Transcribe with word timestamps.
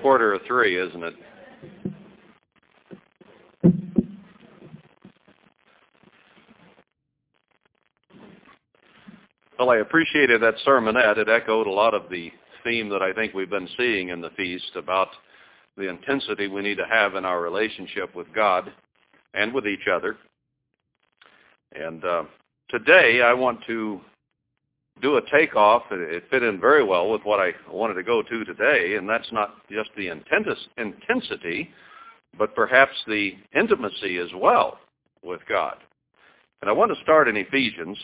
quarter 0.00 0.32
of 0.32 0.42
three, 0.46 0.78
isn't 0.80 1.02
it? 1.02 1.14
Well, 9.58 9.70
I 9.70 9.78
appreciated 9.78 10.40
that 10.42 10.54
sermonette. 10.64 11.18
It 11.18 11.28
echoed 11.28 11.66
a 11.66 11.70
lot 11.70 11.92
of 11.92 12.08
the 12.10 12.30
theme 12.62 12.88
that 12.90 13.02
I 13.02 13.12
think 13.12 13.34
we've 13.34 13.50
been 13.50 13.68
seeing 13.76 14.10
in 14.10 14.20
the 14.20 14.30
feast 14.30 14.70
about 14.76 15.08
the 15.76 15.88
intensity 15.88 16.46
we 16.46 16.62
need 16.62 16.76
to 16.76 16.86
have 16.86 17.16
in 17.16 17.24
our 17.24 17.40
relationship 17.40 18.14
with 18.14 18.32
God 18.32 18.72
and 19.34 19.52
with 19.52 19.66
each 19.66 19.88
other. 19.92 20.16
And 21.72 22.04
uh, 22.04 22.24
today 22.70 23.22
I 23.22 23.32
want 23.34 23.60
to 23.66 24.00
do 25.00 25.16
a 25.16 25.22
takeoff. 25.30 25.82
It 25.90 26.24
fit 26.30 26.42
in 26.42 26.60
very 26.60 26.84
well 26.84 27.10
with 27.10 27.22
what 27.22 27.40
I 27.40 27.52
wanted 27.70 27.94
to 27.94 28.02
go 28.02 28.22
to 28.22 28.44
today, 28.44 28.96
and 28.96 29.08
that's 29.08 29.30
not 29.32 29.56
just 29.70 29.90
the 29.96 30.08
intensity, 30.08 31.70
but 32.36 32.54
perhaps 32.54 32.92
the 33.06 33.32
intimacy 33.54 34.18
as 34.18 34.28
well 34.34 34.78
with 35.22 35.40
God. 35.48 35.76
And 36.60 36.68
I 36.68 36.72
want 36.72 36.92
to 36.94 37.02
start 37.02 37.28
in 37.28 37.36
Ephesians. 37.36 37.98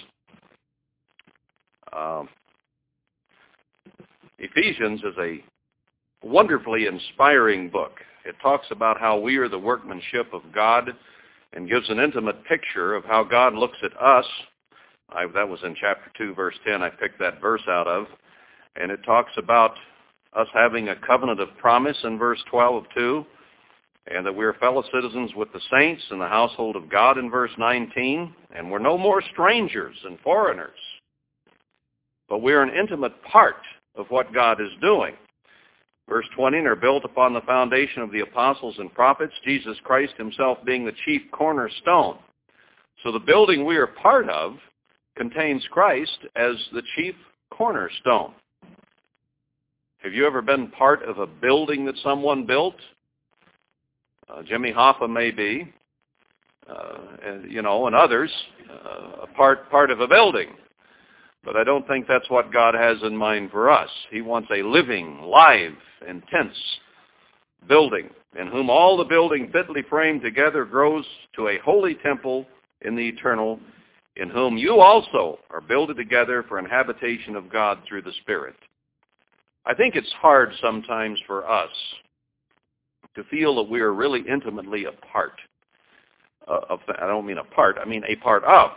Um, 1.93 2.29
Ephesians 4.39 5.01
is 5.01 5.15
a 5.19 5.43
wonderfully 6.23 6.87
inspiring 6.87 7.71
book. 7.71 7.93
It 8.25 8.37
talks 8.43 8.67
about 8.71 8.99
how 8.99 9.19
we 9.19 9.37
are 9.37 9.49
the 9.49 9.59
workmanship 9.59 10.33
of 10.33 10.43
God 10.55 10.91
and 11.53 11.69
gives 11.69 11.89
an 11.91 11.99
intimate 11.99 12.45
picture 12.47 12.95
of 12.95 13.05
how 13.05 13.23
God 13.23 13.55
looks 13.55 13.79
at 13.83 13.97
us. 14.01 14.25
I, 15.15 15.27
that 15.35 15.49
was 15.49 15.61
in 15.63 15.77
chapter 15.81 16.11
2, 16.19 16.35
verse 16.35 16.55
10. 16.67 16.83
I 16.83 16.91
picked 16.91 17.19
that 17.21 17.41
verse 17.41 17.63
out 17.69 17.87
of. 17.87 18.07
And 18.77 18.91
it 18.91 19.01
talks 19.05 19.33
about 19.37 19.75
us 20.35 20.49
having 20.53 20.89
a 20.89 20.97
covenant 20.97 21.41
of 21.41 21.57
promise 21.59 21.97
in 22.05 22.19
verse 22.19 22.43
12 22.51 22.77
of 22.77 22.85
2, 22.95 23.27
and 24.09 24.27
that 24.27 24.35
we 24.35 24.45
are 24.45 24.55
fellow 24.55 24.83
citizens 24.93 25.31
with 25.37 25.53
the 25.53 25.61
saints 25.71 26.03
in 26.11 26.19
the 26.19 26.27
household 26.27 26.77
of 26.77 26.91
God 26.91 27.19
in 27.19 27.31
verse 27.31 27.53
19, 27.57 28.35
and 28.55 28.71
we're 28.71 28.79
no 28.79 28.99
more 28.99 29.23
strangers 29.33 29.97
and 30.05 30.19
foreigners, 30.21 30.79
but 32.29 32.43
we're 32.43 32.63
an 32.63 32.77
intimate 32.77 33.23
part 33.23 33.63
of 33.97 34.07
what 34.09 34.35
God 34.35 34.61
is 34.61 34.71
doing. 34.81 35.15
Verse 36.09 36.27
20, 36.37 36.59
and 36.59 36.67
are 36.67 36.77
built 36.77 37.05
upon 37.05 37.33
the 37.33 37.41
foundation 37.43 38.03
of 38.03 38.13
the 38.13 38.21
apostles 38.21 38.75
and 38.79 38.93
prophets, 38.93 39.33
Jesus 39.45 39.77
Christ 39.85 40.13
himself 40.19 40.59
being 40.67 40.85
the 40.85 40.93
chief 41.07 41.23
cornerstone. 41.33 42.19
So 43.03 43.11
the 43.11 43.19
building 43.19 43.65
we 43.65 43.77
are 43.77 43.87
part 43.87 44.29
of 44.29 44.57
contains 45.17 45.67
Christ 45.71 46.19
as 46.37 46.55
the 46.73 46.83
chief 46.97 47.15
cornerstone. 47.51 48.33
Have 49.99 50.13
you 50.13 50.27
ever 50.27 50.43
been 50.43 50.69
part 50.69 51.03
of 51.03 51.19
a 51.19 51.27
building 51.27 51.87
that 51.87 51.97
someone 52.03 52.45
built? 52.45 52.77
Uh, 54.29 54.43
Jimmy 54.43 54.73
Hoffa 54.73 55.09
may 55.09 55.31
be, 55.31 55.73
uh, 56.69 56.99
and, 57.25 57.51
you 57.51 57.63
know, 57.63 57.87
and 57.87 57.97
others, 57.97 58.31
uh, 58.71 59.27
part, 59.37 59.71
part 59.71 59.91
of 59.91 60.01
a 60.01 60.09
building. 60.09 60.49
But 61.45 61.57
I 61.57 61.65
don't 61.65 61.87
think 61.87 62.07
that's 62.07 62.29
what 62.31 62.53
God 62.53 62.75
has 62.75 62.99
in 63.03 63.17
mind 63.17 63.51
for 63.51 63.71
us. 63.71 63.91
He 64.11 64.23
wants 64.23 64.49
a 64.51 64.63
living, 64.63 65.21
live, 65.23 65.75
intense 66.09 66.57
building, 67.69 68.11
in 68.39 68.49
whom 68.49 68.71
all 68.71 68.97
the 68.97 69.05
building 69.05 69.51
fitly 69.53 69.83
framed 69.89 70.23
together 70.23 70.65
grows 70.65 71.05
to 71.37 71.49
a 71.49 71.59
holy 71.59 71.95
temple 71.97 72.47
in 72.83 72.97
the 72.97 73.09
eternal, 73.09 73.61
in 74.17 74.31
whom 74.31 74.57
you 74.57 74.81
also 74.81 75.39
are 75.51 75.61
builded 75.61 75.97
together 75.97 76.45
for 76.49 76.59
an 76.59 76.67
habitation 76.67 77.35
of 77.35 77.51
God 77.51 77.79
through 77.87 78.03
the 78.03 78.13
Spirit. 78.23 78.55
I 79.67 79.75
think 79.75 79.97
it's 79.97 80.13
hard 80.21 80.53
sometimes 80.61 81.19
for 81.27 81.49
us 81.49 81.71
to 83.17 83.25
feel 83.25 83.57
that 83.57 83.71
we 83.71 83.81
are 83.81 83.93
really 83.93 84.23
intimately 84.29 84.85
a 84.85 84.93
part 85.07 85.39
uh, 86.47 86.61
of, 86.69 86.81
I 87.01 87.07
don't 87.07 87.27
mean 87.27 87.39
a 87.39 87.45
part, 87.45 87.77
I 87.81 87.85
mean 87.85 88.05
a 88.07 88.17
part 88.17 88.45
of 88.45 88.71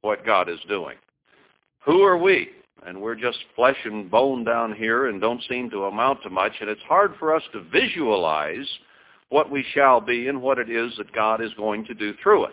what 0.00 0.24
God 0.24 0.48
is 0.48 0.58
doing. 0.68 0.96
Who 1.84 2.02
are 2.02 2.16
we? 2.16 2.48
And 2.86 3.00
we're 3.00 3.14
just 3.14 3.38
flesh 3.56 3.76
and 3.84 4.10
bone 4.10 4.44
down 4.44 4.74
here 4.74 5.08
and 5.08 5.20
don't 5.20 5.42
seem 5.48 5.70
to 5.70 5.84
amount 5.84 6.22
to 6.22 6.30
much. 6.30 6.52
And 6.60 6.68
it's 6.68 6.82
hard 6.82 7.14
for 7.18 7.34
us 7.34 7.42
to 7.52 7.62
visualize 7.62 8.68
what 9.30 9.50
we 9.50 9.64
shall 9.74 10.00
be 10.00 10.28
and 10.28 10.40
what 10.40 10.58
it 10.58 10.70
is 10.70 10.92
that 10.98 11.12
God 11.12 11.42
is 11.42 11.52
going 11.56 11.84
to 11.86 11.94
do 11.94 12.14
through 12.22 12.44
us. 12.44 12.52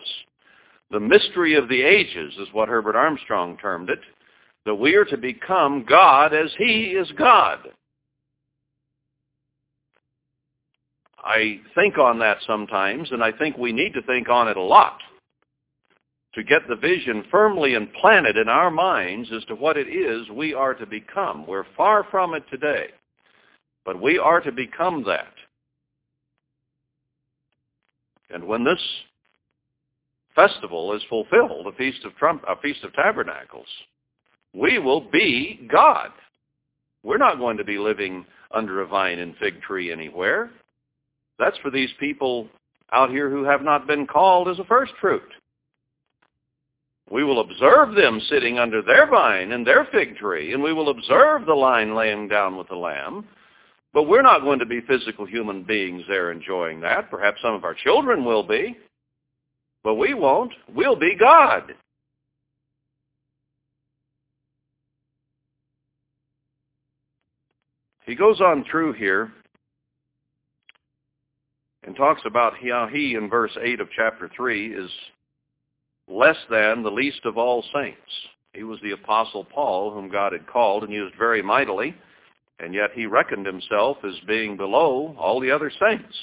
The 0.92 1.00
mystery 1.00 1.54
of 1.54 1.70
the 1.70 1.80
ages 1.80 2.34
is 2.38 2.48
what 2.52 2.68
Herbert 2.68 2.96
Armstrong 2.96 3.56
termed 3.56 3.88
it, 3.88 4.00
that 4.66 4.74
we 4.74 4.94
are 4.94 5.06
to 5.06 5.16
become 5.16 5.86
God 5.88 6.34
as 6.34 6.52
he 6.58 6.88
is 6.88 7.10
God. 7.16 7.60
I 11.24 11.60
think 11.74 11.96
on 11.96 12.18
that 12.18 12.38
sometimes, 12.46 13.10
and 13.10 13.24
I 13.24 13.32
think 13.32 13.56
we 13.56 13.72
need 13.72 13.94
to 13.94 14.02
think 14.02 14.28
on 14.28 14.48
it 14.48 14.58
a 14.58 14.62
lot 14.62 14.98
to 16.34 16.42
get 16.42 16.68
the 16.68 16.76
vision 16.76 17.24
firmly 17.30 17.72
implanted 17.72 18.36
in 18.36 18.48
our 18.48 18.70
minds 18.70 19.30
as 19.34 19.44
to 19.46 19.54
what 19.54 19.78
it 19.78 19.88
is 19.88 20.28
we 20.30 20.52
are 20.52 20.74
to 20.74 20.86
become. 20.86 21.46
We're 21.46 21.66
far 21.74 22.04
from 22.10 22.34
it 22.34 22.44
today, 22.50 22.88
but 23.86 24.00
we 24.00 24.18
are 24.18 24.40
to 24.42 24.52
become 24.52 25.04
that. 25.06 25.32
And 28.30 28.44
when 28.44 28.64
this 28.64 28.80
festival 30.34 30.94
is 30.94 31.02
fulfilled, 31.08 31.66
a 31.66 31.72
feast 31.72 32.04
of 32.04 32.14
Trump, 32.16 32.42
a 32.48 32.60
feast 32.60 32.84
of 32.84 32.92
tabernacles, 32.94 33.66
we 34.54 34.78
will 34.78 35.00
be 35.00 35.66
God. 35.70 36.10
We're 37.02 37.18
not 37.18 37.38
going 37.38 37.56
to 37.56 37.64
be 37.64 37.78
living 37.78 38.24
under 38.52 38.82
a 38.82 38.86
vine 38.86 39.18
and 39.18 39.34
fig 39.36 39.60
tree 39.62 39.90
anywhere. 39.90 40.50
That's 41.38 41.58
for 41.58 41.70
these 41.70 41.90
people 41.98 42.48
out 42.92 43.10
here 43.10 43.30
who 43.30 43.44
have 43.44 43.62
not 43.62 43.86
been 43.86 44.06
called 44.06 44.48
as 44.48 44.58
a 44.58 44.64
first 44.64 44.92
fruit. 45.00 45.22
We 47.10 47.24
will 47.24 47.40
observe 47.40 47.94
them 47.94 48.20
sitting 48.28 48.58
under 48.58 48.80
their 48.80 49.06
vine 49.06 49.52
and 49.52 49.66
their 49.66 49.86
fig 49.92 50.16
tree, 50.16 50.52
and 50.52 50.62
we 50.62 50.72
will 50.72 50.90
observe 50.90 51.46
the 51.46 51.54
line 51.54 51.94
laying 51.94 52.28
down 52.28 52.56
with 52.56 52.68
the 52.68 52.76
lamb. 52.76 53.26
But 53.92 54.04
we're 54.04 54.22
not 54.22 54.40
going 54.40 54.58
to 54.60 54.66
be 54.66 54.80
physical 54.80 55.26
human 55.26 55.64
beings 55.64 56.02
there 56.08 56.32
enjoying 56.32 56.80
that. 56.80 57.10
Perhaps 57.10 57.42
some 57.42 57.54
of 57.54 57.64
our 57.64 57.74
children 57.74 58.24
will 58.24 58.42
be. 58.42 58.76
But 59.84 59.94
we 59.94 60.14
won't. 60.14 60.52
We'll 60.72 60.96
be 60.96 61.16
God. 61.18 61.74
He 68.04 68.14
goes 68.14 68.40
on 68.40 68.64
through 68.70 68.94
here 68.94 69.32
and 71.84 71.96
talks 71.96 72.22
about 72.24 72.54
how 72.62 72.88
he, 72.92 73.14
in 73.14 73.28
verse 73.28 73.56
8 73.60 73.80
of 73.80 73.88
chapter 73.96 74.30
3, 74.36 74.74
is 74.74 74.90
less 76.08 76.36
than 76.50 76.82
the 76.82 76.90
least 76.90 77.24
of 77.24 77.38
all 77.38 77.64
saints. 77.74 77.98
He 78.52 78.64
was 78.64 78.80
the 78.82 78.92
Apostle 78.92 79.44
Paul, 79.44 79.92
whom 79.92 80.10
God 80.10 80.32
had 80.32 80.46
called 80.46 80.84
and 80.84 80.92
used 80.92 81.16
very 81.16 81.42
mightily, 81.42 81.94
and 82.60 82.74
yet 82.74 82.90
he 82.92 83.06
reckoned 83.06 83.46
himself 83.46 83.96
as 84.04 84.14
being 84.26 84.56
below 84.56 85.16
all 85.18 85.40
the 85.40 85.50
other 85.50 85.70
saints. 85.80 86.14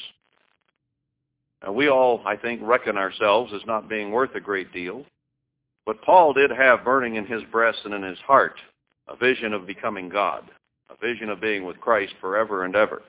Now, 1.64 1.74
we 1.74 1.90
all, 1.90 2.22
I 2.26 2.36
think, 2.36 2.62
reckon 2.64 2.98
ourselves 2.98 3.52
as 3.54 3.62
not 3.66 3.90
being 3.90 4.12
worth 4.12 4.34
a 4.36 4.40
great 4.40 4.72
deal, 4.72 5.06
but 5.86 6.02
Paul 6.02 6.34
did 6.34 6.52
have 6.52 6.86
burning 6.86 7.16
in 7.16 7.26
his 7.26 7.44
breast 7.52 7.80
and 7.86 7.94
in 7.94 8.04
his 8.04 8.20
heart 8.20 8.56
a 9.08 9.16
vision 9.16 9.54
of 9.54 9.68
becoming 9.68 10.08
God, 10.08 10.50
a 10.90 10.96
vision 11.06 11.30
of 11.30 11.42
being 11.42 11.66
with 11.66 11.80
Christ 11.80 12.14
forever 12.22 12.64
and 12.64 12.76
ever. 12.76 13.02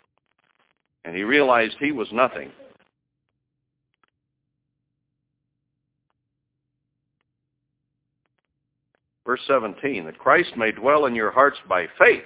And 1.05 1.15
he 1.15 1.23
realized 1.23 1.77
he 1.79 1.93
was 1.93 2.09
nothing 2.13 2.51
Verse 9.31 9.41
17, 9.47 10.07
that 10.07 10.19
Christ 10.19 10.57
may 10.57 10.73
dwell 10.73 11.07
in 11.07 11.15
your 11.15 11.31
hearts 11.31 11.59
by 11.69 11.87
faith, 11.99 12.25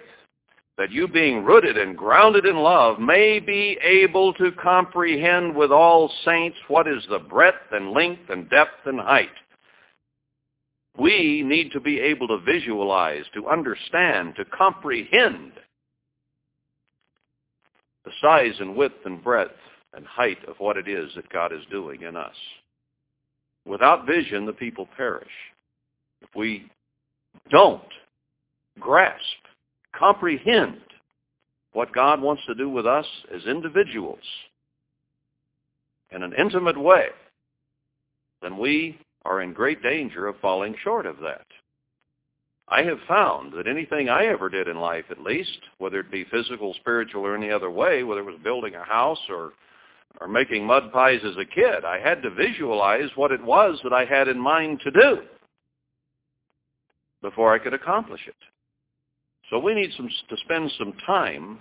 that 0.77 0.91
you 0.91 1.07
being 1.07 1.45
rooted 1.45 1.77
and 1.77 1.97
grounded 1.97 2.45
in 2.47 2.57
love 2.57 2.99
may 2.99 3.38
be 3.38 3.79
able 3.82 4.32
to 4.35 4.50
comprehend 4.53 5.55
with 5.55 5.71
all 5.71 6.12
saints 6.25 6.56
what 6.69 6.88
is 6.88 7.05
the 7.09 7.19
breadth 7.19 7.73
and 7.73 7.93
length 7.93 8.29
and 8.29 8.50
depth 8.50 8.87
and 8.87 8.99
height. 8.99 9.29
We 10.99 11.43
need 11.44 11.71
to 11.73 11.81
be 11.81 12.00
able 12.00 12.29
to 12.29 12.38
visualize, 12.38 13.25
to 13.35 13.49
understand, 13.49 14.35
to 14.37 14.44
comprehend 14.44 15.53
the 18.05 18.12
size 18.20 18.55
and 18.61 18.77
width 18.77 19.05
and 19.05 19.23
breadth 19.23 19.53
and 19.94 20.06
height 20.06 20.38
of 20.49 20.56
what 20.59 20.77
it 20.77 20.88
is 20.88 21.11
that 21.15 21.29
God 21.31 21.53
is 21.53 21.62
doing 21.70 22.03
in 22.03 22.17
us. 22.17 22.35
Without 23.65 24.06
vision, 24.06 24.44
the 24.44 24.53
people 24.53 24.88
perish. 24.97 25.29
If 26.20 26.29
we 26.35 26.70
don't 27.50 27.82
grasp, 28.79 29.23
comprehend 29.99 30.81
what 31.73 31.93
God 31.93 32.20
wants 32.20 32.43
to 32.46 32.55
do 32.55 32.69
with 32.69 32.87
us 32.87 33.06
as 33.35 33.44
individuals 33.44 34.19
in 36.11 36.23
an 36.23 36.32
intimate 36.38 36.79
way, 36.79 37.06
then 38.43 38.58
we 38.58 38.99
are 39.25 39.43
in 39.43 39.52
great 39.52 39.82
danger 39.82 40.26
of 40.26 40.38
falling 40.41 40.75
short 40.82 41.06
of 41.06 41.19
that. 41.20 41.46
I 42.69 42.82
have 42.82 42.99
found 43.06 43.52
that 43.55 43.67
anything 43.67 44.08
I 44.08 44.26
ever 44.26 44.49
did 44.49 44.69
in 44.69 44.79
life, 44.79 45.05
at 45.11 45.20
least, 45.20 45.58
whether 45.79 46.00
it 46.00 46.11
be 46.11 46.25
physical, 46.25 46.75
spiritual, 46.81 47.23
or 47.23 47.37
any 47.37 47.50
other 47.50 47.70
way, 47.70 48.05
whether 48.05 48.20
it 48.20 48.26
was 48.26 48.41
building 48.43 48.75
a 48.75 48.85
house 48.85 49.19
or 49.29 49.52
or 50.20 50.29
making 50.29 50.64
mud 50.64 50.93
pies 50.93 51.20
as 51.25 51.37
a 51.37 51.44
kid, 51.44 51.85
I 51.85 51.99
had 51.99 52.23
to 52.23 52.31
visualize 52.31 53.11
what 53.17 53.32
it 53.32 53.43
was 53.43 53.81
that 53.82 53.93
I 53.93 54.05
had 54.05 54.29
in 54.29 54.38
mind 54.38 54.81
to 54.85 54.91
do 54.91 55.23
before 57.20 57.52
I 57.52 57.58
could 57.58 57.75
accomplish 57.75 58.20
it. 58.29 58.35
So 59.50 59.58
we 59.58 59.75
need 59.75 59.91
some, 59.96 60.08
to 60.29 60.37
spend 60.44 60.73
some 60.79 60.93
time 61.06 61.61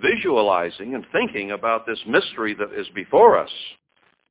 visualizing 0.00 0.94
and 0.94 1.04
thinking 1.12 1.52
about 1.52 1.86
this 1.86 1.98
mystery 2.06 2.54
that 2.54 2.72
is 2.78 2.88
before 2.94 3.38
us 3.38 3.50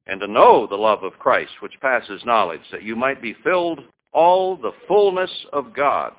and 0.06 0.22
to 0.22 0.28
know 0.28 0.68
the 0.68 0.76
love 0.76 1.04
of 1.04 1.20
Christ 1.20 1.52
which 1.62 1.80
passes 1.82 2.22
knowledge, 2.26 2.62
that 2.72 2.84
you 2.84 2.96
might 2.96 3.22
be 3.22 3.36
filled 3.44 3.82
all 4.14 4.56
the 4.56 4.72
fullness 4.88 5.32
of 5.52 5.74
God. 5.74 6.14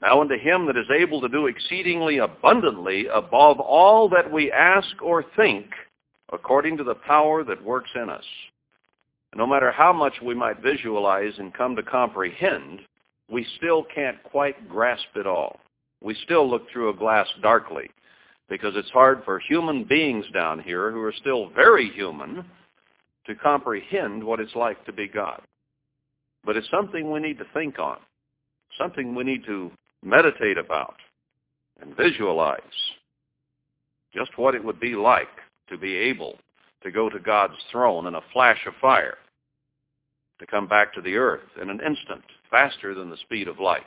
Now 0.00 0.20
unto 0.20 0.38
him 0.38 0.66
that 0.66 0.76
is 0.76 0.90
able 0.96 1.20
to 1.20 1.28
do 1.28 1.46
exceedingly 1.46 2.18
abundantly 2.18 3.06
above 3.12 3.58
all 3.58 4.08
that 4.10 4.30
we 4.30 4.52
ask 4.52 5.02
or 5.02 5.24
think, 5.34 5.66
according 6.32 6.76
to 6.76 6.84
the 6.84 6.94
power 6.94 7.42
that 7.42 7.64
works 7.64 7.90
in 7.96 8.08
us. 8.08 8.24
No 9.34 9.46
matter 9.46 9.72
how 9.72 9.92
much 9.92 10.14
we 10.22 10.34
might 10.34 10.62
visualize 10.62 11.32
and 11.38 11.52
come 11.52 11.74
to 11.76 11.82
comprehend, 11.82 12.80
we 13.30 13.46
still 13.56 13.84
can't 13.94 14.22
quite 14.22 14.68
grasp 14.68 15.16
it 15.16 15.26
all. 15.26 15.60
We 16.00 16.16
still 16.24 16.48
look 16.48 16.70
through 16.70 16.90
a 16.90 16.96
glass 16.96 17.26
darkly 17.42 17.90
because 18.48 18.74
it's 18.76 18.90
hard 18.90 19.22
for 19.24 19.38
human 19.38 19.84
beings 19.84 20.24
down 20.32 20.60
here 20.60 20.90
who 20.90 21.02
are 21.02 21.12
still 21.12 21.50
very 21.50 21.90
human 21.90 22.44
to 23.26 23.34
comprehend 23.34 24.24
what 24.24 24.40
it's 24.40 24.54
like 24.54 24.84
to 24.86 24.92
be 24.92 25.06
God. 25.06 25.42
But 26.44 26.56
it's 26.56 26.70
something 26.70 27.10
we 27.10 27.20
need 27.20 27.38
to 27.38 27.46
think 27.52 27.78
on, 27.78 27.98
something 28.78 29.14
we 29.14 29.24
need 29.24 29.44
to 29.44 29.70
meditate 30.02 30.56
about 30.56 30.94
and 31.80 31.96
visualize 31.96 32.60
just 34.14 34.36
what 34.38 34.54
it 34.54 34.64
would 34.64 34.80
be 34.80 34.94
like 34.94 35.28
to 35.68 35.76
be 35.76 35.94
able 35.94 36.38
to 36.82 36.90
go 36.90 37.10
to 37.10 37.18
God's 37.18 37.54
throne 37.70 38.06
in 38.06 38.14
a 38.14 38.22
flash 38.32 38.64
of 38.66 38.72
fire, 38.80 39.18
to 40.38 40.46
come 40.46 40.66
back 40.66 40.92
to 40.94 41.00
the 41.00 41.16
earth 41.16 41.48
in 41.60 41.70
an 41.70 41.80
instant, 41.80 42.22
faster 42.50 42.94
than 42.94 43.10
the 43.10 43.16
speed 43.18 43.48
of 43.48 43.58
light, 43.58 43.82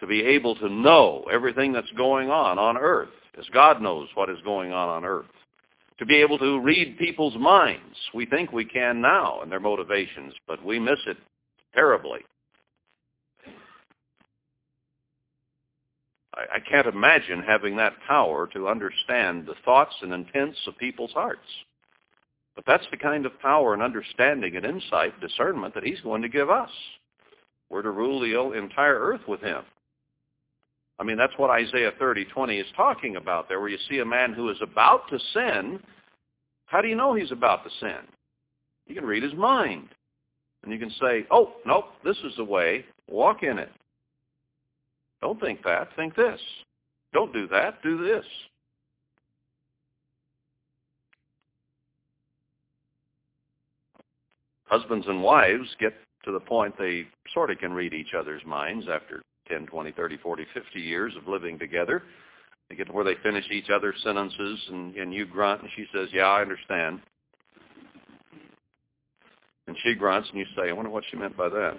to 0.00 0.06
be 0.06 0.22
able 0.22 0.54
to 0.56 0.68
know 0.68 1.24
everything 1.32 1.72
that's 1.72 1.90
going 1.96 2.30
on 2.30 2.58
on 2.58 2.76
earth 2.76 3.08
as 3.38 3.46
God 3.52 3.80
knows 3.80 4.08
what 4.14 4.30
is 4.30 4.38
going 4.44 4.72
on 4.72 4.88
on 4.88 5.04
earth, 5.04 5.26
to 5.98 6.06
be 6.06 6.16
able 6.16 6.38
to 6.38 6.60
read 6.60 6.98
people's 6.98 7.36
minds. 7.36 7.96
We 8.14 8.26
think 8.26 8.52
we 8.52 8.64
can 8.64 9.00
now 9.00 9.40
and 9.42 9.50
their 9.50 9.60
motivations, 9.60 10.34
but 10.46 10.64
we 10.64 10.78
miss 10.78 10.98
it 11.06 11.16
terribly. 11.74 12.20
I, 16.34 16.60
can't 16.60 16.86
imagine 16.86 17.42
having 17.42 17.76
that 17.76 17.94
power 18.06 18.46
to 18.52 18.68
understand 18.68 19.46
the 19.46 19.56
thoughts 19.64 19.94
and 20.02 20.12
intents 20.12 20.58
of 20.68 20.78
people's 20.78 21.10
hearts. 21.12 21.40
But 22.58 22.64
that's 22.66 22.90
the 22.90 22.96
kind 22.96 23.24
of 23.24 23.38
power 23.38 23.72
and 23.72 23.80
understanding 23.80 24.56
and 24.56 24.66
insight, 24.66 25.20
discernment 25.20 25.74
that 25.74 25.84
he's 25.84 26.00
going 26.00 26.22
to 26.22 26.28
give 26.28 26.50
us. 26.50 26.70
We're 27.70 27.82
to 27.82 27.92
rule 27.92 28.18
the 28.18 28.58
entire 28.58 28.98
earth 28.98 29.20
with 29.28 29.40
him. 29.40 29.62
I 30.98 31.04
mean, 31.04 31.16
that's 31.16 31.34
what 31.36 31.50
Isaiah 31.50 31.92
30, 32.00 32.24
20 32.24 32.58
is 32.58 32.66
talking 32.76 33.14
about 33.14 33.48
there, 33.48 33.60
where 33.60 33.68
you 33.68 33.78
see 33.88 34.00
a 34.00 34.04
man 34.04 34.32
who 34.32 34.50
is 34.50 34.56
about 34.60 35.08
to 35.10 35.20
sin. 35.32 35.78
How 36.66 36.80
do 36.80 36.88
you 36.88 36.96
know 36.96 37.14
he's 37.14 37.30
about 37.30 37.62
to 37.62 37.70
sin? 37.78 38.00
You 38.88 38.96
can 38.96 39.04
read 39.04 39.22
his 39.22 39.34
mind. 39.34 39.90
And 40.64 40.72
you 40.72 40.80
can 40.80 40.90
say, 41.00 41.28
oh, 41.30 41.52
nope, 41.64 41.84
this 42.04 42.18
is 42.24 42.34
the 42.36 42.44
way. 42.44 42.84
Walk 43.08 43.44
in 43.44 43.60
it. 43.60 43.70
Don't 45.22 45.40
think 45.40 45.62
that. 45.62 45.94
Think 45.94 46.16
this. 46.16 46.40
Don't 47.12 47.32
do 47.32 47.46
that. 47.46 47.80
Do 47.84 48.04
this. 48.04 48.24
Husbands 54.68 55.06
and 55.08 55.22
wives 55.22 55.68
get 55.80 55.94
to 56.24 56.32
the 56.32 56.40
point 56.40 56.74
they 56.78 57.06
sort 57.32 57.50
of 57.50 57.58
can 57.58 57.72
read 57.72 57.94
each 57.94 58.12
other's 58.18 58.44
minds 58.44 58.86
after 58.92 59.22
10, 59.48 59.66
20, 59.66 59.92
30, 59.92 60.16
40, 60.18 60.46
50 60.52 60.80
years 60.80 61.14
of 61.16 61.26
living 61.26 61.58
together. 61.58 62.02
They 62.68 62.76
get 62.76 62.88
to 62.88 62.92
where 62.92 63.04
they 63.04 63.14
finish 63.22 63.46
each 63.50 63.70
other's 63.70 63.96
sentences 64.04 64.60
and, 64.70 64.94
and 64.96 65.14
you 65.14 65.24
grunt 65.24 65.62
and 65.62 65.70
she 65.74 65.86
says, 65.94 66.08
yeah, 66.12 66.26
I 66.26 66.42
understand. 66.42 67.00
And 69.66 69.76
she 69.82 69.94
grunts 69.94 70.28
and 70.30 70.38
you 70.38 70.44
say, 70.56 70.68
I 70.68 70.72
wonder 70.72 70.90
what 70.90 71.04
she 71.10 71.16
meant 71.16 71.36
by 71.36 71.48
that. 71.48 71.74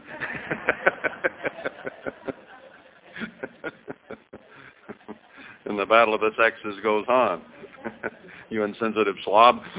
and 5.65 5.77
the 5.77 5.85
battle 5.85 6.15
of 6.15 6.21
the 6.21 6.31
sexes 6.37 6.77
goes 6.81 7.05
on. 7.07 7.43
you 8.49 8.63
insensitive 8.63 9.15
slob. 9.23 9.61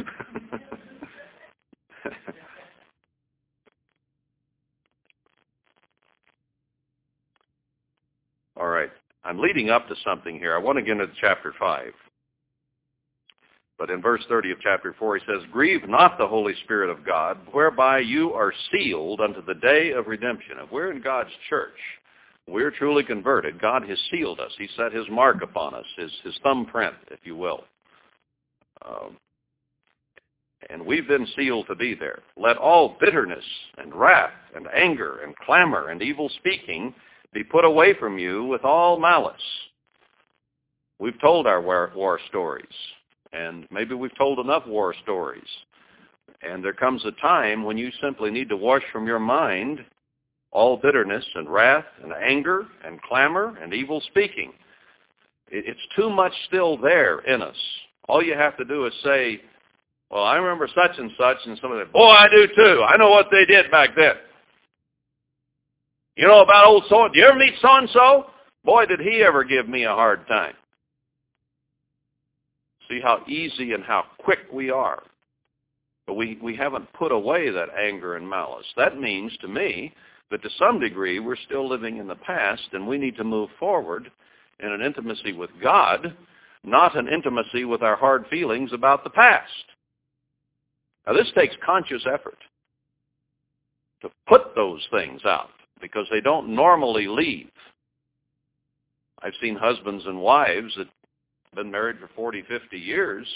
All 8.57 8.69
right. 8.69 8.91
I'm 9.25 9.40
leading 9.51 9.71
up 9.71 9.89
to 9.89 9.97
something 10.05 10.39
here. 10.39 10.55
I 10.55 10.59
want 10.59 10.79
to 10.79 10.83
get 10.83 10.93
into 10.93 11.09
chapter 11.21 11.53
5. 11.59 11.93
But 13.79 13.91
in 13.91 14.01
verse 14.01 14.23
30 14.29 14.53
of 14.53 14.61
chapter 14.61 14.95
4, 14.97 15.17
he 15.17 15.25
says, 15.27 15.43
Grieve 15.51 15.89
not 15.89 16.19
the 16.19 16.29
Holy 16.29 16.55
Spirit 16.63 16.89
of 16.89 17.05
God, 17.05 17.37
whereby 17.51 17.99
you 17.99 18.33
are 18.33 18.53
sealed 18.71 19.21
unto 19.21 19.45
the 19.45 19.55
day 19.55 19.91
of 19.91 20.07
redemption. 20.07 20.59
If 20.63 20.71
we're 20.71 20.93
in 20.93 21.03
God's 21.03 21.31
church, 21.49 21.75
we're 22.47 22.71
truly 22.71 23.03
converted. 23.03 23.61
God 23.61 23.83
has 23.89 23.99
sealed 24.13 24.39
us. 24.39 24.53
He 24.57 24.69
set 24.77 24.93
his 24.93 25.07
mark 25.11 25.43
upon 25.43 25.75
us, 25.75 25.87
his, 25.97 26.13
his 26.23 26.39
thumbprint, 26.45 26.95
if 27.11 27.19
you 27.25 27.35
will. 27.35 27.65
Um, 28.87 29.17
and 30.69 30.87
we've 30.87 31.09
been 31.09 31.27
sealed 31.37 31.67
to 31.67 31.75
be 31.75 31.97
there. 31.97 32.21
Let 32.37 32.57
all 32.57 32.97
bitterness 33.01 33.45
and 33.79 33.93
wrath 33.93 34.31
and 34.55 34.69
anger 34.73 35.23
and 35.25 35.35
clamor 35.39 35.89
and 35.89 36.03
evil 36.03 36.31
speaking 36.37 36.95
be 37.33 37.45
put 37.45 37.65
away 37.65 37.95
from 37.95 38.19
you 38.19 38.45
with 38.45 38.65
all 38.65 38.99
malice. 38.99 39.41
We've 40.99 41.21
told 41.21 41.47
our 41.47 41.61
war, 41.63 42.21
stories 42.29 42.67
and 43.33 43.67
maybe 43.71 43.95
we've 43.95 44.17
told 44.17 44.39
enough 44.39 44.67
war 44.67 44.95
stories. 45.03 45.49
And 46.43 46.65
there 46.65 46.73
comes 46.73 47.05
a 47.05 47.13
time 47.21 47.65
when 47.65 47.77
you 47.77 47.91
simply 48.03 48.31
need 48.31 48.49
to 48.49 48.57
wash 48.57 48.83
from 48.93 49.07
your 49.07 49.19
mind 49.19 49.85
all 50.53 50.77
bitterness 50.77 51.25
and 51.35 51.49
wrath 51.49 51.85
and 52.03 52.13
anger 52.13 52.67
and 52.85 53.01
clamor 53.03 53.57
and 53.63 53.73
evil 53.73 54.03
speaking. 54.09 54.53
It's 55.51 55.81
too 55.97 56.11
much 56.11 56.33
still 56.47 56.77
there 56.77 57.21
in 57.21 57.43
us. 57.43 57.57
All 58.09 58.23
you 58.23 58.35
have 58.35 58.57
to 58.57 58.65
do 58.65 58.87
is 58.87 58.93
say, 59.05 59.41
well, 60.11 60.25
I 60.25 60.37
remember 60.37 60.69
such 60.69 60.99
and 60.99 61.11
such, 61.19 61.37
and 61.47 61.59
somebody 61.61 61.85
said, 61.85 61.93
boy, 61.93 62.09
I 62.09 62.29
do 62.29 62.49
too. 62.55 62.83
I 62.83 62.97
know 62.97 63.11
what 63.11 63.27
they 63.31 63.45
did 63.45 63.71
back 63.71 63.91
then. 63.97 64.15
You 66.17 66.27
know 66.27 66.43
about 66.43 66.67
old 66.67 66.85
so 66.89 67.09
Do 67.09 67.19
you 67.19 67.27
ever 67.27 67.39
meet 67.39 67.55
so-and-so? 67.61 68.27
Boy, 68.65 68.87
did 68.87 69.01
he 69.01 69.23
ever 69.23 69.45
give 69.45 69.69
me 69.69 69.85
a 69.85 69.95
hard 69.95 70.27
time. 70.27 70.55
See 72.89 73.01
how 73.01 73.25
easy 73.27 73.73
and 73.73 73.85
how 73.85 74.05
quick 74.19 74.41
we 74.53 74.71
are. 74.71 75.03
But 76.07 76.15
we, 76.15 76.39
we 76.43 76.57
haven't 76.57 76.93
put 76.93 77.13
away 77.13 77.51
that 77.51 77.69
anger 77.79 78.17
and 78.17 78.29
malice. 78.29 78.67
That 78.77 78.99
means 78.99 79.37
to 79.41 79.49
me 79.49 79.95
that 80.31 80.43
to 80.43 80.51
some 80.59 80.81
degree 80.81 81.21
we're 81.21 81.37
still 81.37 81.69
living 81.69 81.99
in 81.99 82.09
the 82.09 82.17
past 82.17 82.69
and 82.73 82.87
we 82.87 82.99
need 82.99 83.17
to 83.17 83.25
move 83.25 83.51
forward 83.59 84.11
in 84.59 84.73
an 84.73 84.83
intimacy 84.83 85.33
with 85.33 85.51
God, 85.63 86.15
not 86.65 86.97
an 86.97 87.09
intimacy 87.09 87.65
with 87.65 87.83
our 87.83 87.97
hard 87.97 88.27
feelings 88.29 88.73
about 88.73 89.05
the 89.05 89.11
past. 89.11 89.51
Now 91.07 91.15
this 91.15 91.31
takes 91.35 91.55
conscious 91.65 92.03
effort 92.13 92.39
to 94.03 94.11
put 94.29 94.55
those 94.55 94.87
things 94.91 95.23
out 95.25 95.51
because 95.81 96.07
they 96.11 96.21
don't 96.21 96.55
normally 96.55 97.07
leave. 97.07 97.51
I've 99.23 99.35
seen 99.41 99.57
husbands 99.57 100.05
and 100.07 100.21
wives 100.21 100.75
that 100.77 100.87
have 100.87 101.55
been 101.55 101.71
married 101.71 101.99
for 101.99 102.09
40, 102.15 102.43
50 102.43 102.79
years, 102.79 103.27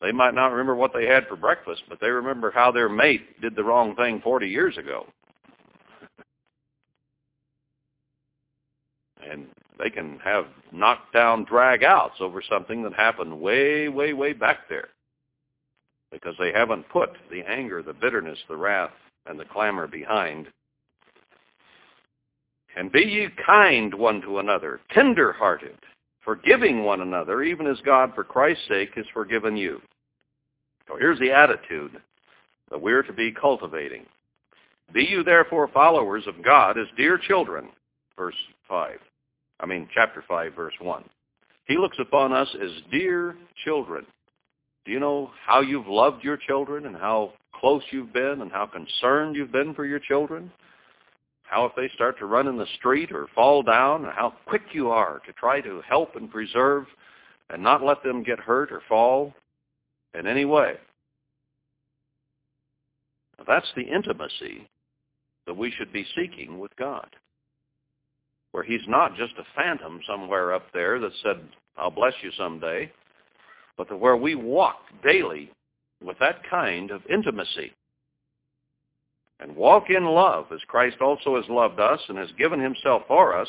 they 0.00 0.12
might 0.12 0.34
not 0.34 0.52
remember 0.52 0.74
what 0.74 0.92
they 0.92 1.06
had 1.06 1.26
for 1.26 1.36
breakfast, 1.36 1.82
but 1.88 2.00
they 2.00 2.08
remember 2.08 2.50
how 2.50 2.70
their 2.70 2.88
mate 2.88 3.40
did 3.40 3.56
the 3.56 3.64
wrong 3.64 3.96
thing 3.96 4.20
40 4.22 4.48
years 4.48 4.76
ago. 4.76 5.06
and 9.30 9.46
they 9.78 9.90
can 9.90 10.18
have 10.20 10.46
knockdown 10.72 11.44
drag-outs 11.44 12.16
over 12.20 12.42
something 12.42 12.82
that 12.82 12.94
happened 12.94 13.40
way, 13.40 13.88
way, 13.88 14.12
way 14.12 14.32
back 14.32 14.68
there 14.68 14.88
because 16.10 16.34
they 16.38 16.52
haven't 16.52 16.88
put 16.88 17.10
the 17.30 17.42
anger, 17.48 17.82
the 17.82 17.92
bitterness, 17.92 18.38
the 18.48 18.56
wrath, 18.56 18.90
and 19.26 19.38
the 19.38 19.44
clamor 19.44 19.86
behind. 19.86 20.48
And 22.76 22.92
be 22.92 23.00
ye 23.00 23.28
kind 23.44 23.92
one 23.94 24.20
to 24.22 24.38
another, 24.38 24.80
tender-hearted, 24.92 25.76
forgiving 26.24 26.84
one 26.84 27.00
another, 27.00 27.42
even 27.42 27.66
as 27.66 27.80
God, 27.84 28.12
for 28.14 28.24
Christ's 28.24 28.68
sake, 28.68 28.90
has 28.94 29.06
forgiven 29.12 29.56
you. 29.56 29.80
So 30.86 30.96
here's 30.96 31.18
the 31.18 31.32
attitude 31.32 32.00
that 32.70 32.80
we're 32.80 33.02
to 33.02 33.12
be 33.12 33.32
cultivating. 33.32 34.04
Be 34.92 35.04
you 35.04 35.22
therefore 35.22 35.68
followers 35.68 36.26
of 36.26 36.42
God 36.42 36.78
as 36.78 36.86
dear 36.96 37.18
children, 37.18 37.68
verse 38.16 38.34
5. 38.68 38.98
I 39.60 39.66
mean, 39.66 39.88
chapter 39.92 40.24
5, 40.26 40.54
verse 40.54 40.74
1. 40.80 41.04
He 41.66 41.76
looks 41.76 41.98
upon 42.00 42.32
us 42.32 42.48
as 42.62 42.70
dear 42.90 43.36
children. 43.64 44.06
Do 44.84 44.92
you 44.92 45.00
know 45.00 45.30
how 45.44 45.60
you've 45.60 45.86
loved 45.86 46.24
your 46.24 46.38
children 46.38 46.86
and 46.86 46.96
how 46.96 47.32
close 47.54 47.82
you've 47.90 48.12
been 48.12 48.40
and 48.40 48.50
how 48.50 48.66
concerned 48.66 49.36
you've 49.36 49.52
been 49.52 49.74
for 49.74 49.84
your 49.84 49.98
children? 49.98 50.50
How 51.48 51.64
if 51.64 51.72
they 51.74 51.88
start 51.94 52.18
to 52.18 52.26
run 52.26 52.46
in 52.46 52.58
the 52.58 52.66
street 52.76 53.10
or 53.10 53.26
fall 53.34 53.62
down, 53.62 54.04
and 54.04 54.12
how 54.12 54.34
quick 54.44 54.62
you 54.72 54.90
are 54.90 55.20
to 55.26 55.32
try 55.32 55.62
to 55.62 55.80
help 55.88 56.14
and 56.14 56.30
preserve 56.30 56.84
and 57.48 57.62
not 57.62 57.82
let 57.82 58.02
them 58.02 58.22
get 58.22 58.38
hurt 58.38 58.70
or 58.70 58.82
fall 58.86 59.32
in 60.18 60.26
any 60.26 60.44
way. 60.44 60.74
Now, 63.38 63.44
that's 63.48 63.72
the 63.76 63.82
intimacy 63.82 64.68
that 65.46 65.56
we 65.56 65.70
should 65.70 65.90
be 65.90 66.06
seeking 66.14 66.58
with 66.58 66.76
God, 66.76 67.08
where 68.52 68.64
he's 68.64 68.86
not 68.86 69.16
just 69.16 69.32
a 69.38 69.46
phantom 69.56 70.00
somewhere 70.06 70.52
up 70.52 70.66
there 70.74 71.00
that 71.00 71.12
said, 71.22 71.40
I'll 71.78 71.90
bless 71.90 72.14
you 72.22 72.30
someday, 72.36 72.92
but 73.78 73.98
where 73.98 74.18
we 74.18 74.34
walk 74.34 74.80
daily 75.02 75.50
with 76.04 76.18
that 76.18 76.42
kind 76.50 76.90
of 76.90 77.00
intimacy 77.08 77.72
and 79.40 79.54
walk 79.54 79.84
in 79.90 80.04
love 80.04 80.46
as 80.52 80.60
Christ 80.66 80.96
also 81.00 81.36
has 81.36 81.48
loved 81.48 81.80
us 81.80 82.00
and 82.08 82.18
has 82.18 82.30
given 82.38 82.60
himself 82.60 83.02
for 83.06 83.38
us 83.38 83.48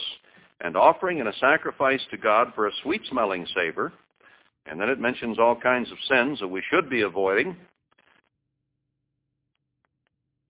and 0.61 0.75
offering 0.75 1.19
and 1.19 1.29
a 1.29 1.37
sacrifice 1.39 2.01
to 2.11 2.17
God 2.17 2.51
for 2.53 2.67
a 2.67 2.71
sweet-smelling 2.83 3.47
savor. 3.55 3.93
And 4.65 4.79
then 4.79 4.89
it 4.89 4.99
mentions 4.99 5.39
all 5.39 5.55
kinds 5.55 5.91
of 5.91 5.97
sins 6.07 6.39
that 6.39 6.47
we 6.47 6.61
should 6.69 6.89
be 6.89 7.01
avoiding. 7.01 7.55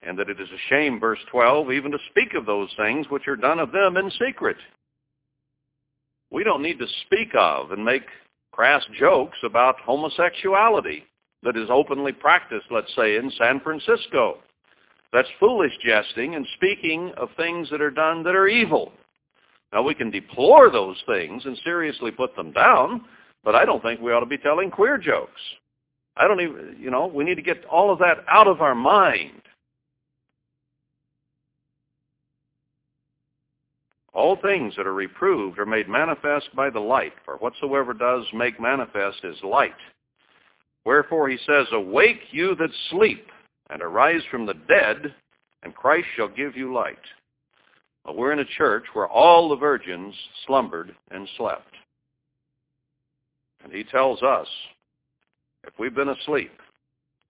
And 0.01 0.17
that 0.17 0.29
it 0.29 0.39
is 0.39 0.49
a 0.49 0.69
shame, 0.69 0.99
verse 0.99 1.19
12, 1.31 1.71
even 1.71 1.91
to 1.91 1.97
speak 2.09 2.33
of 2.33 2.45
those 2.45 2.69
things 2.75 3.07
which 3.09 3.27
are 3.27 3.35
done 3.35 3.59
of 3.59 3.71
them 3.71 3.97
in 3.97 4.11
secret. 4.11 4.57
We 6.31 6.43
don't 6.43 6.63
need 6.63 6.79
to 6.79 6.87
speak 7.05 7.29
of 7.37 7.71
and 7.71 7.83
make 7.83 8.03
crass 8.51 8.83
jokes 8.99 9.37
about 9.43 9.79
homosexuality 9.79 11.05
that 11.43 11.55
is 11.55 11.69
openly 11.69 12.11
practiced, 12.11 12.67
let's 12.71 12.93
say, 12.95 13.15
in 13.15 13.31
San 13.37 13.59
Francisco. 13.61 14.39
That's 15.11 15.27
foolish 15.39 15.73
jesting 15.83 16.35
and 16.35 16.45
speaking 16.55 17.11
of 17.17 17.29
things 17.35 17.69
that 17.71 17.81
are 17.81 17.91
done 17.91 18.23
that 18.23 18.35
are 18.35 18.47
evil. 18.47 18.91
Now, 19.73 19.83
we 19.83 19.93
can 19.93 20.09
deplore 20.11 20.69
those 20.71 20.97
things 21.05 21.45
and 21.45 21.57
seriously 21.63 22.11
put 22.11 22.35
them 22.35 22.51
down, 22.51 23.05
but 23.43 23.55
I 23.55 23.65
don't 23.65 23.81
think 23.81 24.01
we 24.01 24.11
ought 24.11 24.21
to 24.21 24.25
be 24.25 24.37
telling 24.37 24.71
queer 24.71 24.97
jokes. 24.97 25.41
I 26.17 26.27
don't 26.27 26.41
even, 26.41 26.75
you 26.79 26.91
know, 26.91 27.07
we 27.07 27.23
need 27.23 27.35
to 27.35 27.41
get 27.41 27.63
all 27.65 27.91
of 27.91 27.99
that 27.99 28.17
out 28.27 28.47
of 28.47 28.61
our 28.61 28.75
mind. 28.75 29.41
All 34.13 34.35
things 34.35 34.73
that 34.75 34.87
are 34.87 34.93
reproved 34.93 35.59
are 35.59 35.65
made 35.65 35.87
manifest 35.87 36.53
by 36.55 36.69
the 36.69 36.79
light, 36.79 37.13
for 37.23 37.37
whatsoever 37.37 37.93
does 37.93 38.25
make 38.33 38.59
manifest 38.59 39.19
is 39.23 39.37
light. 39.43 39.75
Wherefore 40.83 41.29
he 41.29 41.37
says, 41.45 41.67
Awake 41.71 42.21
you 42.31 42.55
that 42.55 42.71
sleep, 42.89 43.27
and 43.69 43.81
arise 43.81 44.21
from 44.31 44.45
the 44.45 44.55
dead, 44.67 45.13
and 45.63 45.75
Christ 45.75 46.07
shall 46.15 46.29
give 46.29 46.55
you 46.55 46.73
light. 46.73 46.97
Well, 48.05 48.15
we're 48.15 48.31
in 48.31 48.39
a 48.39 48.45
church 48.57 48.85
where 48.93 49.07
all 49.07 49.49
the 49.49 49.55
virgins 49.55 50.15
slumbered 50.47 50.95
and 51.11 51.27
slept. 51.37 51.75
And 53.63 53.73
he 53.73 53.83
tells 53.83 54.23
us, 54.23 54.47
if 55.65 55.73
we've 55.77 55.95
been 55.95 56.09
asleep, 56.09 56.51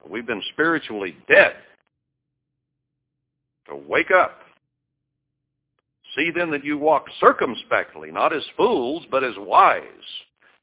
we've 0.08 0.27
been 0.27 0.43
spiritually 0.53 1.17
dead, 1.27 1.55
to 3.67 3.75
wake 3.75 4.12
up. 4.12 4.39
See 6.15 6.31
then 6.36 6.50
that 6.51 6.65
you 6.65 6.77
walk 6.77 7.05
circumspectly, 7.19 8.12
not 8.12 8.34
as 8.34 8.43
fools, 8.58 9.05
but 9.12 9.24
as 9.24 9.34
wise, 9.38 9.84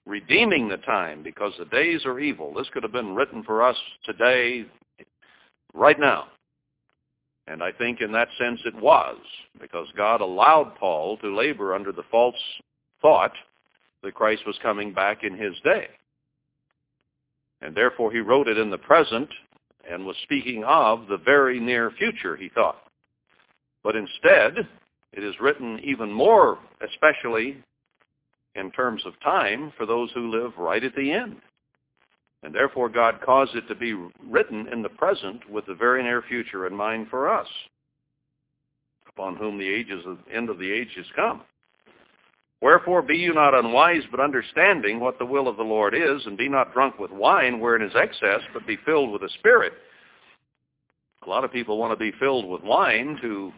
redeeming 0.05 0.69
the 0.69 0.79
time, 0.79 1.23
because 1.23 1.53
the 1.59 1.67
days 1.67 2.05
are 2.05 2.19
evil. 2.19 2.53
This 2.55 2.69
could 2.73 2.83
have 2.83 2.93
been 2.93 3.15
written 3.15 3.43
for 3.43 3.63
us 3.63 3.77
today, 4.05 4.67
right 5.77 5.99
now. 6.01 6.29
And 7.47 7.63
I 7.63 7.71
think 7.71 8.01
in 8.01 8.11
that 8.13 8.29
sense 8.39 8.61
it 8.65 8.75
was, 8.75 9.19
because 9.61 9.87
God 9.97 10.21
allowed 10.21 10.75
Paul 10.77 11.17
to 11.19 11.37
labor 11.37 11.75
under 11.75 11.93
the 11.93 12.03
false 12.11 12.35
thought 13.01 13.33
that 14.03 14.15
Christ 14.15 14.43
was 14.47 14.59
coming 14.63 14.93
back 14.93 15.23
in 15.23 15.37
his 15.37 15.55
day. 15.63 15.89
And 17.63 17.75
therefore 17.75 18.11
he 18.11 18.19
wrote 18.19 18.49
it 18.49 18.59
in 18.59 18.71
the 18.71 18.79
present 18.79 19.29
and 19.89 20.05
was 20.05 20.17
speaking 20.25 20.65
of 20.65 21.07
the 21.09 21.19
very 21.19 21.61
near 21.61 21.93
future, 21.93 22.37
he 22.37 22.49
thought. 22.49 22.83
But 23.85 23.95
instead, 23.95 24.67
it 25.13 25.23
is 25.23 25.35
written 25.41 25.79
even 25.85 26.13
more, 26.13 26.59
especially 26.85 27.63
in 28.57 28.71
terms 28.73 29.03
of 29.07 29.13
time, 29.21 29.73
for 29.77 29.87
those 29.87 30.11
who 30.13 30.31
live 30.31 30.53
right 30.59 30.83
at 30.83 30.95
the 30.97 31.13
end. 31.13 31.37
And 32.47 32.55
therefore 32.55 32.89
God 32.89 33.21
caused 33.25 33.57
it 33.57 33.67
to 33.67 33.75
be 33.75 33.93
written 34.25 34.69
in 34.69 34.81
the 34.81 34.89
present 34.89 35.51
with 35.51 35.67
the 35.67 35.75
very 35.75 36.01
near 36.05 36.23
future 36.23 36.69
in 36.69 36.77
mind 36.77 37.09
for 37.11 37.29
us, 37.29 37.49
upon 39.09 39.35
whom 39.35 39.59
the 39.59 39.69
ages 39.69 40.05
of, 40.07 40.19
end 40.33 40.49
of 40.49 40.61
the 40.61 40.71
ages 40.71 41.07
come. 41.17 41.43
Wherefore 42.63 43.03
be 43.03 43.17
you 43.17 43.35
not 43.35 43.59
unwise, 43.59 44.05
but 44.13 44.21
understanding 44.21 45.01
what 45.01 45.19
the 45.19 45.27
will 45.27 45.49
of 45.49 45.57
the 45.57 45.65
Lord 45.65 45.93
is, 45.93 46.25
and 46.25 46.39
be 46.39 46.49
not 46.49 46.73
drunk 46.73 47.01
with 47.01 47.11
wine 47.11 47.59
wherein 47.59 47.83
is 47.83 47.97
excess, 47.97 48.41
but 48.55 48.65
be 48.65 48.79
filled 48.87 49.11
with 49.11 49.23
the 49.23 49.31
Spirit. 49.41 49.73
A 51.27 51.29
lot 51.29 51.43
of 51.43 51.51
people 51.51 51.79
want 51.79 51.99
to 51.99 52.13
be 52.13 52.17
filled 52.17 52.49
with 52.49 52.63
wine 52.63 53.19
to 53.23 53.53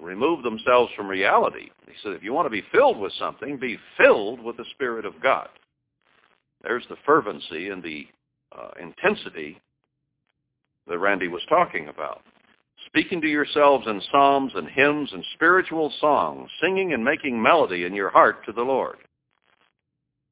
remove 0.00 0.42
themselves 0.42 0.90
from 0.96 1.06
reality. 1.06 1.70
He 1.86 1.92
said, 2.02 2.14
if 2.14 2.24
you 2.24 2.32
want 2.32 2.46
to 2.46 2.50
be 2.50 2.64
filled 2.72 2.98
with 2.98 3.12
something, 3.20 3.56
be 3.56 3.78
filled 3.96 4.40
with 4.42 4.56
the 4.56 4.64
Spirit 4.74 5.06
of 5.06 5.14
God. 5.22 5.48
There's 6.62 6.84
the 6.88 6.96
fervency 7.06 7.68
and 7.68 7.82
the 7.82 8.06
uh, 8.56 8.70
intensity 8.80 9.60
that 10.88 10.98
Randy 10.98 11.28
was 11.28 11.42
talking 11.48 11.88
about. 11.88 12.22
Speaking 12.86 13.20
to 13.20 13.28
yourselves 13.28 13.86
in 13.86 14.00
psalms 14.10 14.52
and 14.54 14.68
hymns 14.68 15.10
and 15.12 15.24
spiritual 15.34 15.92
songs, 16.00 16.50
singing 16.60 16.92
and 16.92 17.04
making 17.04 17.40
melody 17.40 17.84
in 17.84 17.94
your 17.94 18.10
heart 18.10 18.44
to 18.46 18.52
the 18.52 18.62
Lord. 18.62 18.96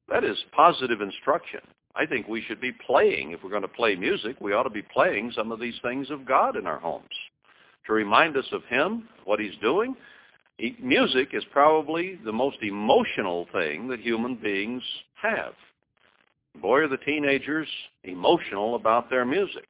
That 0.09 0.23
is 0.23 0.37
positive 0.51 1.01
instruction. 1.01 1.61
I 1.95 2.05
think 2.05 2.27
we 2.27 2.41
should 2.41 2.59
be 2.59 2.71
playing. 2.71 3.31
If 3.31 3.43
we're 3.43 3.49
going 3.49 3.61
to 3.61 3.67
play 3.67 3.95
music, 3.95 4.37
we 4.39 4.53
ought 4.53 4.63
to 4.63 4.69
be 4.69 4.81
playing 4.81 5.31
some 5.35 5.51
of 5.51 5.59
these 5.59 5.79
things 5.83 6.09
of 6.09 6.25
God 6.25 6.55
in 6.55 6.65
our 6.65 6.79
homes 6.79 7.05
to 7.85 7.93
remind 7.93 8.37
us 8.37 8.45
of 8.51 8.63
him, 8.65 9.07
what 9.25 9.39
he's 9.39 9.55
doing. 9.61 9.95
Music 10.81 11.29
is 11.33 11.43
probably 11.51 12.19
the 12.25 12.31
most 12.31 12.57
emotional 12.61 13.47
thing 13.53 13.87
that 13.87 13.99
human 13.99 14.35
beings 14.35 14.83
have. 15.21 15.53
Boy, 16.61 16.79
are 16.79 16.87
the 16.87 16.97
teenagers 16.97 17.67
emotional 18.03 18.75
about 18.75 19.09
their 19.09 19.25
music. 19.25 19.67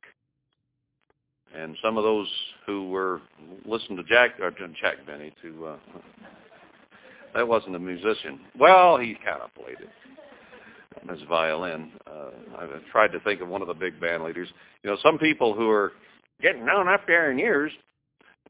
And 1.55 1.75
some 1.83 1.97
of 1.97 2.03
those 2.03 2.27
who 2.65 2.89
were 2.89 3.21
listening 3.65 3.97
to 3.97 4.03
Jack, 4.03 4.39
or 4.39 4.51
Jack 4.51 5.05
Benny, 5.05 5.33
to 5.41 5.67
uh, 5.67 5.77
that 7.33 7.47
wasn't 7.47 7.75
a 7.75 7.79
musician. 7.79 8.39
Well, 8.57 8.97
he 8.97 9.15
kind 9.25 9.41
of 9.41 9.53
played 9.55 9.77
it 9.79 9.89
on 11.01 11.15
his 11.15 11.27
violin. 11.27 11.91
Uh, 12.07 12.29
I 12.57 12.67
tried 12.91 13.11
to 13.13 13.19
think 13.21 13.41
of 13.41 13.47
one 13.47 13.61
of 13.61 13.67
the 13.67 13.73
big 13.73 13.99
band 13.99 14.23
leaders. 14.23 14.47
You 14.83 14.91
know, 14.91 14.97
some 15.03 15.17
people 15.17 15.53
who 15.53 15.69
are 15.69 15.93
getting 16.41 16.65
down 16.65 16.87
up 16.87 17.05
there 17.07 17.31
in 17.31 17.39
years 17.39 17.71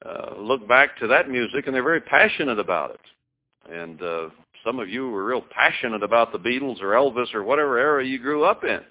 uh, 0.05 0.35
look 0.37 0.67
back 0.67 0.97
to 0.97 1.07
that 1.07 1.29
music 1.29 1.65
and 1.65 1.75
they're 1.75 1.83
very 1.83 2.01
passionate 2.01 2.59
about 2.59 2.91
it. 2.91 3.71
And 3.71 4.01
uh, 4.01 4.29
some 4.69 4.79
of 4.79 4.87
you 4.87 5.09
were 5.09 5.25
real 5.25 5.43
passionate 5.49 6.03
about 6.03 6.31
the 6.31 6.37
Beatles 6.37 6.79
or 6.79 6.89
Elvis 6.91 7.33
or 7.33 7.43
whatever 7.43 7.79
era 7.79 8.05
you 8.05 8.19
grew 8.19 8.43
up 8.43 8.63
in. 8.63 8.81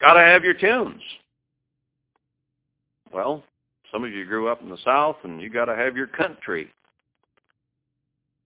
Got 0.00 0.14
to 0.14 0.20
have 0.20 0.44
your 0.44 0.54
tunes. 0.54 1.02
Well, 3.12 3.44
some 3.92 4.02
of 4.02 4.12
you 4.12 4.24
grew 4.24 4.48
up 4.48 4.62
in 4.62 4.70
the 4.70 4.78
South 4.82 5.16
and 5.24 5.42
you 5.42 5.50
got 5.50 5.66
to 5.66 5.76
have 5.76 5.94
your 5.94 6.06
country. 6.06 6.70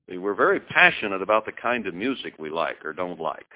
We're 0.09 0.35
very 0.35 0.59
passionate 0.59 1.23
about 1.23 1.47
the 1.47 1.53
kind 1.53 1.87
of 1.87 1.95
music 1.95 2.35
we 2.41 2.51
like 2.51 2.85
or 2.85 2.93
don't 2.93 3.21
like. 3.21 3.47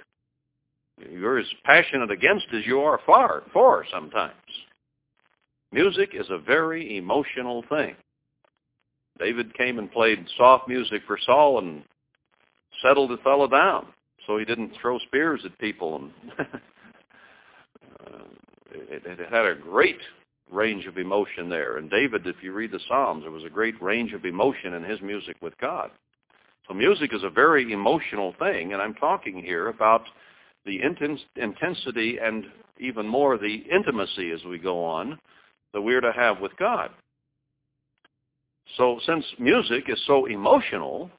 You're 1.11 1.41
as 1.41 1.47
passionate 1.65 2.13
against 2.13 2.47
as 2.55 2.65
you 2.67 2.83
are 2.83 3.01
far 3.05 3.43
for 3.53 3.85
sometimes. 3.93 4.35
Music 5.73 6.11
is 6.13 6.27
a 6.31 6.39
very 6.39 6.99
emotional 6.99 7.65
thing. 7.69 7.97
David 9.19 9.57
came 9.59 9.81
and 9.81 9.91
played 9.91 10.25
soft 10.37 10.69
music 10.69 11.03
for 11.09 11.19
Saul 11.27 11.59
and 11.59 11.83
settled 12.83 13.11
the 13.11 13.17
fellow 13.19 13.47
down 13.47 13.87
so 14.27 14.39
he 14.39 14.45
didn't 14.45 14.73
throw 14.81 14.99
spears 15.01 15.41
at 15.45 15.59
people. 15.59 15.97
And 15.97 16.11
uh, 16.39 18.25
it, 18.73 19.03
it 19.07 19.33
had 19.33 19.47
a 19.47 19.55
great 19.55 19.99
range 20.51 20.87
of 20.87 20.99
emotion 20.99 21.49
there. 21.49 21.79
And 21.79 21.91
David, 21.91 22.27
if 22.27 22.37
you 22.43 22.53
read 22.53 22.73
the 22.73 22.81
Psalms, 22.89 23.23
there 23.23 23.31
was 23.31 23.45
a 23.45 23.51
great 23.51 23.81
range 23.83 24.13
of 24.13 24.25
emotion 24.25 24.75
in 24.75 24.85
his 24.85 25.01
music 25.01 25.37
with 25.41 25.57
God. 25.59 25.91
So 26.69 26.75
music 26.75 27.13
is 27.13 27.25
a 27.25 27.31
very 27.31 27.73
emotional 27.73 28.35
thing, 28.39 28.73
and 28.73 28.83
I'm 28.83 28.95
talking 28.95 29.43
here 29.43 29.69
about 29.69 30.03
the 30.67 30.81
intensity 31.37 32.19
and 32.23 32.45
even 32.79 33.09
more 33.09 33.39
the 33.39 33.65
intimacy 33.73 34.31
as 34.31 34.45
we 34.45 34.59
go 34.59 34.85
on 34.85 35.19
that 35.73 35.83
we're 35.83 36.01
to 36.01 36.13
have 36.13 36.41
with 36.41 36.57
God. 36.57 36.91
So 38.77 39.01
since 39.05 39.25
music 39.39 39.85
is 39.89 40.01
so 40.07 40.27
emotional, 40.27 41.11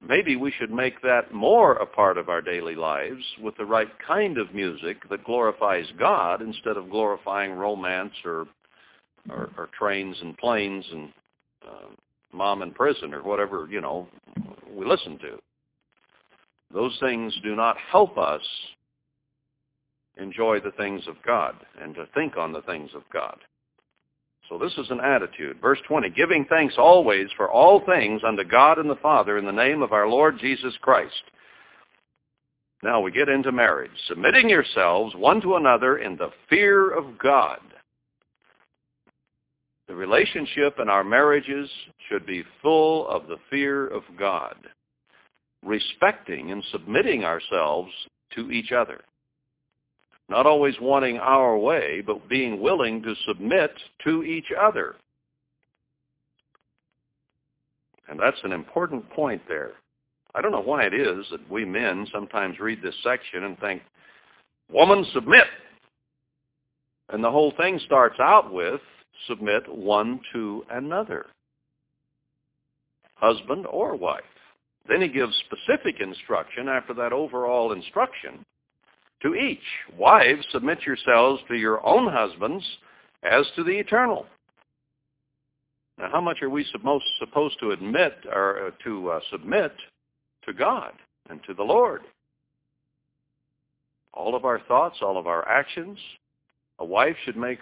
maybe 0.00 0.36
we 0.36 0.52
should 0.52 0.70
make 0.70 1.00
that 1.02 1.32
more 1.32 1.74
a 1.74 1.86
part 1.86 2.18
of 2.18 2.28
our 2.28 2.40
daily 2.40 2.74
lives 2.74 3.22
with 3.42 3.56
the 3.56 3.64
right 3.64 3.88
kind 4.06 4.38
of 4.38 4.54
music 4.54 5.08
that 5.08 5.24
glorifies 5.24 5.86
God 5.98 6.42
instead 6.42 6.76
of 6.76 6.90
glorifying 6.90 7.52
romance 7.52 8.14
or 8.24 8.46
or, 9.28 9.50
or 9.58 9.68
trains 9.76 10.16
and 10.20 10.38
planes 10.38 10.84
and 10.92 11.12
uh, 11.66 11.88
mom 12.32 12.62
in 12.62 12.70
prison 12.70 13.12
or 13.12 13.22
whatever 13.22 13.66
you 13.70 13.80
know 13.80 14.06
we 14.72 14.86
listen 14.86 15.18
to. 15.18 15.38
Those 16.72 16.96
things 17.00 17.34
do 17.42 17.56
not 17.56 17.76
help 17.90 18.18
us 18.18 18.42
enjoy 20.18 20.60
the 20.60 20.72
things 20.72 21.02
of 21.08 21.16
God 21.24 21.54
and 21.80 21.94
to 21.94 22.06
think 22.14 22.36
on 22.36 22.52
the 22.52 22.62
things 22.62 22.90
of 22.94 23.02
God. 23.12 23.38
So 24.48 24.58
this 24.58 24.72
is 24.78 24.90
an 24.90 25.00
attitude. 25.00 25.60
Verse 25.60 25.78
20, 25.88 26.10
giving 26.10 26.44
thanks 26.44 26.74
always 26.78 27.28
for 27.36 27.50
all 27.50 27.84
things 27.84 28.22
unto 28.26 28.44
God 28.44 28.78
and 28.78 28.88
the 28.88 28.96
Father 28.96 29.38
in 29.38 29.44
the 29.44 29.52
name 29.52 29.82
of 29.82 29.92
our 29.92 30.08
Lord 30.08 30.38
Jesus 30.38 30.74
Christ. 30.80 31.22
Now 32.82 33.00
we 33.00 33.10
get 33.10 33.28
into 33.28 33.50
marriage. 33.50 33.90
Submitting 34.08 34.48
yourselves 34.48 35.14
one 35.16 35.40
to 35.40 35.56
another 35.56 35.98
in 35.98 36.16
the 36.16 36.30
fear 36.48 36.90
of 36.90 37.18
God. 37.18 37.58
The 39.88 39.94
relationship 39.94 40.78
in 40.80 40.88
our 40.88 41.04
marriages 41.04 41.70
should 42.08 42.26
be 42.26 42.44
full 42.60 43.08
of 43.08 43.28
the 43.28 43.38
fear 43.50 43.86
of 43.86 44.02
God, 44.18 44.56
respecting 45.64 46.50
and 46.50 46.62
submitting 46.72 47.24
ourselves 47.24 47.90
to 48.34 48.50
each 48.50 48.72
other. 48.72 49.00
Not 50.28 50.46
always 50.46 50.74
wanting 50.80 51.18
our 51.18 51.56
way, 51.56 52.02
but 52.04 52.28
being 52.28 52.60
willing 52.60 53.02
to 53.02 53.14
submit 53.26 53.70
to 54.04 54.24
each 54.24 54.50
other. 54.58 54.96
And 58.08 58.18
that's 58.18 58.40
an 58.42 58.52
important 58.52 59.08
point 59.10 59.42
there. 59.48 59.72
I 60.34 60.42
don't 60.42 60.52
know 60.52 60.60
why 60.60 60.84
it 60.84 60.94
is 60.94 61.26
that 61.30 61.50
we 61.50 61.64
men 61.64 62.06
sometimes 62.12 62.58
read 62.58 62.82
this 62.82 62.94
section 63.02 63.44
and 63.44 63.58
think, 63.58 63.82
woman, 64.70 65.06
submit. 65.14 65.46
And 67.08 67.22
the 67.22 67.30
whole 67.30 67.52
thing 67.56 67.80
starts 67.86 68.18
out 68.20 68.52
with, 68.52 68.80
submit 69.28 69.62
one 69.74 70.20
to 70.32 70.64
another, 70.70 71.26
husband 73.14 73.66
or 73.66 73.96
wife. 73.96 74.24
Then 74.88 75.00
he 75.00 75.08
gives 75.08 75.34
specific 75.46 76.00
instruction 76.00 76.68
after 76.68 76.94
that 76.94 77.12
overall 77.12 77.72
instruction 77.72 78.44
to 79.22 79.34
each. 79.34 79.58
Wives, 79.96 80.46
submit 80.52 80.82
yourselves 80.86 81.42
to 81.48 81.54
your 81.54 81.84
own 81.86 82.12
husbands 82.12 82.64
as 83.22 83.46
to 83.56 83.64
the 83.64 83.72
eternal. 83.72 84.26
Now, 85.98 86.10
how 86.12 86.20
much 86.20 86.42
are 86.42 86.50
we 86.50 86.66
supposed 86.72 87.58
to 87.60 87.70
admit 87.70 88.14
or 88.30 88.66
uh, 88.66 88.70
to 88.84 89.10
uh, 89.10 89.20
submit 89.30 89.72
to 90.44 90.52
God 90.52 90.92
and 91.30 91.40
to 91.44 91.54
the 91.54 91.62
Lord? 91.62 92.02
All 94.12 94.34
of 94.34 94.44
our 94.44 94.60
thoughts, 94.60 94.98
all 95.00 95.18
of 95.18 95.26
our 95.26 95.46
actions. 95.48 95.98
A 96.78 96.84
wife 96.84 97.16
should 97.24 97.36
make 97.36 97.58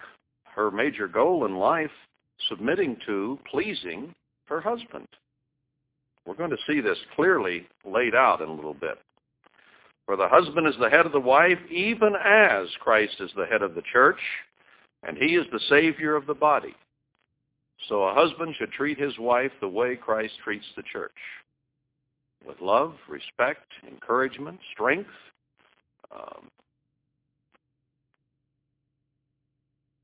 her 0.55 0.71
major 0.71 1.07
goal 1.07 1.47
in 1.47 1.57
life 1.57 1.91
submitting 2.49 2.97
to, 3.07 3.39
pleasing 3.51 4.15
her 4.47 4.61
husband. 4.61 5.07
We're 6.27 6.35
going 6.35 6.51
to 6.51 6.57
see 6.67 6.81
this 6.81 6.99
clearly 7.15 7.67
laid 7.85 8.15
out 8.15 8.41
in 8.41 8.49
a 8.49 8.53
little 8.53 8.75
bit. 8.75 8.99
For 10.07 10.17
the 10.17 10.29
husband 10.29 10.67
is 10.67 10.75
the 10.79 10.91
head 10.91 11.07
of 11.07 11.13
the 11.13 11.21
wife, 11.21 11.59
even 11.71 12.15
as 12.23 12.69
Christ 12.81 13.17
is 13.21 13.31
the 13.37 13.47
head 13.47 13.63
of 13.63 13.75
the 13.75 13.83
church, 13.91 14.21
and 15.03 15.17
he 15.17 15.37
is 15.37 15.47
the 15.51 15.61
Savior 15.69 16.15
of 16.15 16.27
the 16.27 16.35
body. 16.35 16.75
So 17.89 18.03
a 18.05 18.15
husband 18.15 18.55
should 18.59 18.73
treat 18.73 18.99
his 18.99 19.19
wife 19.19 19.53
the 19.61 19.69
way 19.69 19.97
Christ 19.97 20.35
treats 20.43 20.67
the 20.77 20.83
church, 20.83 21.17
with 22.47 22.61
love, 22.61 22.95
respect, 23.09 23.67
encouragement, 23.89 24.61
strength. 24.73 25.11
Um, 26.15 26.51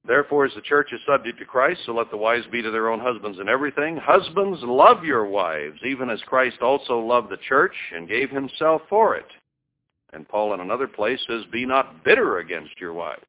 Therefore, 0.06 0.46
as 0.46 0.54
the 0.54 0.62
church 0.62 0.94
is 0.94 1.00
subject 1.06 1.38
to 1.38 1.44
Christ, 1.44 1.82
so 1.84 1.92
let 1.92 2.10
the 2.10 2.16
wives 2.16 2.46
be 2.50 2.62
to 2.62 2.70
their 2.70 2.88
own 2.88 3.00
husbands 3.00 3.38
in 3.38 3.50
everything. 3.50 3.98
Husbands, 3.98 4.58
love 4.62 5.04
your 5.04 5.26
wives, 5.26 5.78
even 5.86 6.08
as 6.08 6.20
Christ 6.22 6.62
also 6.62 6.98
loved 6.98 7.28
the 7.28 7.36
church 7.36 7.74
and 7.94 8.08
gave 8.08 8.30
himself 8.30 8.80
for 8.88 9.14
it 9.14 9.26
and 10.12 10.28
Paul 10.28 10.54
in 10.54 10.60
another 10.60 10.88
place 10.88 11.20
says, 11.28 11.44
be 11.52 11.64
not 11.64 12.04
bitter 12.04 12.38
against 12.38 12.80
your 12.80 12.92
wives. 12.92 13.20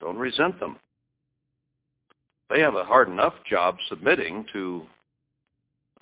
Don't 0.00 0.18
resent 0.18 0.60
them. 0.60 0.76
They 2.50 2.60
have 2.60 2.74
a 2.74 2.84
hard 2.84 3.08
enough 3.08 3.34
job 3.48 3.76
submitting 3.88 4.44
to 4.52 4.82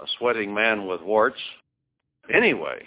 a 0.00 0.05
sweating 0.18 0.53
man 0.53 0.87
with 0.87 1.00
warts 1.00 1.38
anyway. 2.33 2.83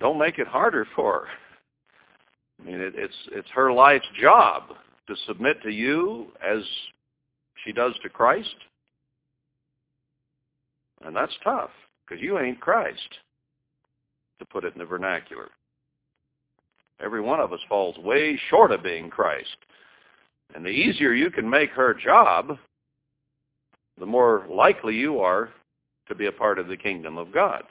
Don't 0.00 0.18
make 0.18 0.38
it 0.38 0.48
harder 0.48 0.86
for 0.96 1.12
her. 1.12 1.26
I 2.60 2.64
mean, 2.64 2.80
it, 2.80 2.94
it's 2.96 3.14
it's 3.32 3.48
her 3.50 3.72
life's 3.72 4.06
job 4.20 4.64
to 5.06 5.14
submit 5.26 5.62
to 5.62 5.70
you 5.70 6.28
as 6.44 6.62
she 7.64 7.72
does 7.72 7.92
to 8.02 8.08
Christ, 8.08 8.54
and 11.04 11.14
that's 11.14 11.32
tough 11.44 11.70
because 12.06 12.22
you 12.22 12.38
ain't 12.38 12.60
Christ, 12.60 13.18
to 14.38 14.44
put 14.44 14.64
it 14.64 14.74
in 14.74 14.78
the 14.78 14.84
vernacular. 14.84 15.48
Every 17.00 17.20
one 17.20 17.40
of 17.40 17.52
us 17.52 17.60
falls 17.68 17.96
way 17.98 18.38
short 18.48 18.70
of 18.70 18.82
being 18.82 19.10
Christ. 19.10 19.56
And 20.54 20.64
the 20.64 20.70
easier 20.70 21.12
you 21.12 21.30
can 21.30 21.48
make 21.48 21.70
her 21.70 21.94
job, 21.94 22.58
the 23.98 24.06
more 24.06 24.46
likely 24.48 24.94
you 24.94 25.20
are 25.20 25.50
to 26.08 26.14
be 26.14 26.26
a 26.26 26.32
part 26.32 26.58
of 26.58 26.68
the 26.68 26.76
kingdom 26.76 27.18
of 27.18 27.32
God. 27.32 27.64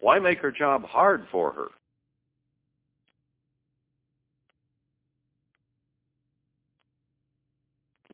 Why 0.00 0.18
make 0.18 0.38
her 0.38 0.50
job 0.50 0.84
hard 0.84 1.26
for 1.30 1.52
her? 1.52 1.68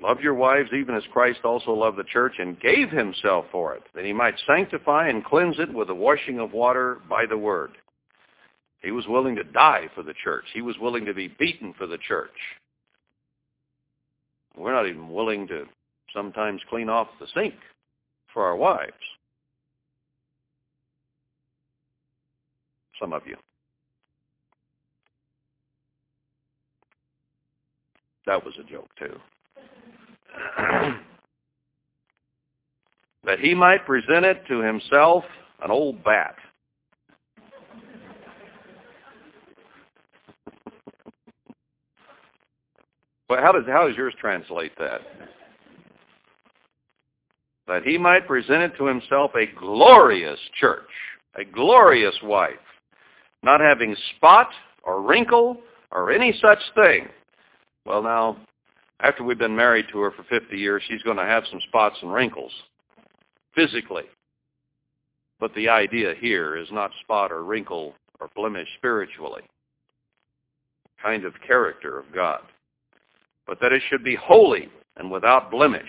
Love 0.00 0.20
your 0.20 0.34
wives 0.34 0.70
even 0.72 0.94
as 0.94 1.02
Christ 1.12 1.40
also 1.44 1.72
loved 1.72 1.96
the 1.96 2.04
church 2.04 2.34
and 2.38 2.61
gave 2.61 2.90
himself 2.90 3.46
for 3.50 3.74
it, 3.74 3.82
that 3.94 4.04
he 4.04 4.12
might 4.12 4.34
sanctify 4.46 5.08
and 5.08 5.24
cleanse 5.24 5.58
it 5.58 5.72
with 5.72 5.88
the 5.88 5.94
washing 5.94 6.38
of 6.38 6.52
water 6.52 6.98
by 7.08 7.26
the 7.26 7.37
word. 7.37 7.72
He 8.80 8.92
was 8.92 9.08
willing 9.08 9.34
to 9.37 9.42
die 9.42 9.88
for 9.94 10.04
the 10.04 10.14
church. 10.22 10.44
He 10.54 10.62
was 10.62 10.78
willing 10.78 11.04
to 11.04 11.14
be 11.14 11.28
beaten 11.28 11.74
for 11.76 11.88
the 11.88 11.98
church. 11.98 12.30
We're 14.56 14.72
not 14.72 14.88
even 14.88 15.12
willing 15.12 15.48
to 15.48 15.64
sometimes 16.14 16.61
clean 16.70 16.88
off 16.88 17.08
the 17.18 17.26
sink 17.34 17.54
for 18.32 18.44
our 18.44 18.56
wives. 18.56 18.92
Some 23.00 23.12
of 23.12 23.22
you. 23.26 23.37
That 28.26 28.44
was 28.44 28.54
a 28.61 28.70
joke, 28.70 28.88
too. 28.98 29.18
that 33.24 33.38
he 33.40 33.55
might 33.55 33.85
present 33.87 34.24
it 34.24 34.46
to 34.48 34.61
himself 34.61 35.24
an 35.62 35.70
old 35.70 36.03
bat. 36.05 36.37
well, 43.29 43.42
how 43.42 43.53
does 43.53 43.64
how 43.66 43.87
does 43.87 43.96
yours 43.96 44.14
translate 44.18 44.72
that? 44.79 45.01
That 47.66 47.83
he 47.83 47.98
might 47.98 48.27
present 48.27 48.62
it 48.62 48.72
to 48.79 48.87
himself 48.87 49.33
a 49.35 49.46
glorious 49.59 50.40
church, 50.59 50.88
a 51.35 51.44
glorious 51.44 52.14
wife, 52.22 52.55
not 53.42 53.61
having 53.61 53.94
spot 54.16 54.48
or 54.83 55.03
wrinkle 55.03 55.59
or 55.92 56.11
any 56.11 56.33
such 56.40 56.59
thing. 56.74 57.09
Well, 57.85 58.03
now, 58.03 58.38
after 59.00 59.22
we've 59.22 59.38
been 59.38 59.54
married 59.54 59.87
to 59.92 59.98
her 60.00 60.11
for 60.11 60.24
50 60.24 60.56
years, 60.56 60.82
she's 60.88 61.02
going 61.02 61.16
to 61.16 61.24
have 61.24 61.44
some 61.50 61.61
spots 61.68 61.96
and 62.02 62.12
wrinkles 62.12 62.52
physically. 63.54 64.04
But 65.40 65.54
the 65.54 65.68
idea 65.68 66.14
here 66.18 66.56
is 66.56 66.68
not 66.72 66.90
spot 67.02 67.30
or 67.30 67.44
wrinkle 67.44 67.94
or 68.20 68.28
blemish 68.34 68.68
spiritually, 68.76 69.42
kind 71.00 71.24
of 71.24 71.32
character 71.46 71.98
of 71.98 72.12
God, 72.12 72.40
but 73.46 73.61
that 73.61 73.72
it 73.72 73.82
should 73.88 74.02
be 74.02 74.16
holy 74.16 74.68
and 74.96 75.11
without 75.11 75.50
blemish. 75.50 75.88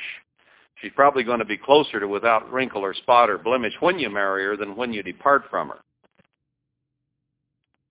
She's 0.82 0.92
probably 0.96 1.24
going 1.24 1.40
to 1.40 1.46
be 1.46 1.58
closer 1.58 2.00
to 2.00 2.08
without 2.08 2.52
wrinkle 2.52 2.84
or 2.84 2.94
spot 2.94 3.30
or 3.30 3.38
blemish 3.38 3.74
when 3.80 4.00
you 4.00 4.10
marry 4.10 4.46
her 4.46 4.56
than 4.56 4.76
when 4.76 4.94
you 4.94 5.02
depart 5.04 5.44
from 5.50 5.70
her. 5.70 5.80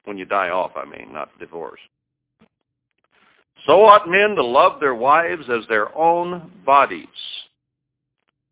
When 0.04 0.16
you 0.16 0.24
die 0.24 0.48
off, 0.48 0.70
I 0.76 0.86
mean, 0.86 1.12
not 1.12 1.36
divorce. 1.38 1.80
So 3.66 3.84
ought 3.84 4.08
men 4.08 4.34
to 4.36 4.44
love 4.44 4.80
their 4.80 4.94
wives 4.94 5.44
as 5.50 5.66
their 5.68 5.96
own 5.96 6.50
bodies. 6.64 7.06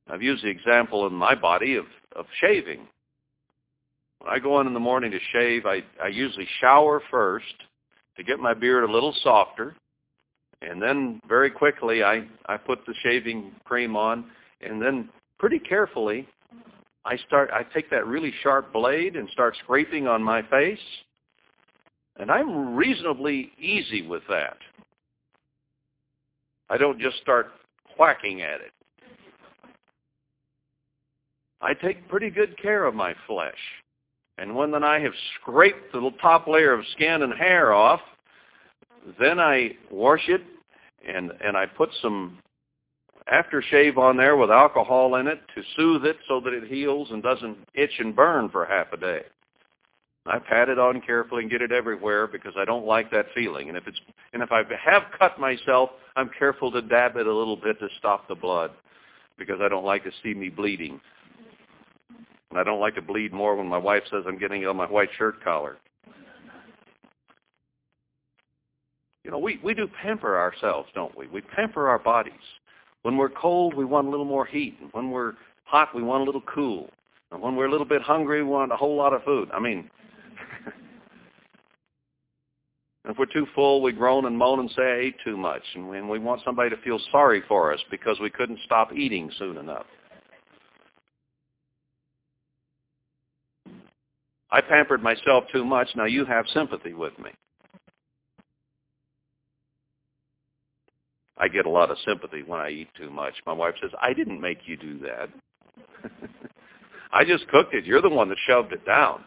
I've 0.09 0.23
used 0.23 0.45
the 0.45 0.49
example 0.49 1.07
in 1.07 1.12
my 1.12 1.35
body 1.35 1.77
of, 1.77 1.87
of 2.14 2.27
shaving. 2.40 2.87
When 4.19 4.33
I 4.33 4.38
go 4.38 4.61
in 4.61 4.66
in 4.66 4.75
the 4.75 4.81
morning 4.81 5.11
to 5.11 5.19
shave, 5.33 5.66
I, 5.66 5.83
I 6.03 6.09
usually 6.09 6.47
shower 6.61 7.03
first 7.11 7.55
to 8.16 8.25
get 8.25 8.38
my 8.38 8.55
beard 8.55 8.88
a 8.88 8.92
little 8.92 9.14
softer 9.23 9.77
And 10.62 10.81
then 10.81 11.21
very 11.29 11.51
quickly 11.51 12.03
I, 12.03 12.27
I 12.47 12.57
put 12.57 12.85
the 12.87 12.95
shaving 13.03 13.53
cream 13.64 13.97
on 13.97 14.27
and 14.61 14.81
then 14.81 15.09
pretty 15.38 15.59
carefully 15.59 16.27
I 17.05 17.16
start 17.27 17.51
I 17.53 17.62
take 17.62 17.88
that 17.90 18.07
really 18.07 18.33
sharp 18.42 18.73
blade 18.73 19.16
and 19.16 19.29
start 19.31 19.57
scraping 19.62 20.09
on 20.09 20.23
my 20.23 20.42
face. 20.42 20.79
And 22.19 22.31
I'm 22.31 22.75
reasonably 22.75 23.53
easy 23.61 24.07
with 24.07 24.23
that. 24.29 24.57
I 26.68 26.76
don't 26.76 27.00
just 27.00 27.18
start 27.18 27.52
whacking 27.98 28.42
at 28.42 28.61
it. 28.61 28.72
I 31.61 31.74
take 31.74 32.09
pretty 32.09 32.31
good 32.31 32.61
care 32.61 32.85
of 32.85 32.94
my 32.94 33.14
flesh. 33.26 33.55
And 34.38 34.55
when 34.55 34.70
then 34.70 34.85
I 34.85 35.00
have 35.00 35.12
scraped 35.40 35.92
the 35.92 36.11
top 36.20 36.46
layer 36.46 36.72
of 36.72 36.85
skin 36.92 37.22
and 37.22 37.33
hair 37.33 37.72
off, 37.72 38.00
then 39.18 39.40
I 39.40 39.70
wash 39.90 40.29
it 40.29 40.42
and, 41.09 41.33
and 41.42 41.57
I 41.57 41.66
put 41.66 41.90
some 42.02 42.38
aftershave 43.33 43.96
on 43.96 44.16
there 44.16 44.37
with 44.37 44.50
alcohol 44.50 45.16
in 45.16 45.26
it 45.26 45.40
to 45.55 45.62
soothe 45.76 46.05
it 46.05 46.16
so 46.29 46.40
that 46.40 46.52
it 46.52 46.68
heals 46.68 47.11
and 47.11 47.22
doesn't 47.22 47.57
itch 47.74 47.98
and 47.98 48.14
burn 48.14 48.48
for 48.50 48.64
half 48.64 48.92
a 48.92 48.96
day. 48.96 49.22
I 50.29 50.39
pat 50.39 50.69
it 50.69 50.79
on 50.79 51.01
carefully 51.01 51.43
and 51.43 51.51
get 51.51 51.62
it 51.62 51.73
everywhere 51.73 52.27
because 52.27 52.55
I 52.57 52.65
don't 52.65 52.85
like 52.85 53.11
that 53.12 53.27
feeling. 53.35 53.69
And 53.69 53.77
if 53.77 53.87
it's 53.87 53.99
and 54.33 54.43
if 54.43 54.51
I 54.51 54.62
have 54.85 55.05
cut 55.19 55.39
myself, 55.39 55.91
I'm 56.17 56.31
careful 56.37 56.73
to 56.73 56.83
dab 56.83 57.17
it 57.17 57.27
a 57.27 57.35
little 57.35 57.57
bit 57.57 57.79
to 57.81 57.89
stop 57.99 58.27
the 58.29 58.35
blood 58.35 58.73
because 59.39 59.61
I 59.61 59.69
don't 59.69 59.85
like 59.85 60.05
to 60.05 60.11
see 60.23 60.35
me 60.35 60.49
bleeding. 60.49 61.01
And 62.51 62.59
I 62.59 62.65
don't 62.65 62.81
like 62.81 62.95
to 62.95 63.03
bleed 63.03 63.33
more 63.33 63.55
when 63.57 63.67
my 63.67 63.79
wife 63.79 64.03
says 64.11 64.25
I'm 64.27 64.39
getting 64.39 64.62
it 64.62 64.67
on 64.67 64.77
my 64.77 64.87
white 64.87 65.11
shirt 65.17 65.43
collar. 65.43 65.79
You 69.25 69.33
know, 69.33 69.39
we, 69.39 69.59
we 69.62 69.75
do 69.75 69.89
pamper 69.89 70.39
ourselves, 70.39 70.89
don't 70.95 71.17
we? 71.19 71.27
We 71.27 71.41
pamper 71.41 71.89
our 71.89 71.99
bodies. 71.99 72.33
When 73.03 73.17
we're 73.17 73.29
cold, 73.29 73.75
we 73.75 73.85
want 73.85 74.07
a 74.07 74.11
little 74.11 74.25
more 74.25 74.47
heat. 74.47 74.77
And 74.81 74.89
when 74.93 75.11
we're 75.11 75.33
hot, 75.65 75.95
we 75.95 76.03
want 76.03 76.23
a 76.23 76.25
little 76.25 76.43
cool. 76.43 76.91
And 77.33 77.43
when 77.43 77.57
we're 77.57 77.67
a 77.67 77.71
little 77.71 77.87
bit 77.87 78.03
hungry, 78.03 78.43
we 78.45 78.49
want 78.49 78.73
a 78.73 78.77
whole 78.77 78.97
lot 78.97 79.12
of 79.12 79.25
food. 79.25 79.49
I 79.53 79.59
mean, 79.59 79.91
if 83.09 83.16
we're 83.19 83.27
too 83.27 83.47
full, 83.55 83.83
we 83.83 83.92
groan 83.92 84.27
and 84.27 84.37
moan 84.37 84.61
and 84.61 84.71
say, 84.71 84.83
I 84.83 84.97
ate 85.07 85.16
too 85.25 85.37
much. 85.37 85.62
And 85.75 85.88
we, 85.88 85.99
and 85.99 86.09
we 86.09 86.19
want 86.19 86.42
somebody 86.45 86.71
to 86.71 86.77
feel 86.79 86.99
sorry 87.12 87.42
for 87.47 87.73
us 87.73 87.81
because 87.90 88.19
we 88.21 88.31
couldn't 88.31 88.59
stop 88.64 88.92
eating 88.92 89.31
soon 89.38 89.59
enough. 89.59 89.87
I 94.51 94.61
pampered 94.61 95.03
myself 95.03 95.45
too 95.53 95.64
much. 95.64 95.88
Now 95.97 96.07
you 96.07 96.25
have 96.25 96.47
sympathy 96.53 96.95
with 96.95 97.16
me. 97.19 97.31
I 101.38 101.49
get 101.49 101.66
a 101.66 101.71
lot 101.71 101.90
of 101.90 101.99
sympathy 102.07 102.42
when 102.42 102.61
I 102.61 102.71
eat 102.71 102.88
too 102.97 103.11
much. 103.11 103.35
My 103.47 103.53
wife 103.53 103.75
says, 103.81 103.90
I 104.01 104.14
didn't 104.14 104.40
make 104.40 104.61
you 104.66 104.77
do 104.77 104.99
that. 105.01 105.29
I 107.12 107.25
just 107.25 107.47
cooked 107.49 107.75
it. 107.75 107.85
You're 107.85 108.03
the 108.03 108.09
one 108.09 108.29
that 108.31 108.38
shoved 108.47 108.73
it 108.73 108.85
down. 108.87 109.23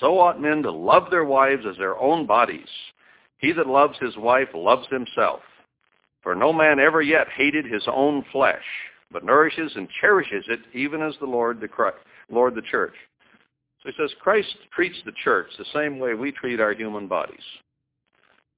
So 0.00 0.18
ought 0.18 0.40
men 0.40 0.62
to 0.62 0.72
love 0.72 1.10
their 1.10 1.24
wives 1.24 1.64
as 1.68 1.76
their 1.76 1.98
own 1.98 2.26
bodies. 2.26 2.68
He 3.38 3.52
that 3.52 3.66
loves 3.66 3.96
his 3.98 4.16
wife 4.16 4.48
loves 4.54 4.86
himself. 4.90 5.40
For 6.22 6.34
no 6.34 6.52
man 6.52 6.80
ever 6.80 7.02
yet 7.02 7.28
hated 7.28 7.66
his 7.66 7.84
own 7.86 8.24
flesh, 8.32 8.64
but 9.10 9.24
nourishes 9.24 9.72
and 9.76 9.88
cherishes 10.00 10.44
it, 10.48 10.60
even 10.72 11.02
as 11.02 11.14
the 11.20 11.26
Lord 11.26 11.60
the, 11.60 11.68
Christ, 11.68 11.98
Lord 12.30 12.54
the 12.54 12.62
church. 12.62 12.94
So 13.82 13.90
he 13.90 13.94
says 13.98 14.10
Christ 14.20 14.56
treats 14.74 14.96
the 15.04 15.12
church 15.22 15.48
the 15.58 15.66
same 15.74 15.98
way 15.98 16.14
we 16.14 16.32
treat 16.32 16.60
our 16.60 16.72
human 16.72 17.06
bodies. 17.06 17.44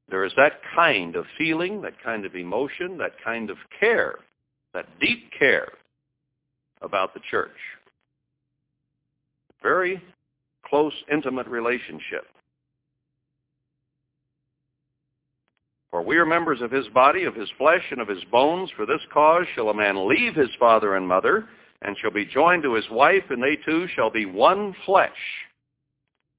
There 0.08 0.24
is 0.24 0.32
that 0.36 0.60
kind 0.74 1.16
of 1.16 1.24
feeling, 1.36 1.82
that 1.82 2.00
kind 2.02 2.24
of 2.24 2.36
emotion, 2.36 2.96
that 2.98 3.14
kind 3.24 3.50
of 3.50 3.56
care, 3.80 4.20
that 4.72 4.86
deep 5.00 5.30
care 5.36 5.72
about 6.80 7.12
the 7.12 7.20
church. 7.28 7.50
Very 9.62 10.00
close, 10.68 10.92
intimate 11.10 11.46
relationship. 11.46 12.26
For 15.90 16.02
we 16.02 16.16
are 16.18 16.26
members 16.26 16.60
of 16.60 16.70
his 16.70 16.86
body, 16.88 17.24
of 17.24 17.34
his 17.34 17.48
flesh, 17.56 17.82
and 17.90 18.00
of 18.00 18.08
his 18.08 18.22
bones. 18.24 18.70
For 18.76 18.84
this 18.84 19.00
cause 19.12 19.46
shall 19.54 19.70
a 19.70 19.74
man 19.74 20.08
leave 20.08 20.34
his 20.34 20.50
father 20.58 20.96
and 20.96 21.08
mother, 21.08 21.48
and 21.82 21.96
shall 21.98 22.10
be 22.10 22.26
joined 22.26 22.64
to 22.64 22.74
his 22.74 22.88
wife, 22.90 23.24
and 23.30 23.42
they 23.42 23.56
two 23.64 23.86
shall 23.94 24.10
be 24.10 24.26
one 24.26 24.74
flesh. 24.84 25.10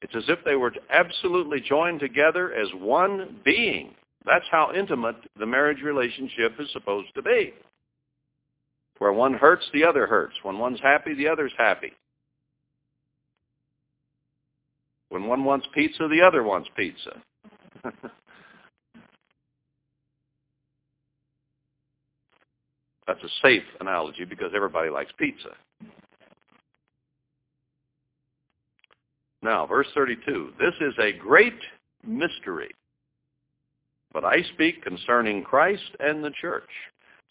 It's 0.02 0.16
as 0.16 0.26
if 0.28 0.40
they 0.46 0.56
were 0.56 0.74
absolutely 0.92 1.60
joined 1.60 2.00
together 2.00 2.54
as 2.54 2.68
one 2.76 3.40
being. 3.44 3.96
That's 4.26 4.46
how 4.52 4.74
intimate 4.76 5.16
the 5.40 5.46
marriage 5.46 5.82
relationship 5.82 6.54
is 6.60 6.72
supposed 6.72 7.14
to 7.16 7.22
be. 7.22 7.54
Where 9.00 9.14
one 9.14 9.34
hurts, 9.34 9.66
the 9.74 9.84
other 9.84 10.06
hurts. 10.06 10.36
When 10.44 10.60
one's 10.60 10.82
happy, 10.82 11.14
the 11.14 11.28
other's 11.30 11.54
happy. 11.58 11.94
When 15.10 15.28
one 15.28 15.44
wants 15.44 15.68
pizza, 15.74 16.08
the 16.08 16.22
other 16.22 16.44
wants 16.44 16.70
pizza. 16.76 17.22
That's 23.08 23.24
a 23.24 23.30
safe 23.42 23.64
analogy 23.80 24.26
because 24.26 24.52
everybody 24.54 24.90
likes 24.90 25.12
pizza. 25.18 25.56
Now, 29.42 29.66
verse 29.66 29.88
32, 29.96 30.54
this 30.60 30.74
is 30.82 30.94
a 31.00 31.14
great 31.14 31.60
mystery, 32.06 32.72
but 34.12 34.26
I 34.26 34.42
speak 34.54 34.84
concerning 34.84 35.44
Christ 35.44 35.96
and 36.02 36.22
the 36.24 36.32
church. 36.42 36.70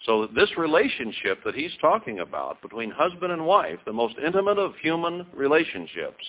So 0.05 0.27
this 0.35 0.57
relationship 0.57 1.43
that 1.45 1.55
he's 1.55 1.73
talking 1.81 2.21
about 2.21 2.63
between 2.63 2.91
husband 2.91 3.33
and 3.33 3.45
wife, 3.45 3.79
the 3.85 3.93
most 3.93 4.15
intimate 4.25 4.59
of 4.59 4.77
human 4.77 5.27
relationships, 5.35 6.25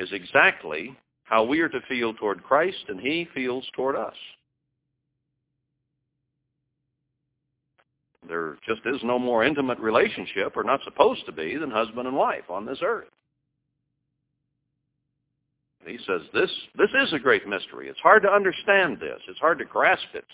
is 0.00 0.08
exactly 0.12 0.96
how 1.24 1.44
we 1.44 1.60
are 1.60 1.68
to 1.68 1.80
feel 1.88 2.12
toward 2.14 2.42
Christ 2.42 2.84
and 2.88 2.98
he 2.98 3.28
feels 3.34 3.64
toward 3.76 3.94
us. 3.94 4.14
There 8.26 8.56
just 8.66 8.80
is 8.86 9.00
no 9.02 9.18
more 9.18 9.44
intimate 9.44 9.78
relationship, 9.78 10.56
or 10.56 10.62
not 10.62 10.80
supposed 10.84 11.24
to 11.26 11.32
be, 11.32 11.56
than 11.56 11.70
husband 11.70 12.06
and 12.06 12.16
wife 12.16 12.50
on 12.50 12.66
this 12.66 12.78
earth. 12.82 13.08
He 15.86 15.98
says 16.06 16.20
this, 16.34 16.50
this 16.76 16.90
is 17.02 17.12
a 17.14 17.18
great 17.18 17.48
mystery. 17.48 17.88
It's 17.88 17.98
hard 18.00 18.22
to 18.22 18.28
understand 18.30 18.98
this. 19.00 19.18
It's 19.28 19.38
hard 19.38 19.58
to 19.58 19.64
grasp 19.64 20.14
it. 20.14 20.26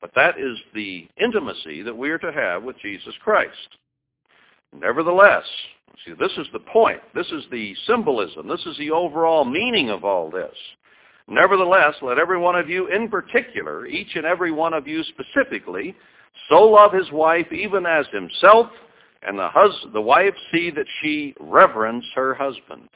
But 0.00 0.12
that 0.14 0.38
is 0.38 0.56
the 0.74 1.08
intimacy 1.20 1.82
that 1.82 1.96
we 1.96 2.10
are 2.10 2.18
to 2.18 2.32
have 2.32 2.62
with 2.62 2.78
Jesus 2.80 3.14
Christ. 3.22 3.50
Nevertheless, 4.72 5.44
see, 6.04 6.12
this 6.18 6.32
is 6.38 6.46
the 6.52 6.60
point. 6.60 7.00
This 7.14 7.26
is 7.28 7.44
the 7.50 7.74
symbolism. 7.86 8.48
This 8.48 8.64
is 8.66 8.76
the 8.78 8.90
overall 8.90 9.44
meaning 9.44 9.90
of 9.90 10.04
all 10.04 10.30
this. 10.30 10.54
Nevertheless, 11.28 11.94
let 12.02 12.18
every 12.18 12.38
one 12.38 12.54
of 12.56 12.68
you 12.68 12.86
in 12.88 13.08
particular, 13.08 13.86
each 13.86 14.14
and 14.14 14.24
every 14.24 14.52
one 14.52 14.72
of 14.72 14.86
you 14.86 15.02
specifically, 15.04 15.94
so 16.48 16.62
love 16.62 16.92
his 16.92 17.10
wife 17.10 17.50
even 17.52 17.86
as 17.86 18.06
himself, 18.12 18.68
and 19.22 19.38
the, 19.38 19.48
hus- 19.48 19.86
the 19.92 20.00
wife 20.00 20.34
see 20.52 20.70
that 20.70 20.86
she 21.00 21.34
reverence 21.40 22.04
her 22.14 22.34
husband. 22.34 22.88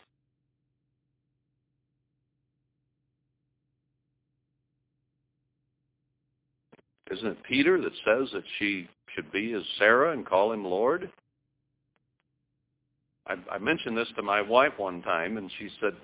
Isn't 7.11 7.27
it 7.27 7.43
Peter 7.43 7.81
that 7.81 7.93
says 8.05 8.29
that 8.33 8.45
she 8.59 8.89
should 9.15 9.33
be 9.33 9.53
as 9.55 9.63
Sarah 9.79 10.13
and 10.13 10.25
call 10.25 10.53
him 10.53 10.65
Lord? 10.65 11.11
I, 13.31 13.55
I 13.55 13.59
mentioned 13.59 13.97
this 13.97 14.09
to 14.17 14.23
my 14.23 14.43
wife 14.43 14.73
one 14.77 15.03
time, 15.03 15.37
and 15.37 15.51
she 15.59 15.69
said, 15.81 15.95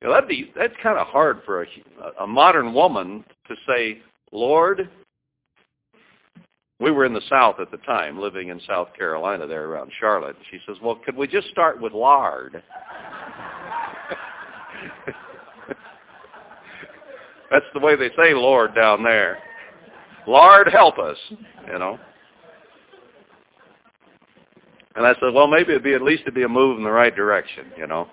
you 0.00 0.08
know, 0.08 0.14
that'd 0.14 0.28
be 0.28 0.52
that's 0.56 0.72
kind 0.82 0.98
of 0.98 1.06
hard 1.08 1.42
for 1.44 1.62
a, 1.62 1.66
a 2.20 2.26
modern 2.26 2.72
woman 2.72 3.24
to 3.48 3.54
say, 3.68 4.00
Lord. 4.32 4.88
We 6.78 6.90
were 6.90 7.04
in 7.04 7.12
the 7.12 7.20
South 7.28 7.56
at 7.60 7.70
the 7.70 7.76
time, 7.78 8.18
living 8.18 8.48
in 8.48 8.58
South 8.66 8.88
Carolina 8.96 9.46
there 9.46 9.66
around 9.66 9.92
Charlotte. 10.00 10.36
She 10.50 10.58
says, 10.66 10.78
well, 10.82 10.98
could 11.04 11.14
we 11.14 11.26
just 11.26 11.48
start 11.48 11.78
with 11.78 11.92
lard? 11.92 12.54
That's 17.50 17.66
the 17.74 17.80
way 17.80 17.96
they 17.96 18.08
say 18.16 18.32
Lord 18.32 18.74
down 18.74 19.02
there. 19.02 19.38
Lord, 20.26 20.68
help 20.68 20.98
us, 20.98 21.16
you 21.66 21.78
know. 21.78 21.98
And 25.00 25.06
I 25.06 25.14
said, 25.14 25.32
well, 25.32 25.46
maybe 25.46 25.70
it'd 25.70 25.82
be 25.82 25.94
at 25.94 26.02
least 26.02 26.24
it'd 26.24 26.34
be 26.34 26.42
a 26.42 26.48
move 26.48 26.76
in 26.76 26.84
the 26.84 26.90
right 26.90 27.16
direction, 27.16 27.64
you 27.74 27.86
know. 27.86 28.06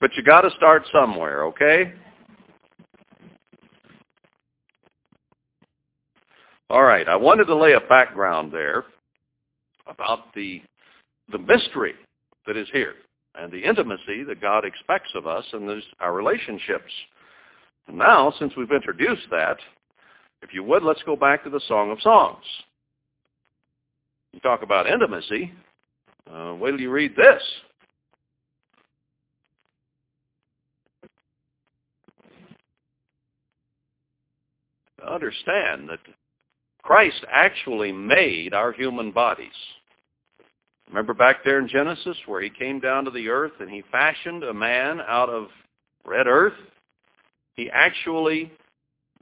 But 0.00 0.14
you 0.16 0.22
got 0.22 0.42
to 0.42 0.50
start 0.56 0.84
somewhere, 0.92 1.44
okay? 1.46 1.92
All 6.70 6.84
right, 6.84 7.08
I 7.08 7.16
wanted 7.16 7.46
to 7.46 7.56
lay 7.56 7.72
a 7.72 7.80
background 7.80 8.52
there 8.52 8.84
about 9.88 10.32
the 10.36 10.62
the 11.32 11.38
mystery 11.40 11.94
that 12.46 12.56
is 12.56 12.68
here. 12.72 12.94
and 13.34 13.50
the 13.50 13.64
intimacy 13.64 14.22
that 14.28 14.40
God 14.40 14.64
expects 14.64 15.10
of 15.16 15.26
us 15.26 15.44
in 15.52 15.82
our 15.98 16.12
relationships. 16.12 16.92
And 17.88 17.98
now, 17.98 18.32
since 18.38 18.52
we've 18.56 18.70
introduced 18.70 19.28
that, 19.32 19.56
if 20.42 20.54
you 20.54 20.62
would, 20.64 20.82
let's 20.82 21.02
go 21.04 21.16
back 21.16 21.44
to 21.44 21.50
the 21.50 21.60
Song 21.68 21.90
of 21.90 22.00
Songs. 22.00 22.44
You 24.32 24.40
talk 24.40 24.62
about 24.62 24.88
intimacy. 24.88 25.52
Uh, 26.32 26.54
wait 26.58 26.72
till 26.72 26.80
you 26.80 26.90
read 26.90 27.16
this. 27.16 27.42
Understand 35.06 35.88
that 35.88 36.00
Christ 36.82 37.24
actually 37.30 37.92
made 37.92 38.52
our 38.52 38.72
human 38.72 39.10
bodies. 39.10 39.48
Remember 40.88 41.14
back 41.14 41.44
there 41.44 41.58
in 41.58 41.68
Genesis 41.68 42.16
where 42.26 42.40
he 42.40 42.50
came 42.50 42.80
down 42.80 43.04
to 43.04 43.10
the 43.10 43.28
earth 43.28 43.52
and 43.60 43.70
he 43.70 43.82
fashioned 43.90 44.42
a 44.42 44.54
man 44.54 45.00
out 45.06 45.28
of 45.28 45.48
red 46.04 46.26
earth? 46.26 46.54
He 47.56 47.70
actually 47.70 48.52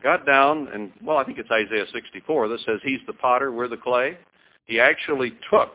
got 0.07 0.25
down 0.25 0.69
and, 0.73 0.93
well, 1.03 1.17
I 1.17 1.25
think 1.25 1.37
it's 1.37 1.51
Isaiah 1.51 1.85
64 1.93 2.47
that 2.47 2.61
says 2.61 2.79
he's 2.85 3.01
the 3.09 3.13
potter, 3.13 3.51
we're 3.51 3.67
the 3.67 3.77
clay. 3.77 4.17
He 4.67 4.79
actually 4.79 5.33
took 5.51 5.75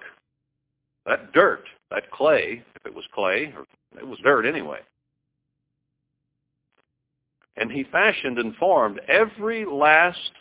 that 1.05 1.33
dirt, 1.33 1.65
that 1.89 2.09
clay, 2.11 2.63
if 2.73 2.85
it 2.85 2.95
was 2.95 3.03
clay, 3.13 3.53
or 3.57 3.65
it 3.99 4.07
was 4.07 4.17
dirt 4.23 4.45
anyway, 4.45 4.79
and 7.57 7.69
he 7.69 7.83
fashioned 7.91 8.39
and 8.39 8.55
formed 8.55 9.01
every 9.09 9.65
last 9.65 10.31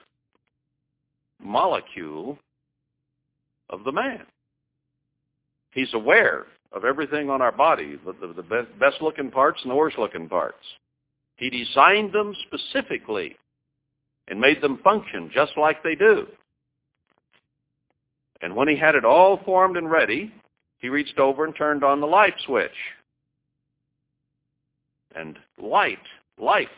molecule 1.42 2.38
of 3.70 3.83
the 3.83 3.90
man. 3.90 4.22
He's 5.72 5.92
aware 5.94 6.46
of 6.70 6.85
everything 6.85 7.29
on 7.29 7.42
our 7.42 7.50
body, 7.50 7.98
the, 8.07 8.12
the, 8.24 8.35
the 8.35 8.66
best-looking 8.79 9.33
parts 9.33 9.59
and 9.62 9.72
the 9.72 9.74
worst-looking 9.74 10.29
parts. 10.29 10.64
He 11.35 11.50
designed 11.50 12.12
them 12.12 12.37
specifically 12.46 13.37
and 14.28 14.40
made 14.40 14.61
them 14.61 14.78
function 14.83 15.30
just 15.33 15.52
like 15.56 15.83
they 15.83 15.94
do. 15.94 16.26
And 18.42 18.54
when 18.56 18.68
he 18.68 18.76
had 18.76 18.94
it 18.94 19.04
all 19.04 19.40
formed 19.44 19.76
and 19.76 19.90
ready, 19.90 20.33
he 20.78 20.88
reached 20.88 21.18
over 21.18 21.44
and 21.44 21.54
turned 21.54 21.85
on 21.85 22.00
the 22.00 22.06
light 22.06 22.35
switch. 22.46 22.70
And 25.14 25.38
light, 25.59 25.98
life, 26.38 26.68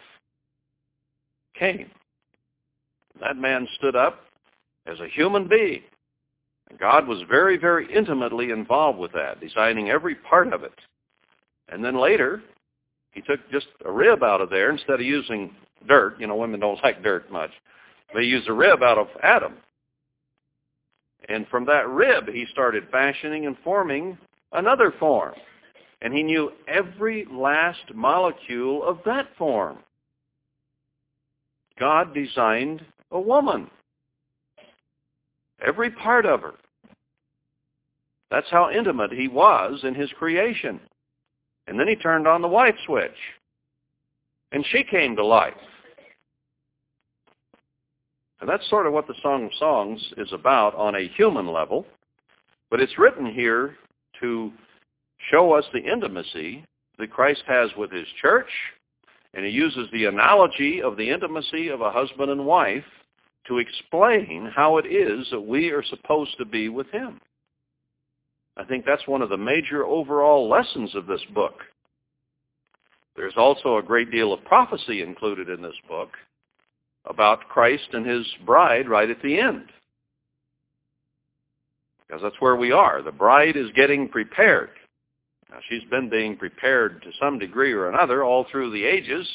came. 1.58 1.90
That 3.20 3.36
man 3.36 3.68
stood 3.78 3.94
up 3.94 4.20
as 4.86 4.98
a 5.00 5.06
human 5.06 5.48
being 5.48 5.82
And 6.70 6.78
God 6.78 7.06
was 7.06 7.22
very, 7.28 7.56
very 7.56 7.86
intimately 7.94 8.50
involved 8.50 8.98
with 8.98 9.12
that, 9.12 9.40
designing 9.40 9.90
every 9.90 10.14
part 10.14 10.52
of 10.52 10.64
it. 10.64 10.74
And 11.68 11.84
then 11.84 12.00
later, 12.00 12.42
he 13.12 13.20
took 13.20 13.38
just 13.50 13.66
a 13.84 13.92
rib 13.92 14.22
out 14.22 14.40
of 14.40 14.50
there 14.50 14.70
instead 14.70 14.94
of 14.94 15.02
using 15.02 15.54
dirt. 15.86 16.20
You 16.20 16.26
know, 16.26 16.36
women 16.36 16.60
don't 16.60 16.82
like 16.82 17.02
dirt 17.02 17.30
much. 17.30 17.50
They 18.14 18.22
used 18.22 18.48
a 18.48 18.52
rib 18.52 18.82
out 18.82 18.98
of 18.98 19.08
Adam. 19.22 19.54
And 21.28 21.46
from 21.48 21.64
that 21.66 21.88
rib, 21.88 22.28
he 22.28 22.46
started 22.50 22.88
fashioning 22.90 23.46
and 23.46 23.56
forming 23.62 24.18
another 24.52 24.92
form. 24.98 25.34
And 26.00 26.12
he 26.12 26.22
knew 26.22 26.50
every 26.66 27.26
last 27.30 27.94
molecule 27.94 28.82
of 28.84 28.98
that 29.06 29.28
form. 29.38 29.78
God 31.78 32.12
designed 32.12 32.84
a 33.12 33.20
woman. 33.20 33.70
Every 35.64 35.90
part 35.90 36.26
of 36.26 36.42
her. 36.42 36.54
That's 38.30 38.50
how 38.50 38.70
intimate 38.70 39.12
he 39.12 39.28
was 39.28 39.80
in 39.84 39.94
his 39.94 40.10
creation. 40.18 40.80
And 41.66 41.78
then 41.78 41.86
he 41.86 41.94
turned 41.94 42.26
on 42.26 42.42
the 42.42 42.48
white 42.48 42.74
switch. 42.84 43.10
And 44.50 44.64
she 44.70 44.82
came 44.82 45.14
to 45.16 45.24
life. 45.24 45.54
And 48.42 48.50
that's 48.50 48.68
sort 48.68 48.88
of 48.88 48.92
what 48.92 49.06
the 49.06 49.14
Song 49.22 49.44
of 49.44 49.54
Songs 49.56 50.04
is 50.16 50.32
about 50.32 50.74
on 50.74 50.96
a 50.96 51.08
human 51.16 51.46
level. 51.46 51.86
But 52.70 52.80
it's 52.80 52.98
written 52.98 53.24
here 53.24 53.76
to 54.20 54.50
show 55.30 55.52
us 55.52 55.64
the 55.72 55.78
intimacy 55.78 56.64
that 56.98 57.12
Christ 57.12 57.44
has 57.46 57.70
with 57.78 57.92
his 57.92 58.06
church. 58.20 58.48
And 59.32 59.46
he 59.46 59.52
uses 59.52 59.86
the 59.92 60.06
analogy 60.06 60.82
of 60.82 60.96
the 60.96 61.08
intimacy 61.08 61.68
of 61.68 61.82
a 61.82 61.92
husband 61.92 62.32
and 62.32 62.44
wife 62.44 62.84
to 63.46 63.58
explain 63.58 64.50
how 64.52 64.78
it 64.78 64.86
is 64.86 65.28
that 65.30 65.40
we 65.40 65.70
are 65.70 65.84
supposed 65.84 66.36
to 66.38 66.44
be 66.44 66.68
with 66.68 66.90
him. 66.90 67.20
I 68.56 68.64
think 68.64 68.84
that's 68.84 69.06
one 69.06 69.22
of 69.22 69.28
the 69.28 69.36
major 69.36 69.86
overall 69.86 70.48
lessons 70.48 70.96
of 70.96 71.06
this 71.06 71.22
book. 71.32 71.60
There's 73.14 73.36
also 73.36 73.76
a 73.76 73.84
great 73.84 74.10
deal 74.10 74.32
of 74.32 74.44
prophecy 74.44 75.00
included 75.00 75.48
in 75.48 75.62
this 75.62 75.78
book 75.88 76.10
about 77.06 77.48
Christ 77.48 77.88
and 77.92 78.06
his 78.06 78.26
bride 78.46 78.88
right 78.88 79.10
at 79.10 79.22
the 79.22 79.38
end. 79.38 79.64
Because 82.06 82.22
that's 82.22 82.40
where 82.40 82.56
we 82.56 82.72
are. 82.72 83.02
The 83.02 83.12
bride 83.12 83.56
is 83.56 83.70
getting 83.74 84.08
prepared. 84.08 84.70
Now, 85.50 85.58
she's 85.68 85.84
been 85.90 86.08
being 86.08 86.36
prepared 86.36 87.02
to 87.02 87.10
some 87.20 87.38
degree 87.38 87.72
or 87.72 87.88
another 87.88 88.24
all 88.24 88.46
through 88.50 88.70
the 88.70 88.84
ages 88.84 89.26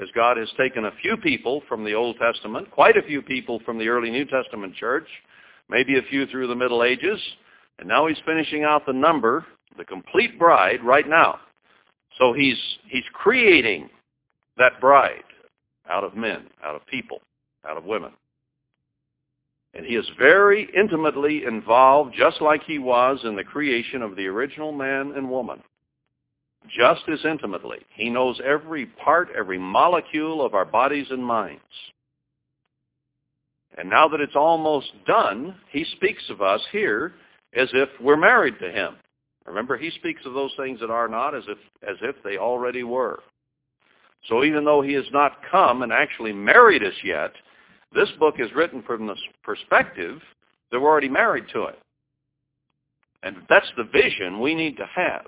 as 0.00 0.08
God 0.14 0.36
has 0.36 0.48
taken 0.56 0.86
a 0.86 0.92
few 1.02 1.16
people 1.16 1.62
from 1.68 1.84
the 1.84 1.94
Old 1.94 2.16
Testament, 2.18 2.70
quite 2.70 2.96
a 2.96 3.02
few 3.02 3.22
people 3.22 3.60
from 3.64 3.78
the 3.78 3.88
early 3.88 4.10
New 4.10 4.24
Testament 4.24 4.74
church, 4.74 5.06
maybe 5.68 5.98
a 5.98 6.02
few 6.02 6.26
through 6.26 6.46
the 6.46 6.54
Middle 6.54 6.82
Ages, 6.82 7.20
and 7.78 7.88
now 7.88 8.06
he's 8.06 8.18
finishing 8.24 8.64
out 8.64 8.86
the 8.86 8.92
number, 8.92 9.44
the 9.76 9.84
complete 9.84 10.38
bride, 10.38 10.82
right 10.82 11.08
now. 11.08 11.38
So 12.18 12.32
he's, 12.32 12.58
he's 12.88 13.04
creating 13.12 13.90
that 14.56 14.80
bride 14.80 15.24
out 15.90 16.04
of 16.04 16.16
men, 16.16 16.46
out 16.64 16.74
of 16.74 16.86
people, 16.86 17.20
out 17.68 17.76
of 17.76 17.84
women. 17.84 18.12
And 19.74 19.86
he 19.86 19.94
is 19.94 20.08
very 20.18 20.68
intimately 20.76 21.44
involved, 21.44 22.14
just 22.18 22.40
like 22.40 22.62
he 22.64 22.78
was 22.78 23.20
in 23.24 23.36
the 23.36 23.44
creation 23.44 24.02
of 24.02 24.16
the 24.16 24.26
original 24.26 24.72
man 24.72 25.12
and 25.16 25.30
woman. 25.30 25.62
Just 26.68 27.02
as 27.10 27.24
intimately. 27.24 27.78
He 27.94 28.10
knows 28.10 28.40
every 28.44 28.86
part, 28.86 29.28
every 29.36 29.58
molecule 29.58 30.44
of 30.44 30.54
our 30.54 30.64
bodies 30.64 31.06
and 31.10 31.24
minds. 31.24 31.62
And 33.78 33.88
now 33.88 34.08
that 34.08 34.20
it's 34.20 34.36
almost 34.36 34.90
done, 35.06 35.54
he 35.70 35.84
speaks 35.96 36.22
of 36.28 36.42
us 36.42 36.60
here 36.72 37.14
as 37.54 37.68
if 37.72 37.88
we're 38.00 38.16
married 38.16 38.58
to 38.60 38.70
him. 38.70 38.96
Remember, 39.46 39.76
he 39.76 39.90
speaks 39.90 40.20
of 40.26 40.34
those 40.34 40.52
things 40.56 40.80
that 40.80 40.90
are 40.90 41.08
not 41.08 41.34
as 41.34 41.44
if, 41.48 41.58
as 41.88 41.96
if 42.02 42.16
they 42.22 42.36
already 42.36 42.82
were. 42.82 43.20
So 44.28 44.44
even 44.44 44.64
though 44.64 44.82
he 44.82 44.92
has 44.94 45.06
not 45.12 45.38
come 45.50 45.82
and 45.82 45.92
actually 45.92 46.32
married 46.32 46.82
us 46.82 46.94
yet, 47.02 47.32
this 47.94 48.10
book 48.18 48.36
is 48.38 48.52
written 48.54 48.82
from 48.82 49.06
the 49.06 49.16
perspective 49.42 50.20
that 50.70 50.80
we're 50.80 50.90
already 50.90 51.08
married 51.08 51.44
to 51.52 51.64
it. 51.64 51.78
And 53.22 53.36
that's 53.48 53.70
the 53.76 53.84
vision 53.84 54.40
we 54.40 54.54
need 54.54 54.76
to 54.76 54.86
have 54.94 55.26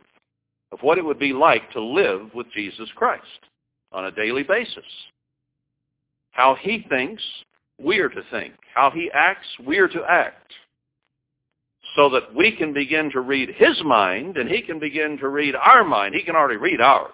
of 0.70 0.80
what 0.80 0.98
it 0.98 1.04
would 1.04 1.18
be 1.18 1.32
like 1.32 1.70
to 1.72 1.82
live 1.82 2.30
with 2.34 2.46
Jesus 2.52 2.88
Christ 2.94 3.22
on 3.92 4.06
a 4.06 4.10
daily 4.10 4.42
basis. 4.42 4.84
How 6.30 6.56
he 6.58 6.86
thinks, 6.88 7.22
we 7.78 7.98
are 7.98 8.08
to 8.08 8.22
think. 8.30 8.54
How 8.74 8.90
he 8.90 9.10
acts, 9.12 9.46
we 9.66 9.78
are 9.78 9.88
to 9.88 10.02
act 10.08 10.52
so 11.94 12.08
that 12.08 12.34
we 12.34 12.52
can 12.56 12.72
begin 12.72 13.10
to 13.10 13.20
read 13.20 13.50
his 13.54 13.82
mind 13.84 14.38
and 14.38 14.48
he 14.48 14.62
can 14.62 14.78
begin 14.78 15.18
to 15.18 15.28
read 15.28 15.54
our 15.54 15.84
mind. 15.84 16.14
He 16.14 16.22
can 16.22 16.34
already 16.34 16.56
read 16.56 16.80
ours. 16.80 17.12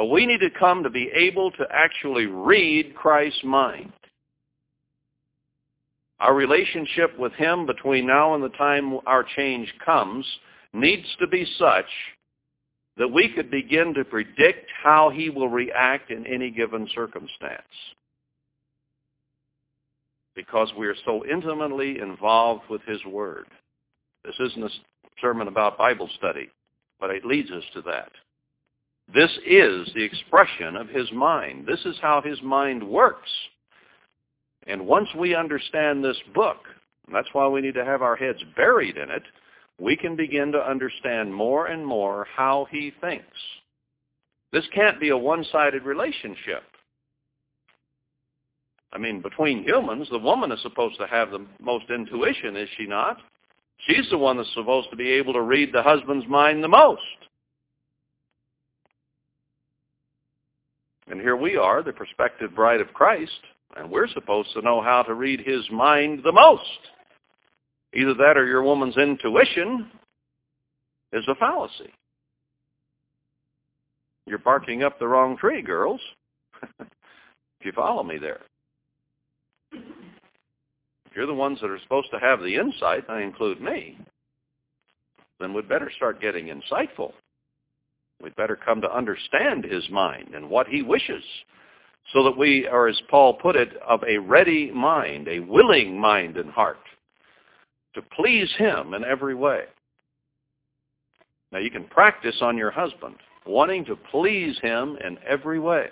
But 0.00 0.06
we 0.06 0.24
need 0.24 0.40
to 0.40 0.48
come 0.48 0.82
to 0.82 0.88
be 0.88 1.10
able 1.14 1.50
to 1.50 1.66
actually 1.70 2.24
read 2.24 2.94
Christ's 2.94 3.44
mind. 3.44 3.92
Our 6.20 6.34
relationship 6.34 7.18
with 7.18 7.34
him 7.34 7.66
between 7.66 8.06
now 8.06 8.34
and 8.34 8.42
the 8.42 8.48
time 8.48 8.98
our 9.04 9.22
change 9.36 9.70
comes 9.84 10.24
needs 10.72 11.04
to 11.18 11.26
be 11.26 11.44
such 11.58 11.84
that 12.96 13.12
we 13.12 13.28
could 13.28 13.50
begin 13.50 13.92
to 13.92 14.06
predict 14.06 14.70
how 14.82 15.10
he 15.10 15.28
will 15.28 15.50
react 15.50 16.10
in 16.10 16.26
any 16.26 16.50
given 16.50 16.88
circumstance. 16.94 17.60
Because 20.34 20.72
we 20.78 20.86
are 20.86 20.96
so 21.04 21.26
intimately 21.26 21.98
involved 21.98 22.62
with 22.70 22.80
his 22.86 23.04
word. 23.04 23.48
This 24.24 24.36
isn't 24.40 24.64
a 24.64 24.70
sermon 25.20 25.46
about 25.46 25.76
Bible 25.76 26.08
study, 26.16 26.48
but 26.98 27.10
it 27.10 27.26
leads 27.26 27.50
us 27.50 27.64
to 27.74 27.82
that. 27.82 28.10
This 29.12 29.30
is 29.44 29.90
the 29.94 30.04
expression 30.04 30.76
of 30.76 30.88
his 30.88 31.10
mind. 31.12 31.66
This 31.66 31.80
is 31.84 31.96
how 32.00 32.22
his 32.22 32.40
mind 32.42 32.82
works. 32.86 33.30
And 34.66 34.86
once 34.86 35.08
we 35.18 35.34
understand 35.34 36.04
this 36.04 36.18
book, 36.34 36.58
that's 37.12 37.28
why 37.32 37.48
we 37.48 37.60
need 37.60 37.74
to 37.74 37.84
have 37.84 38.02
our 38.02 38.14
heads 38.14 38.38
buried 38.54 38.96
in 38.96 39.10
it, 39.10 39.24
we 39.80 39.96
can 39.96 40.14
begin 40.14 40.52
to 40.52 40.58
understand 40.58 41.34
more 41.34 41.66
and 41.66 41.84
more 41.84 42.26
how 42.36 42.68
he 42.70 42.92
thinks. 43.00 43.24
This 44.52 44.66
can't 44.74 45.00
be 45.00 45.08
a 45.08 45.16
one-sided 45.16 45.82
relationship. 45.84 46.62
I 48.92 48.98
mean, 48.98 49.22
between 49.22 49.64
humans, 49.64 50.08
the 50.10 50.18
woman 50.18 50.52
is 50.52 50.60
supposed 50.62 50.98
to 50.98 51.06
have 51.06 51.30
the 51.30 51.46
most 51.60 51.86
intuition, 51.90 52.56
is 52.56 52.68
she 52.76 52.86
not? 52.86 53.18
She's 53.86 54.08
the 54.10 54.18
one 54.18 54.36
that's 54.36 54.52
supposed 54.54 54.90
to 54.90 54.96
be 54.96 55.10
able 55.10 55.32
to 55.32 55.42
read 55.42 55.72
the 55.72 55.82
husband's 55.82 56.26
mind 56.28 56.62
the 56.62 56.68
most. 56.68 57.00
And 61.10 61.20
here 61.20 61.36
we 61.36 61.56
are, 61.56 61.82
the 61.82 61.92
prospective 61.92 62.54
bride 62.54 62.80
of 62.80 62.94
Christ, 62.94 63.40
and 63.76 63.90
we're 63.90 64.06
supposed 64.08 64.52
to 64.54 64.62
know 64.62 64.80
how 64.80 65.02
to 65.02 65.14
read 65.14 65.40
his 65.40 65.68
mind 65.72 66.20
the 66.22 66.30
most. 66.30 66.62
Either 67.92 68.14
that 68.14 68.36
or 68.36 68.46
your 68.46 68.62
woman's 68.62 68.96
intuition 68.96 69.90
is 71.12 71.24
a 71.26 71.34
fallacy. 71.34 71.92
You're 74.26 74.38
barking 74.38 74.84
up 74.84 75.00
the 75.00 75.08
wrong 75.08 75.36
tree, 75.36 75.62
girls. 75.62 76.00
if 76.80 76.86
you 77.62 77.72
follow 77.72 78.04
me 78.04 78.16
there. 78.16 78.42
If 79.72 81.16
you're 81.16 81.26
the 81.26 81.34
ones 81.34 81.58
that 81.60 81.70
are 81.70 81.80
supposed 81.82 82.12
to 82.12 82.20
have 82.20 82.38
the 82.38 82.54
insight, 82.54 83.10
I 83.10 83.22
include 83.22 83.60
me, 83.60 83.98
then 85.40 85.52
we'd 85.52 85.68
better 85.68 85.90
start 85.96 86.20
getting 86.20 86.46
insightful. 86.46 87.14
We'd 88.22 88.36
better 88.36 88.56
come 88.56 88.80
to 88.82 88.94
understand 88.94 89.64
his 89.64 89.88
mind 89.90 90.34
and 90.34 90.50
what 90.50 90.68
he 90.68 90.82
wishes 90.82 91.24
so 92.12 92.24
that 92.24 92.36
we 92.36 92.66
are, 92.66 92.88
as 92.88 93.00
Paul 93.08 93.34
put 93.34 93.56
it, 93.56 93.76
of 93.86 94.02
a 94.04 94.18
ready 94.18 94.70
mind, 94.70 95.28
a 95.28 95.40
willing 95.40 95.98
mind 95.98 96.36
and 96.36 96.50
heart 96.50 96.78
to 97.94 98.02
please 98.02 98.50
him 98.56 98.94
in 98.94 99.04
every 99.04 99.34
way. 99.34 99.64
Now 101.52 101.58
you 101.58 101.70
can 101.70 101.84
practice 101.84 102.36
on 102.40 102.56
your 102.56 102.70
husband, 102.70 103.16
wanting 103.46 103.84
to 103.86 103.96
please 103.96 104.58
him 104.60 104.96
in 105.04 105.18
every 105.26 105.58
way. 105.58 105.88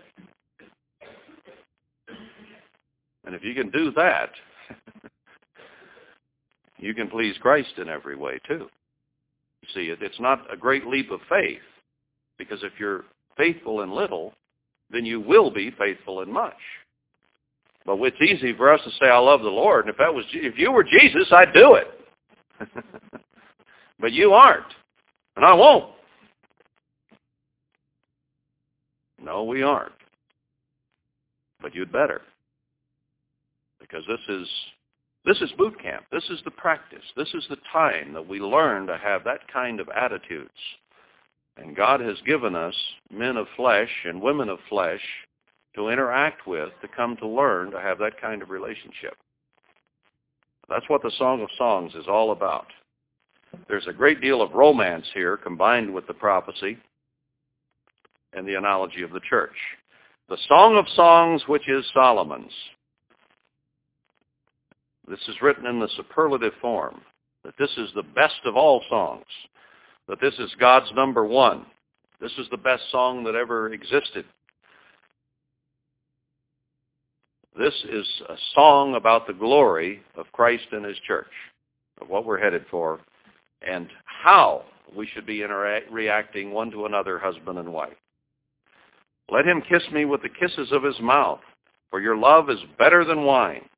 And 3.24 3.34
if 3.34 3.44
you 3.44 3.54
can 3.54 3.70
do 3.70 3.90
that, 3.92 4.30
you 6.78 6.94
can 6.94 7.08
please 7.08 7.36
Christ 7.40 7.74
in 7.78 7.88
every 7.88 8.16
way 8.16 8.38
too. 8.46 8.68
You 9.62 9.68
see, 9.74 9.94
it's 10.00 10.20
not 10.20 10.52
a 10.52 10.56
great 10.56 10.86
leap 10.86 11.10
of 11.10 11.20
faith, 11.28 11.58
because 12.48 12.62
if 12.64 12.72
you're 12.78 13.04
faithful 13.36 13.82
in 13.82 13.92
little, 13.92 14.32
then 14.90 15.04
you 15.04 15.20
will 15.20 15.50
be 15.50 15.70
faithful 15.72 16.22
in 16.22 16.32
much. 16.32 16.56
But 17.84 17.98
it's 18.00 18.20
easy 18.20 18.54
for 18.54 18.72
us 18.72 18.80
to 18.84 18.90
say, 19.00 19.10
I 19.10 19.18
love 19.18 19.42
the 19.42 19.48
Lord, 19.48 19.86
and 19.86 19.92
if 19.92 19.98
that 19.98 20.12
was 20.12 20.24
if 20.32 20.58
you 20.58 20.72
were 20.72 20.84
Jesus, 20.84 21.28
I'd 21.30 21.54
do 21.54 21.74
it. 21.74 22.00
but 24.00 24.12
you 24.12 24.32
aren't, 24.32 24.66
and 25.36 25.44
I 25.44 25.54
won't. 25.54 25.92
No, 29.22 29.44
we 29.44 29.62
aren't. 29.62 29.92
But 31.60 31.74
you'd 31.74 31.92
better. 31.92 32.22
Because 33.80 34.04
this 34.06 34.20
is 34.28 34.48
this 35.24 35.40
is 35.40 35.50
boot 35.58 35.80
camp. 35.80 36.04
This 36.12 36.24
is 36.30 36.40
the 36.44 36.50
practice. 36.50 37.04
This 37.16 37.28
is 37.34 37.44
the 37.48 37.58
time 37.72 38.12
that 38.12 38.26
we 38.26 38.40
learn 38.40 38.86
to 38.86 38.96
have 38.98 39.24
that 39.24 39.40
kind 39.52 39.80
of 39.80 39.88
attitudes. 39.88 40.50
And 41.58 41.74
God 41.74 42.00
has 42.00 42.16
given 42.24 42.54
us 42.54 42.74
men 43.10 43.36
of 43.36 43.46
flesh 43.56 43.90
and 44.04 44.20
women 44.20 44.48
of 44.48 44.58
flesh 44.68 45.00
to 45.74 45.88
interact 45.88 46.46
with, 46.46 46.70
to 46.82 46.88
come 46.88 47.16
to 47.16 47.26
learn 47.26 47.70
to 47.72 47.80
have 47.80 47.98
that 47.98 48.20
kind 48.20 48.42
of 48.42 48.50
relationship. 48.50 49.16
That's 50.68 50.88
what 50.88 51.02
the 51.02 51.12
Song 51.18 51.42
of 51.42 51.48
Songs 51.56 51.94
is 51.94 52.06
all 52.08 52.30
about. 52.30 52.66
There's 53.68 53.86
a 53.86 53.92
great 53.92 54.20
deal 54.20 54.42
of 54.42 54.52
romance 54.52 55.06
here 55.14 55.36
combined 55.36 55.92
with 55.92 56.06
the 56.06 56.14
prophecy 56.14 56.78
and 58.34 58.46
the 58.46 58.54
analogy 58.54 59.02
of 59.02 59.10
the 59.10 59.20
church. 59.28 59.56
The 60.28 60.38
Song 60.46 60.76
of 60.76 60.86
Songs, 60.94 61.42
which 61.46 61.68
is 61.68 61.84
Solomon's. 61.94 62.52
This 65.08 65.20
is 65.26 65.40
written 65.40 65.64
in 65.64 65.80
the 65.80 65.88
superlative 65.96 66.52
form, 66.60 67.00
that 67.44 67.54
this 67.58 67.70
is 67.78 67.88
the 67.94 68.02
best 68.02 68.40
of 68.44 68.56
all 68.56 68.82
songs 68.90 69.24
that 70.08 70.20
this 70.20 70.34
is 70.38 70.50
God's 70.58 70.90
number 70.94 71.24
one. 71.24 71.66
This 72.20 72.32
is 72.38 72.46
the 72.50 72.56
best 72.56 72.82
song 72.90 73.24
that 73.24 73.34
ever 73.34 73.72
existed. 73.72 74.24
This 77.56 77.74
is 77.90 78.06
a 78.28 78.36
song 78.54 78.94
about 78.94 79.26
the 79.26 79.32
glory 79.32 80.02
of 80.16 80.30
Christ 80.32 80.66
and 80.72 80.84
his 80.84 80.96
church, 81.06 81.26
of 82.00 82.08
what 82.08 82.24
we're 82.24 82.40
headed 82.40 82.64
for, 82.70 83.00
and 83.62 83.88
how 84.04 84.64
we 84.96 85.06
should 85.06 85.26
be 85.26 85.44
reacting 85.90 86.52
one 86.52 86.70
to 86.70 86.86
another, 86.86 87.18
husband 87.18 87.58
and 87.58 87.72
wife. 87.72 87.96
Let 89.30 89.46
him 89.46 89.62
kiss 89.68 89.82
me 89.92 90.04
with 90.04 90.22
the 90.22 90.28
kisses 90.28 90.72
of 90.72 90.82
his 90.82 90.98
mouth, 91.00 91.40
for 91.90 92.00
your 92.00 92.16
love 92.16 92.48
is 92.48 92.58
better 92.78 93.04
than 93.04 93.24
wine. 93.24 93.68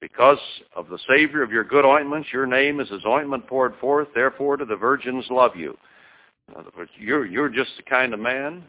Because 0.00 0.38
of 0.76 0.88
the 0.88 0.98
Savior 1.08 1.42
of 1.42 1.50
your 1.50 1.64
good 1.64 1.84
ointments, 1.84 2.28
your 2.32 2.46
name 2.46 2.78
is 2.80 2.88
as 2.92 3.04
ointment 3.04 3.46
poured 3.46 3.74
forth, 3.80 4.08
therefore 4.14 4.56
do 4.56 4.64
the 4.64 4.76
virgins 4.76 5.24
love 5.28 5.56
you. 5.56 5.76
In 6.48 6.54
other 6.54 6.70
words, 6.76 6.90
you're, 6.98 7.26
you're 7.26 7.48
just 7.48 7.70
the 7.76 7.82
kind 7.82 8.14
of 8.14 8.20
man 8.20 8.64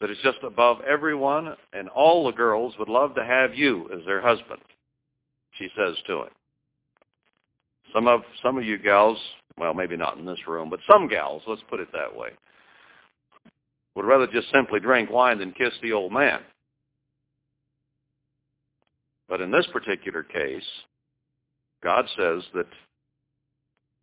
that 0.00 0.10
is 0.10 0.16
just 0.22 0.38
above 0.42 0.78
everyone, 0.82 1.54
and 1.72 1.88
all 1.90 2.26
the 2.26 2.32
girls 2.32 2.74
would 2.78 2.88
love 2.88 3.14
to 3.14 3.24
have 3.24 3.54
you 3.54 3.88
as 3.94 4.04
their 4.06 4.20
husband, 4.20 4.60
she 5.58 5.68
says 5.76 5.94
to 6.06 6.22
him. 6.22 6.28
Some 7.94 8.06
of, 8.08 8.22
some 8.42 8.58
of 8.58 8.64
you 8.64 8.78
gals, 8.78 9.18
well, 9.58 9.74
maybe 9.74 9.96
not 9.96 10.18
in 10.18 10.26
this 10.26 10.46
room, 10.46 10.68
but 10.68 10.80
some 10.90 11.08
gals, 11.08 11.42
let's 11.46 11.62
put 11.70 11.80
it 11.80 11.88
that 11.92 12.14
way, 12.14 12.30
would 13.94 14.04
rather 14.04 14.26
just 14.26 14.50
simply 14.52 14.80
drink 14.80 15.10
wine 15.10 15.38
than 15.38 15.52
kiss 15.52 15.72
the 15.82 15.92
old 15.92 16.12
man. 16.12 16.40
But 19.28 19.40
in 19.40 19.50
this 19.50 19.66
particular 19.72 20.22
case, 20.22 20.64
God 21.82 22.06
says 22.16 22.42
that 22.54 22.66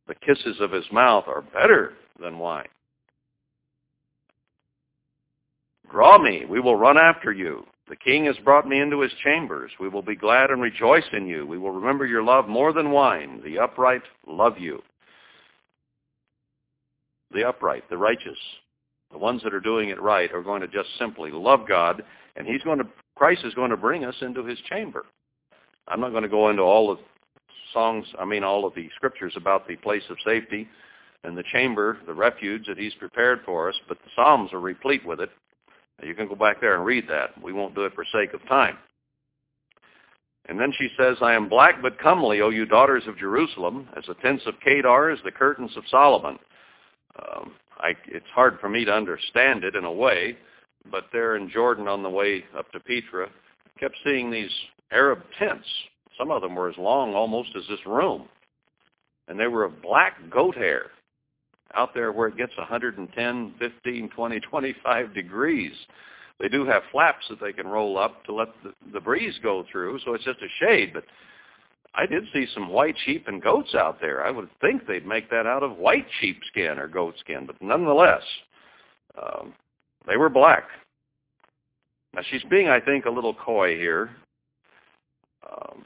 the 0.07 0.15
kisses 0.15 0.57
of 0.59 0.71
his 0.71 0.85
mouth 0.91 1.25
are 1.27 1.41
better 1.41 1.93
than 2.21 2.37
wine. 2.37 2.67
Draw 5.89 6.17
me, 6.17 6.45
we 6.45 6.59
will 6.59 6.75
run 6.75 6.97
after 6.97 7.31
you. 7.31 7.65
The 7.89 7.95
king 7.95 8.25
has 8.25 8.37
brought 8.43 8.67
me 8.67 8.79
into 8.79 9.01
his 9.01 9.11
chambers. 9.23 9.71
We 9.79 9.89
will 9.89 10.01
be 10.01 10.15
glad 10.15 10.49
and 10.49 10.61
rejoice 10.61 11.03
in 11.11 11.27
you. 11.27 11.45
We 11.45 11.57
will 11.57 11.71
remember 11.71 12.05
your 12.05 12.23
love 12.23 12.47
more 12.47 12.73
than 12.73 12.91
wine. 12.91 13.41
The 13.43 13.59
upright 13.59 14.01
love 14.25 14.57
you. 14.57 14.81
The 17.31 17.47
upright, 17.47 17.89
the 17.89 17.97
righteous, 17.97 18.37
the 19.11 19.17
ones 19.17 19.41
that 19.43 19.53
are 19.53 19.59
doing 19.59 19.89
it 19.89 20.01
right 20.01 20.31
are 20.31 20.41
going 20.41 20.61
to 20.61 20.67
just 20.67 20.89
simply 20.97 21.31
love 21.31 21.67
God, 21.67 22.03
and 22.35 22.47
he's 22.47 22.61
going 22.63 22.79
to 22.79 22.87
Christ 23.15 23.41
is 23.45 23.53
going 23.53 23.71
to 23.71 23.77
bring 23.77 24.05
us 24.05 24.15
into 24.21 24.43
his 24.43 24.59
chamber. 24.69 25.05
I'm 25.87 26.01
not 26.01 26.11
going 26.11 26.23
to 26.23 26.29
go 26.29 26.49
into 26.49 26.63
all 26.63 26.95
the 26.95 27.01
songs, 27.73 28.05
I 28.19 28.25
mean 28.25 28.43
all 28.43 28.65
of 28.65 28.75
the 28.75 28.89
scriptures 28.95 29.33
about 29.35 29.67
the 29.67 29.75
place 29.77 30.03
of 30.09 30.17
safety 30.25 30.67
and 31.23 31.37
the 31.37 31.43
chamber, 31.51 31.97
the 32.05 32.13
refuge 32.13 32.67
that 32.67 32.77
he's 32.77 32.93
prepared 32.95 33.41
for 33.45 33.69
us, 33.69 33.75
but 33.87 33.97
the 34.03 34.09
Psalms 34.15 34.53
are 34.53 34.59
replete 34.59 35.05
with 35.05 35.19
it. 35.19 35.29
You 36.01 36.15
can 36.15 36.27
go 36.27 36.35
back 36.35 36.59
there 36.59 36.75
and 36.75 36.85
read 36.85 37.07
that. 37.07 37.41
We 37.41 37.53
won't 37.53 37.75
do 37.75 37.85
it 37.85 37.93
for 37.93 38.05
sake 38.11 38.33
of 38.33 38.45
time. 38.47 38.77
And 40.49 40.59
then 40.59 40.73
she 40.77 40.89
says, 40.97 41.17
I 41.21 41.33
am 41.33 41.47
black 41.47 41.81
but 41.81 41.97
comely, 41.99 42.41
O 42.41 42.49
you 42.49 42.65
daughters 42.65 43.03
of 43.07 43.17
Jerusalem, 43.17 43.87
as 43.95 44.03
the 44.07 44.15
tents 44.15 44.43
of 44.45 44.59
Kedar, 44.59 45.11
as 45.11 45.19
the 45.23 45.31
curtains 45.31 45.71
of 45.77 45.83
Solomon. 45.89 46.37
Um, 47.17 47.53
I, 47.77 47.93
it's 48.07 48.25
hard 48.33 48.59
for 48.59 48.67
me 48.67 48.83
to 48.83 48.91
understand 48.91 49.63
it 49.63 49.75
in 49.75 49.85
a 49.85 49.91
way, 49.91 50.37
but 50.91 51.05
there 51.11 51.35
in 51.35 51.49
Jordan 51.49 51.87
on 51.87 52.03
the 52.03 52.09
way 52.09 52.43
up 52.57 52.71
to 52.71 52.79
Petra, 52.79 53.29
kept 53.79 53.95
seeing 54.03 54.29
these 54.29 54.51
Arab 54.91 55.19
tents. 55.37 55.67
Some 56.17 56.31
of 56.31 56.41
them 56.41 56.55
were 56.55 56.69
as 56.69 56.77
long 56.77 57.13
almost 57.13 57.49
as 57.55 57.63
this 57.69 57.85
room. 57.85 58.27
And 59.27 59.39
they 59.39 59.47
were 59.47 59.63
of 59.63 59.81
black 59.81 60.17
goat 60.29 60.55
hair 60.55 60.91
out 61.75 61.93
there 61.93 62.11
where 62.11 62.27
it 62.27 62.37
gets 62.37 62.55
110, 62.57 63.53
15, 63.57 64.09
20, 64.09 64.39
25 64.39 65.13
degrees. 65.13 65.73
They 66.39 66.49
do 66.49 66.65
have 66.65 66.83
flaps 66.91 67.25
that 67.29 67.39
they 67.39 67.53
can 67.53 67.67
roll 67.67 67.97
up 67.97 68.23
to 68.25 68.33
let 68.33 68.49
the, 68.63 68.73
the 68.91 68.99
breeze 68.99 69.35
go 69.41 69.65
through, 69.71 69.99
so 70.03 70.13
it's 70.13 70.25
just 70.25 70.39
a 70.41 70.65
shade. 70.65 70.91
But 70.93 71.05
I 71.95 72.05
did 72.05 72.25
see 72.33 72.47
some 72.53 72.69
white 72.69 72.95
sheep 73.05 73.27
and 73.27 73.41
goats 73.41 73.75
out 73.75 74.01
there. 74.01 74.25
I 74.25 74.31
would 74.31 74.49
think 74.59 74.85
they'd 74.85 75.05
make 75.05 75.29
that 75.29 75.45
out 75.45 75.63
of 75.63 75.77
white 75.77 76.07
sheepskin 76.19 76.79
or 76.79 76.87
goat 76.87 77.15
skin, 77.19 77.45
but 77.45 77.61
nonetheless, 77.61 78.23
um, 79.21 79.53
they 80.07 80.17
were 80.17 80.29
black. 80.29 80.63
Now 82.13 82.21
she's 82.29 82.43
being, 82.43 82.69
I 82.69 82.79
think, 82.79 83.05
a 83.05 83.09
little 83.09 83.33
coy 83.33 83.75
here. 83.77 84.11
Um, 85.49 85.85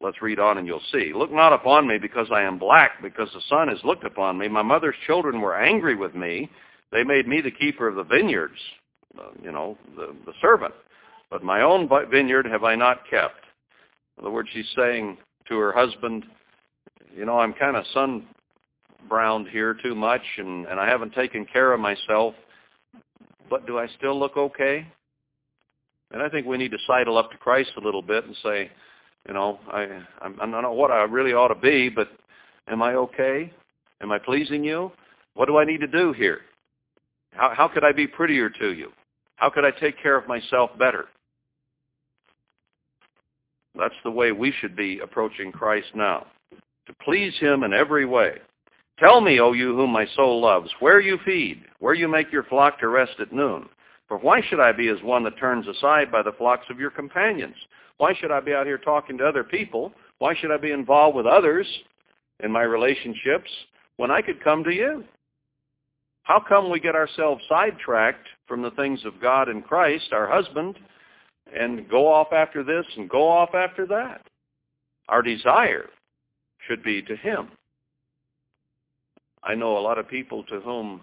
let's 0.00 0.22
read 0.22 0.38
on 0.38 0.58
and 0.58 0.66
you'll 0.66 0.82
see. 0.92 1.12
Look 1.14 1.32
not 1.32 1.52
upon 1.52 1.86
me 1.86 1.98
because 1.98 2.28
I 2.32 2.42
am 2.42 2.58
black, 2.58 3.02
because 3.02 3.28
the 3.32 3.42
sun 3.48 3.68
has 3.68 3.78
looked 3.84 4.04
upon 4.04 4.38
me. 4.38 4.48
My 4.48 4.62
mother's 4.62 4.94
children 5.06 5.40
were 5.40 5.56
angry 5.56 5.94
with 5.94 6.14
me. 6.14 6.50
They 6.92 7.04
made 7.04 7.26
me 7.26 7.40
the 7.40 7.50
keeper 7.50 7.88
of 7.88 7.94
the 7.94 8.04
vineyards, 8.04 8.58
uh, 9.18 9.30
you 9.42 9.52
know, 9.52 9.78
the, 9.96 10.14
the 10.26 10.32
servant. 10.40 10.74
But 11.30 11.44
my 11.44 11.62
own 11.62 11.88
vineyard 12.10 12.46
have 12.46 12.64
I 12.64 12.74
not 12.74 13.08
kept. 13.08 13.44
In 14.18 14.24
other 14.24 14.32
words, 14.32 14.48
she's 14.52 14.70
saying 14.76 15.16
to 15.48 15.56
her 15.58 15.72
husband, 15.72 16.24
you 17.16 17.24
know, 17.24 17.38
I'm 17.38 17.52
kind 17.52 17.76
of 17.76 17.84
sun 17.94 18.24
browned 19.08 19.48
here 19.48 19.74
too 19.74 19.94
much 19.94 20.22
and, 20.38 20.66
and 20.66 20.78
I 20.78 20.86
haven't 20.86 21.14
taken 21.14 21.46
care 21.46 21.72
of 21.72 21.80
myself, 21.80 22.34
but 23.50 23.66
do 23.66 23.78
I 23.78 23.88
still 23.98 24.18
look 24.18 24.36
okay? 24.36 24.86
And 26.12 26.22
I 26.22 26.28
think 26.28 26.46
we 26.46 26.56
need 26.56 26.70
to 26.70 26.78
sidle 26.86 27.18
up 27.18 27.30
to 27.32 27.36
Christ 27.36 27.72
a 27.76 27.80
little 27.80 28.02
bit 28.02 28.24
and 28.24 28.36
say, 28.42 28.70
you 29.28 29.34
know, 29.34 29.58
I, 29.70 29.86
I'm, 30.22 30.40
I 30.40 30.46
don't 30.46 30.62
know 30.62 30.72
what 30.72 30.90
I 30.90 31.02
really 31.02 31.32
ought 31.32 31.48
to 31.48 31.54
be, 31.54 31.88
but 31.88 32.08
am 32.68 32.82
I 32.82 32.94
okay? 32.94 33.52
Am 34.00 34.10
I 34.10 34.18
pleasing 34.18 34.64
you? 34.64 34.92
What 35.34 35.46
do 35.46 35.58
I 35.58 35.64
need 35.64 35.80
to 35.80 35.86
do 35.86 36.12
here? 36.12 36.40
How, 37.32 37.52
how 37.54 37.68
could 37.68 37.84
I 37.84 37.92
be 37.92 38.06
prettier 38.06 38.48
to 38.48 38.72
you? 38.72 38.92
How 39.36 39.50
could 39.50 39.64
I 39.64 39.70
take 39.70 40.00
care 40.02 40.16
of 40.16 40.26
myself 40.26 40.70
better? 40.78 41.06
That's 43.78 43.94
the 44.04 44.10
way 44.10 44.32
we 44.32 44.52
should 44.60 44.74
be 44.74 44.98
approaching 45.00 45.52
Christ 45.52 45.88
now, 45.94 46.26
to 46.86 46.94
please 47.02 47.32
him 47.38 47.62
in 47.62 47.72
every 47.72 48.04
way. 48.04 48.38
Tell 49.00 49.22
me, 49.22 49.40
O 49.40 49.52
you 49.52 49.74
whom 49.74 49.90
my 49.90 50.06
soul 50.14 50.42
loves, 50.42 50.70
where 50.78 51.00
you 51.00 51.18
feed, 51.24 51.62
where 51.78 51.94
you 51.94 52.06
make 52.06 52.30
your 52.30 52.44
flock 52.44 52.78
to 52.80 52.88
rest 52.88 53.14
at 53.18 53.32
noon. 53.32 53.66
For 54.08 54.18
why 54.18 54.42
should 54.42 54.60
I 54.60 54.72
be 54.72 54.88
as 54.88 55.02
one 55.02 55.24
that 55.24 55.38
turns 55.38 55.66
aside 55.66 56.12
by 56.12 56.22
the 56.22 56.32
flocks 56.36 56.66
of 56.68 56.78
your 56.78 56.90
companions? 56.90 57.56
Why 57.96 58.12
should 58.14 58.30
I 58.30 58.40
be 58.40 58.52
out 58.52 58.66
here 58.66 58.76
talking 58.76 59.16
to 59.18 59.26
other 59.26 59.42
people? 59.42 59.92
Why 60.18 60.34
should 60.34 60.50
I 60.50 60.58
be 60.58 60.72
involved 60.72 61.16
with 61.16 61.24
others 61.24 61.66
in 62.44 62.52
my 62.52 62.62
relationships 62.62 63.50
when 63.96 64.10
I 64.10 64.20
could 64.20 64.44
come 64.44 64.62
to 64.64 64.74
you? 64.74 65.04
How 66.24 66.38
come 66.46 66.68
we 66.68 66.78
get 66.78 66.94
ourselves 66.94 67.42
sidetracked 67.48 68.26
from 68.46 68.60
the 68.60 68.70
things 68.72 69.00
of 69.06 69.20
God 69.20 69.48
and 69.48 69.64
Christ, 69.64 70.12
our 70.12 70.28
husband, 70.28 70.78
and 71.58 71.88
go 71.88 72.06
off 72.06 72.34
after 72.34 72.62
this 72.62 72.84
and 72.98 73.08
go 73.08 73.26
off 73.26 73.54
after 73.54 73.86
that? 73.86 74.26
Our 75.08 75.22
desire 75.22 75.88
should 76.68 76.82
be 76.82 77.00
to 77.02 77.16
him. 77.16 77.48
I 79.42 79.54
know 79.54 79.78
a 79.78 79.80
lot 79.80 79.98
of 79.98 80.08
people 80.08 80.42
to 80.44 80.60
whom 80.60 81.00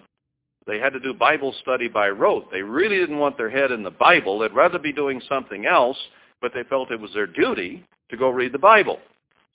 they 0.66 0.80
had 0.80 0.94
to 0.94 1.00
do 1.00 1.14
Bible 1.14 1.56
study 1.62 1.88
by 1.88 2.10
rote. 2.10 2.52
They 2.52 2.62
really 2.62 2.98
didn't 2.98 3.20
want 3.20 3.38
their 3.38 3.50
head 3.50 3.72
in 3.72 3.84
the 3.84 3.92
Bible. 3.92 4.40
They'd 4.40 4.54
rather 4.54 4.78
be 4.78 4.92
doing 4.92 5.22
something 5.30 5.66
else, 5.66 5.98
but 6.42 6.52
they 6.54 6.64
felt 6.64 6.92
it 6.92 7.00
was 7.00 7.14
their 7.14 7.28
duty 7.28 7.86
to 8.10 8.18
go 8.18 8.30
read 8.30 8.52
the 8.52 8.60
Bible. 8.60 9.00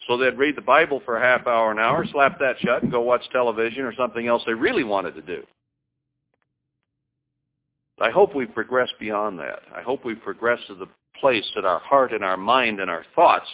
So 0.08 0.16
they'd 0.16 0.38
read 0.38 0.56
the 0.56 0.62
Bible 0.62 1.00
for 1.04 1.16
a 1.16 1.20
half 1.20 1.46
hour, 1.46 1.70
an 1.70 1.78
hour, 1.78 2.04
slap 2.10 2.38
that 2.40 2.56
shut, 2.60 2.82
and 2.82 2.90
go 2.90 3.02
watch 3.02 3.22
television 3.30 3.84
or 3.84 3.94
something 3.94 4.26
else 4.26 4.42
they 4.46 4.54
really 4.54 4.84
wanted 4.84 5.14
to 5.14 5.22
do. 5.22 5.42
I 8.00 8.10
hope 8.10 8.34
we've 8.34 8.52
progressed 8.52 8.94
beyond 8.98 9.38
that. 9.38 9.60
I 9.74 9.82
hope 9.82 10.04
we've 10.04 10.20
progressed 10.20 10.66
to 10.68 10.74
the 10.74 10.88
place 11.20 11.48
that 11.54 11.64
our 11.64 11.78
heart 11.78 12.12
and 12.12 12.24
our 12.24 12.36
mind 12.36 12.80
and 12.80 12.90
our 12.90 13.04
thoughts 13.14 13.46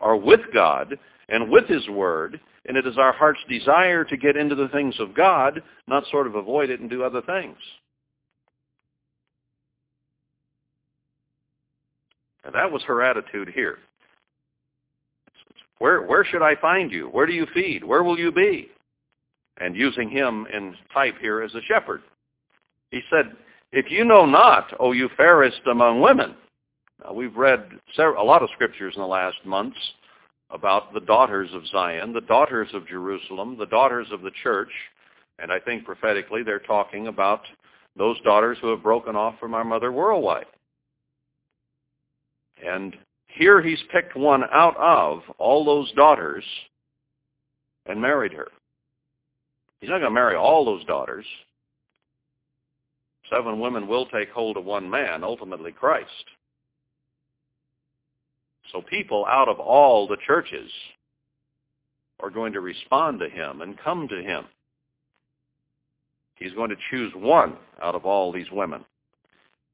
are 0.00 0.16
with 0.16 0.40
God 0.52 0.98
and 1.28 1.48
with 1.50 1.66
His 1.66 1.88
Word, 1.88 2.40
and 2.66 2.76
it 2.76 2.86
is 2.86 2.96
our 2.96 3.12
heart's 3.12 3.40
desire 3.48 4.04
to 4.04 4.16
get 4.16 4.36
into 4.36 4.54
the 4.54 4.68
things 4.68 4.94
of 5.00 5.14
God, 5.14 5.62
not 5.86 6.04
sort 6.10 6.26
of 6.26 6.34
avoid 6.34 6.70
it 6.70 6.80
and 6.80 6.88
do 6.88 7.02
other 7.02 7.22
things. 7.22 7.56
And 12.44 12.54
that 12.54 12.70
was 12.70 12.82
her 12.84 13.02
attitude 13.02 13.50
here. 13.54 13.78
Where, 15.78 16.02
where 16.02 16.24
should 16.24 16.42
I 16.42 16.54
find 16.56 16.92
you? 16.92 17.08
Where 17.08 17.26
do 17.26 17.32
you 17.32 17.46
feed? 17.52 17.82
Where 17.82 18.02
will 18.02 18.18
you 18.18 18.30
be? 18.30 18.68
And 19.58 19.76
using 19.76 20.08
him 20.08 20.46
in 20.52 20.74
type 20.94 21.16
here 21.20 21.42
as 21.42 21.54
a 21.54 21.62
shepherd. 21.62 22.02
He 22.90 23.00
said, 23.10 23.32
if 23.72 23.90
you 23.90 24.04
know 24.04 24.26
not, 24.26 24.72
O 24.78 24.92
you 24.92 25.08
fairest 25.16 25.60
among 25.70 26.00
women. 26.00 26.34
Now, 27.02 27.12
we've 27.12 27.36
read 27.36 27.64
a 27.98 28.22
lot 28.22 28.42
of 28.42 28.50
scriptures 28.54 28.94
in 28.94 29.02
the 29.02 29.08
last 29.08 29.38
months 29.44 29.78
about 30.52 30.92
the 30.92 31.00
daughters 31.00 31.50
of 31.54 31.66
Zion, 31.68 32.12
the 32.12 32.20
daughters 32.20 32.68
of 32.74 32.86
Jerusalem, 32.86 33.56
the 33.58 33.66
daughters 33.66 34.06
of 34.12 34.22
the 34.22 34.30
church. 34.42 34.70
And 35.38 35.50
I 35.50 35.58
think 35.58 35.84
prophetically 35.84 36.42
they're 36.42 36.58
talking 36.58 37.06
about 37.08 37.40
those 37.96 38.20
daughters 38.22 38.58
who 38.60 38.68
have 38.68 38.82
broken 38.82 39.16
off 39.16 39.38
from 39.40 39.54
our 39.54 39.64
mother 39.64 39.90
worldwide. 39.92 40.46
And 42.64 42.96
here 43.26 43.62
he's 43.62 43.82
picked 43.90 44.14
one 44.14 44.44
out 44.52 44.76
of 44.76 45.22
all 45.38 45.64
those 45.64 45.90
daughters 45.92 46.44
and 47.86 48.00
married 48.00 48.32
her. 48.32 48.48
He's 49.80 49.90
not 49.90 49.98
going 49.98 50.10
to 50.10 50.14
marry 50.14 50.36
all 50.36 50.64
those 50.64 50.84
daughters. 50.84 51.26
Seven 53.30 53.58
women 53.58 53.88
will 53.88 54.06
take 54.06 54.30
hold 54.30 54.56
of 54.56 54.64
one 54.64 54.88
man, 54.88 55.24
ultimately 55.24 55.72
Christ. 55.72 56.06
So 58.70 58.82
people 58.82 59.26
out 59.26 59.48
of 59.48 59.58
all 59.58 60.06
the 60.06 60.16
churches 60.26 60.70
are 62.20 62.30
going 62.30 62.52
to 62.52 62.60
respond 62.60 63.18
to 63.20 63.28
him 63.28 63.62
and 63.62 63.78
come 63.78 64.06
to 64.08 64.22
him. 64.22 64.44
He's 66.36 66.52
going 66.52 66.70
to 66.70 66.76
choose 66.90 67.12
one 67.14 67.56
out 67.82 67.94
of 67.94 68.04
all 68.04 68.32
these 68.32 68.50
women. 68.50 68.84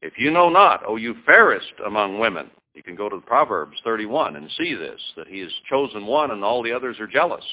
If 0.00 0.14
you 0.16 0.30
know 0.30 0.48
not, 0.48 0.82
O 0.86 0.96
you 0.96 1.16
fairest 1.26 1.72
among 1.84 2.18
women, 2.18 2.50
you 2.74 2.82
can 2.82 2.94
go 2.94 3.08
to 3.08 3.18
Proverbs 3.18 3.76
31 3.84 4.36
and 4.36 4.50
see 4.56 4.74
this, 4.74 5.00
that 5.16 5.26
he 5.26 5.40
has 5.40 5.50
chosen 5.68 6.06
one 6.06 6.30
and 6.30 6.44
all 6.44 6.62
the 6.62 6.72
others 6.72 7.00
are 7.00 7.06
jealous. 7.06 7.44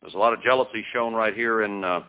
There's 0.00 0.14
a 0.14 0.18
lot 0.18 0.32
of 0.32 0.42
jealousy 0.42 0.84
shown 0.92 1.14
right 1.14 1.34
here 1.34 1.62
in 1.62 1.82
uh, 1.82 2.00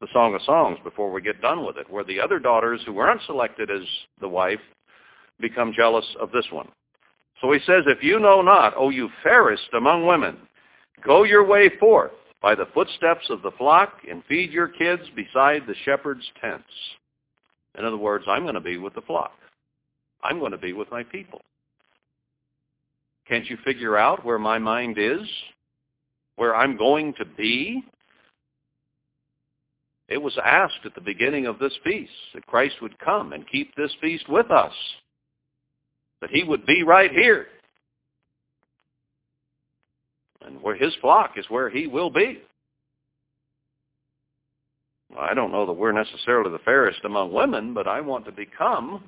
the 0.00 0.06
Song 0.12 0.34
of 0.34 0.42
Songs 0.42 0.78
before 0.82 1.12
we 1.12 1.20
get 1.20 1.42
done 1.42 1.66
with 1.66 1.76
it, 1.76 1.90
where 1.90 2.04
the 2.04 2.18
other 2.18 2.38
daughters 2.38 2.80
who 2.86 2.92
weren't 2.92 3.20
selected 3.26 3.70
as 3.70 3.82
the 4.20 4.28
wife 4.28 4.60
become 5.40 5.72
jealous 5.76 6.06
of 6.20 6.32
this 6.32 6.46
one. 6.50 6.68
So 7.42 7.50
he 7.50 7.58
says, 7.66 7.82
if 7.86 8.02
you 8.02 8.20
know 8.20 8.40
not, 8.40 8.74
O 8.76 8.90
you 8.90 9.10
fairest 9.22 9.68
among 9.76 10.06
women, 10.06 10.36
go 11.04 11.24
your 11.24 11.44
way 11.44 11.68
forth 11.80 12.12
by 12.40 12.54
the 12.54 12.68
footsteps 12.72 13.26
of 13.30 13.42
the 13.42 13.50
flock 13.58 13.94
and 14.08 14.22
feed 14.28 14.52
your 14.52 14.68
kids 14.68 15.02
beside 15.16 15.66
the 15.66 15.74
shepherd's 15.84 16.24
tents. 16.40 16.64
In 17.76 17.84
other 17.84 17.96
words, 17.96 18.24
I'm 18.28 18.42
going 18.42 18.54
to 18.54 18.60
be 18.60 18.78
with 18.78 18.94
the 18.94 19.00
flock. 19.02 19.32
I'm 20.22 20.38
going 20.38 20.52
to 20.52 20.58
be 20.58 20.72
with 20.72 20.90
my 20.92 21.02
people. 21.02 21.40
Can't 23.28 23.50
you 23.50 23.58
figure 23.64 23.96
out 23.96 24.24
where 24.24 24.38
my 24.38 24.58
mind 24.58 24.96
is? 24.98 25.22
Where 26.36 26.54
I'm 26.54 26.76
going 26.76 27.12
to 27.14 27.24
be? 27.24 27.82
It 30.08 30.22
was 30.22 30.38
asked 30.44 30.84
at 30.84 30.94
the 30.94 31.00
beginning 31.00 31.46
of 31.46 31.58
this 31.58 31.76
feast 31.82 32.12
that 32.34 32.46
Christ 32.46 32.76
would 32.82 32.98
come 33.00 33.32
and 33.32 33.48
keep 33.50 33.74
this 33.74 33.92
feast 34.00 34.28
with 34.28 34.50
us 34.50 34.72
that 36.22 36.30
he 36.30 36.44
would 36.44 36.64
be 36.64 36.84
right 36.84 37.10
here. 37.10 37.48
And 40.46 40.62
where 40.62 40.76
his 40.76 40.94
flock 41.00 41.32
is 41.36 41.44
where 41.48 41.68
he 41.68 41.86
will 41.86 42.10
be. 42.10 42.40
I 45.18 45.34
don't 45.34 45.52
know 45.52 45.66
that 45.66 45.72
we're 45.72 45.92
necessarily 45.92 46.50
the 46.50 46.60
fairest 46.60 47.00
among 47.04 47.32
women, 47.32 47.74
but 47.74 47.86
I 47.86 48.00
want 48.00 48.24
to 48.24 48.32
become 48.32 49.02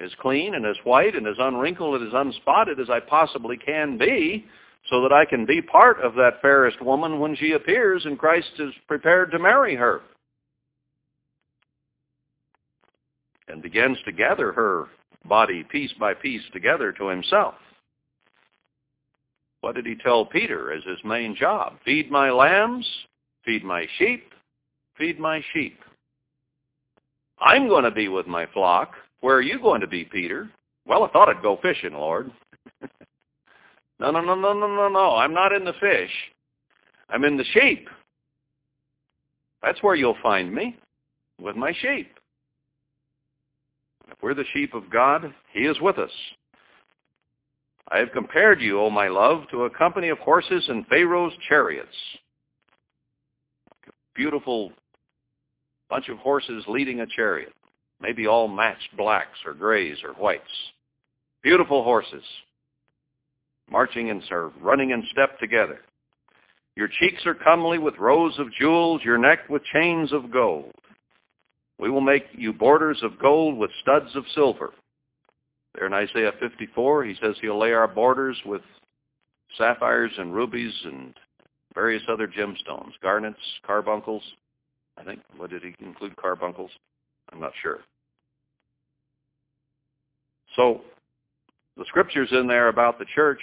as 0.00 0.10
clean 0.20 0.54
and 0.54 0.66
as 0.66 0.76
white 0.84 1.14
and 1.14 1.26
as 1.26 1.36
unwrinkled 1.38 2.00
and 2.00 2.08
as 2.08 2.14
unspotted 2.14 2.78
as 2.80 2.90
I 2.90 3.00
possibly 3.00 3.56
can 3.56 3.96
be 3.96 4.44
so 4.90 5.00
that 5.02 5.12
I 5.12 5.24
can 5.24 5.46
be 5.46 5.62
part 5.62 6.00
of 6.00 6.14
that 6.16 6.42
fairest 6.42 6.82
woman 6.82 7.20
when 7.20 7.36
she 7.36 7.52
appears 7.52 8.04
and 8.04 8.18
Christ 8.18 8.50
is 8.58 8.72
prepared 8.86 9.30
to 9.30 9.38
marry 9.38 9.76
her. 9.76 10.02
And 13.48 13.62
begins 13.62 13.98
to 14.04 14.12
gather 14.12 14.52
her 14.52 14.88
body 15.24 15.64
piece 15.64 15.92
by 15.98 16.14
piece 16.14 16.42
together 16.52 16.92
to 16.92 17.08
himself. 17.08 17.54
What 19.60 19.74
did 19.74 19.86
he 19.86 19.96
tell 19.96 20.24
Peter 20.24 20.72
as 20.72 20.84
his 20.84 20.98
main 21.04 21.34
job? 21.34 21.74
Feed 21.84 22.10
my 22.10 22.30
lambs, 22.30 22.86
feed 23.44 23.64
my 23.64 23.86
sheep, 23.98 24.32
feed 24.96 25.18
my 25.18 25.42
sheep. 25.52 25.78
I'm 27.40 27.68
going 27.68 27.84
to 27.84 27.90
be 27.90 28.08
with 28.08 28.26
my 28.26 28.46
flock. 28.46 28.92
Where 29.20 29.36
are 29.36 29.42
you 29.42 29.60
going 29.60 29.80
to 29.80 29.86
be, 29.86 30.04
Peter? 30.04 30.48
Well, 30.86 31.04
I 31.04 31.08
thought 31.08 31.28
I'd 31.28 31.42
go 31.42 31.58
fishing, 31.60 31.94
Lord. 31.94 32.30
no, 34.00 34.10
no, 34.10 34.20
no, 34.20 34.34
no, 34.34 34.52
no, 34.52 34.66
no, 34.66 34.88
no. 34.88 35.16
I'm 35.16 35.34
not 35.34 35.52
in 35.52 35.64
the 35.64 35.74
fish. 35.74 36.12
I'm 37.08 37.24
in 37.24 37.36
the 37.36 37.44
sheep. 37.52 37.88
That's 39.62 39.82
where 39.82 39.94
you'll 39.94 40.16
find 40.22 40.54
me, 40.54 40.76
with 41.40 41.56
my 41.56 41.72
sheep. 41.72 42.12
If 44.10 44.18
we're 44.22 44.34
the 44.34 44.44
sheep 44.52 44.74
of 44.74 44.90
God, 44.90 45.34
he 45.52 45.60
is 45.60 45.80
with 45.80 45.98
us. 45.98 46.10
I 47.88 47.98
have 47.98 48.12
compared 48.12 48.60
you, 48.60 48.80
O 48.80 48.90
my 48.90 49.08
love, 49.08 49.44
to 49.50 49.64
a 49.64 49.70
company 49.70 50.08
of 50.08 50.18
horses 50.18 50.64
and 50.68 50.86
Pharaoh's 50.88 51.32
chariots. 51.48 51.88
Beautiful 54.14 54.72
bunch 55.88 56.08
of 56.08 56.18
horses 56.18 56.64
leading 56.66 57.00
a 57.00 57.06
chariot, 57.06 57.52
maybe 58.00 58.26
all 58.26 58.48
matched 58.48 58.96
blacks 58.96 59.38
or 59.44 59.54
grays 59.54 59.98
or 60.02 60.14
whites. 60.14 60.42
Beautiful 61.42 61.84
horses, 61.84 62.24
marching 63.70 64.10
and 64.10 64.22
or 64.30 64.50
running 64.60 64.90
in 64.90 65.04
step 65.12 65.38
together. 65.38 65.80
Your 66.74 66.88
cheeks 66.88 67.24
are 67.24 67.34
comely 67.34 67.78
with 67.78 67.98
rows 67.98 68.36
of 68.38 68.52
jewels, 68.52 69.00
your 69.04 69.16
neck 69.16 69.48
with 69.48 69.62
chains 69.72 70.12
of 70.12 70.30
gold. 70.32 70.72
We 71.78 71.90
will 71.90 72.00
make 72.00 72.24
you 72.32 72.52
borders 72.52 73.00
of 73.02 73.18
gold 73.18 73.58
with 73.58 73.70
studs 73.82 74.14
of 74.14 74.24
silver. 74.34 74.72
There 75.74 75.86
in 75.86 75.92
Isaiah 75.92 76.32
54, 76.40 77.04
he 77.04 77.16
says 77.20 77.36
he'll 77.40 77.58
lay 77.58 77.72
our 77.72 77.88
borders 77.88 78.38
with 78.46 78.62
sapphires 79.58 80.12
and 80.16 80.34
rubies 80.34 80.72
and 80.84 81.14
various 81.74 82.02
other 82.08 82.26
gemstones, 82.26 82.92
garnets, 83.02 83.38
carbuncles. 83.66 84.22
I 84.96 85.04
think, 85.04 85.20
what 85.36 85.50
did 85.50 85.62
he 85.62 85.74
include 85.84 86.16
carbuncles? 86.16 86.70
I'm 87.30 87.40
not 87.40 87.52
sure. 87.62 87.80
So 90.56 90.80
the 91.76 91.84
scriptures 91.86 92.30
in 92.32 92.46
there 92.46 92.68
about 92.68 92.98
the 92.98 93.04
church 93.14 93.40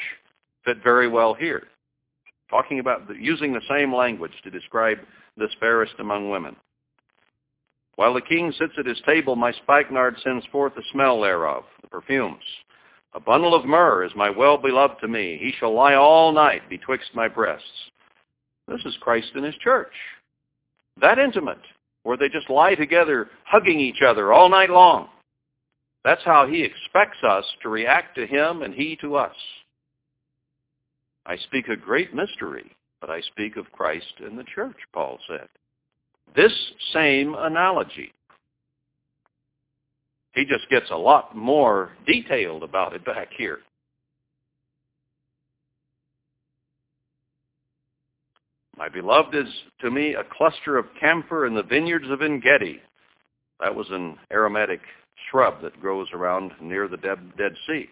fit 0.66 0.78
very 0.84 1.08
well 1.08 1.36
here. 1.36 1.68
Talking 2.50 2.80
about 2.80 3.08
the, 3.08 3.14
using 3.16 3.54
the 3.54 3.62
same 3.70 3.94
language 3.94 4.34
to 4.44 4.50
describe 4.50 4.98
this 5.38 5.52
fairest 5.60 5.94
among 6.00 6.30
women. 6.30 6.56
While 7.96 8.14
the 8.14 8.22
king 8.22 8.52
sits 8.58 8.74
at 8.78 8.86
his 8.86 9.02
table, 9.06 9.36
my 9.36 9.52
spikenard 9.52 10.18
sends 10.24 10.46
forth 10.48 10.74
the 10.76 10.84
smell 10.92 11.22
thereof, 11.22 11.64
the 11.82 11.88
perfumes. 11.88 12.44
A 13.14 13.20
bundle 13.20 13.54
of 13.54 13.66
myrrh 13.66 14.04
is 14.04 14.16
my 14.16 14.30
well-beloved 14.30 15.00
to 15.02 15.08
me. 15.08 15.38
He 15.40 15.54
shall 15.60 15.74
lie 15.74 15.94
all 15.94 16.32
night 16.32 16.68
betwixt 16.70 17.12
my 17.14 17.28
breasts. 17.28 17.92
This 18.68 18.84
is 18.86 18.98
Christ 19.02 19.32
in 19.36 19.44
his 19.44 19.56
church. 19.56 19.94
That 21.00 21.20
intimate, 21.20 21.62
where 22.02 22.18
they 22.18 22.30
just 22.30 22.50
lie 22.50 22.76
together, 22.76 23.30
hugging 23.46 23.80
each 23.80 24.02
other 24.02 24.34
all 24.34 24.50
night 24.50 24.72
long. 24.72 25.10
That's 26.04 26.24
how 26.24 26.48
he 26.48 26.64
expects 26.64 27.24
us 27.24 27.46
to 27.62 27.70
react 27.70 28.16
to 28.16 28.26
him 28.26 28.64
and 28.64 28.74
he 28.74 28.96
to 28.98 29.16
us. 29.16 29.36
I 31.26 31.38
speak 31.38 31.68
a 31.68 31.78
great 31.78 32.14
mystery, 32.14 32.76
but 33.00 33.10
I 33.10 33.22
speak 33.22 33.56
of 33.56 33.72
Christ 33.72 34.14
in 34.26 34.36
the 34.36 34.44
church, 34.44 34.76
Paul 34.92 35.20
said. 35.28 35.48
This 36.36 36.54
same 36.94 37.36
analogy. 37.36 38.12
He 40.34 40.46
just 40.46 40.68
gets 40.70 40.90
a 40.90 40.96
lot 40.96 41.36
more 41.36 41.92
detailed 42.08 42.64
about 42.64 42.94
it 42.94 43.06
back 43.06 43.30
here. 43.38 43.60
My 48.76 48.90
beloved 48.90 49.36
is 49.36 49.48
to 49.82 49.92
me 49.92 50.16
a 50.16 50.24
cluster 50.24 50.78
of 50.78 50.88
camphor 51.00 51.46
in 51.46 51.54
the 51.54 51.62
vineyards 51.62 52.10
of 52.10 52.24
Engedi. 52.24 52.82
That 53.60 53.76
was 53.76 53.88
an 53.92 54.18
aromatic 54.32 54.82
shrub 55.30 55.62
that 55.62 55.80
grows 55.80 56.08
around 56.14 56.52
near 56.60 56.88
the 56.88 56.98
Dead, 56.98 57.20
Dead 57.38 57.54
Sea. 57.68 57.88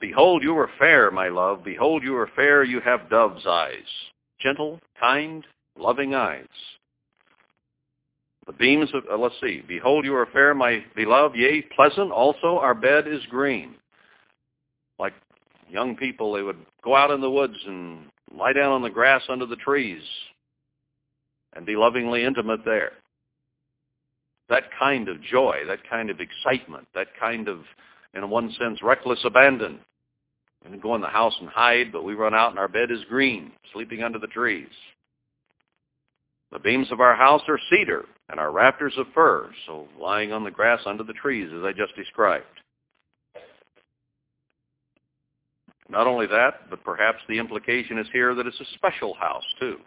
Behold, 0.00 0.42
you 0.42 0.56
are 0.56 0.70
fair, 0.78 1.10
my 1.10 1.28
love. 1.28 1.62
Behold, 1.62 2.02
you 2.02 2.16
are 2.16 2.30
fair. 2.34 2.64
You 2.64 2.80
have 2.80 3.10
dove's 3.10 3.46
eyes 3.46 4.11
gentle, 4.42 4.80
kind, 4.98 5.44
loving 5.78 6.14
eyes. 6.14 6.46
The 8.46 8.52
beams 8.52 8.90
of, 8.92 9.04
uh, 9.10 9.16
let's 9.16 9.36
see, 9.40 9.62
behold 9.66 10.04
you 10.04 10.14
are 10.16 10.26
fair, 10.26 10.54
my 10.54 10.84
beloved, 10.96 11.36
yea, 11.36 11.62
pleasant, 11.76 12.10
also 12.10 12.58
our 12.58 12.74
bed 12.74 13.06
is 13.06 13.20
green. 13.30 13.74
Like 14.98 15.12
young 15.70 15.96
people, 15.96 16.32
they 16.32 16.42
would 16.42 16.58
go 16.82 16.96
out 16.96 17.12
in 17.12 17.20
the 17.20 17.30
woods 17.30 17.56
and 17.66 18.06
lie 18.36 18.52
down 18.52 18.72
on 18.72 18.82
the 18.82 18.90
grass 18.90 19.22
under 19.28 19.46
the 19.46 19.56
trees 19.56 20.02
and 21.54 21.64
be 21.64 21.76
lovingly 21.76 22.24
intimate 22.24 22.64
there. 22.64 22.92
That 24.48 24.64
kind 24.78 25.08
of 25.08 25.22
joy, 25.22 25.60
that 25.68 25.88
kind 25.88 26.10
of 26.10 26.18
excitement, 26.20 26.88
that 26.94 27.08
kind 27.18 27.48
of, 27.48 27.60
in 28.14 28.28
one 28.28 28.52
sense, 28.58 28.82
reckless 28.82 29.20
abandon 29.24 29.78
we 30.70 30.78
go 30.78 30.94
in 30.94 31.00
the 31.00 31.08
house 31.08 31.34
and 31.40 31.48
hide, 31.48 31.92
but 31.92 32.04
we 32.04 32.14
run 32.14 32.34
out 32.34 32.50
and 32.50 32.58
our 32.58 32.68
bed 32.68 32.90
is 32.90 33.04
green, 33.08 33.52
sleeping 33.72 34.02
under 34.02 34.18
the 34.18 34.26
trees. 34.28 34.68
The 36.52 36.58
beams 36.58 36.92
of 36.92 37.00
our 37.00 37.16
house 37.16 37.42
are 37.48 37.58
cedar, 37.70 38.04
and 38.28 38.38
our 38.38 38.52
rafters 38.52 38.92
of 38.98 39.06
fir, 39.14 39.50
so 39.66 39.88
lying 39.98 40.32
on 40.32 40.44
the 40.44 40.50
grass 40.50 40.80
under 40.86 41.02
the 41.02 41.14
trees, 41.14 41.48
as 41.56 41.64
I 41.64 41.72
just 41.72 41.96
described. 41.96 42.44
Not 45.88 46.06
only 46.06 46.26
that, 46.26 46.70
but 46.70 46.84
perhaps 46.84 47.18
the 47.28 47.38
implication 47.38 47.98
is 47.98 48.06
here 48.12 48.34
that 48.34 48.46
it's 48.46 48.60
a 48.60 48.74
special 48.74 49.14
house, 49.14 49.44
too. 49.60 49.78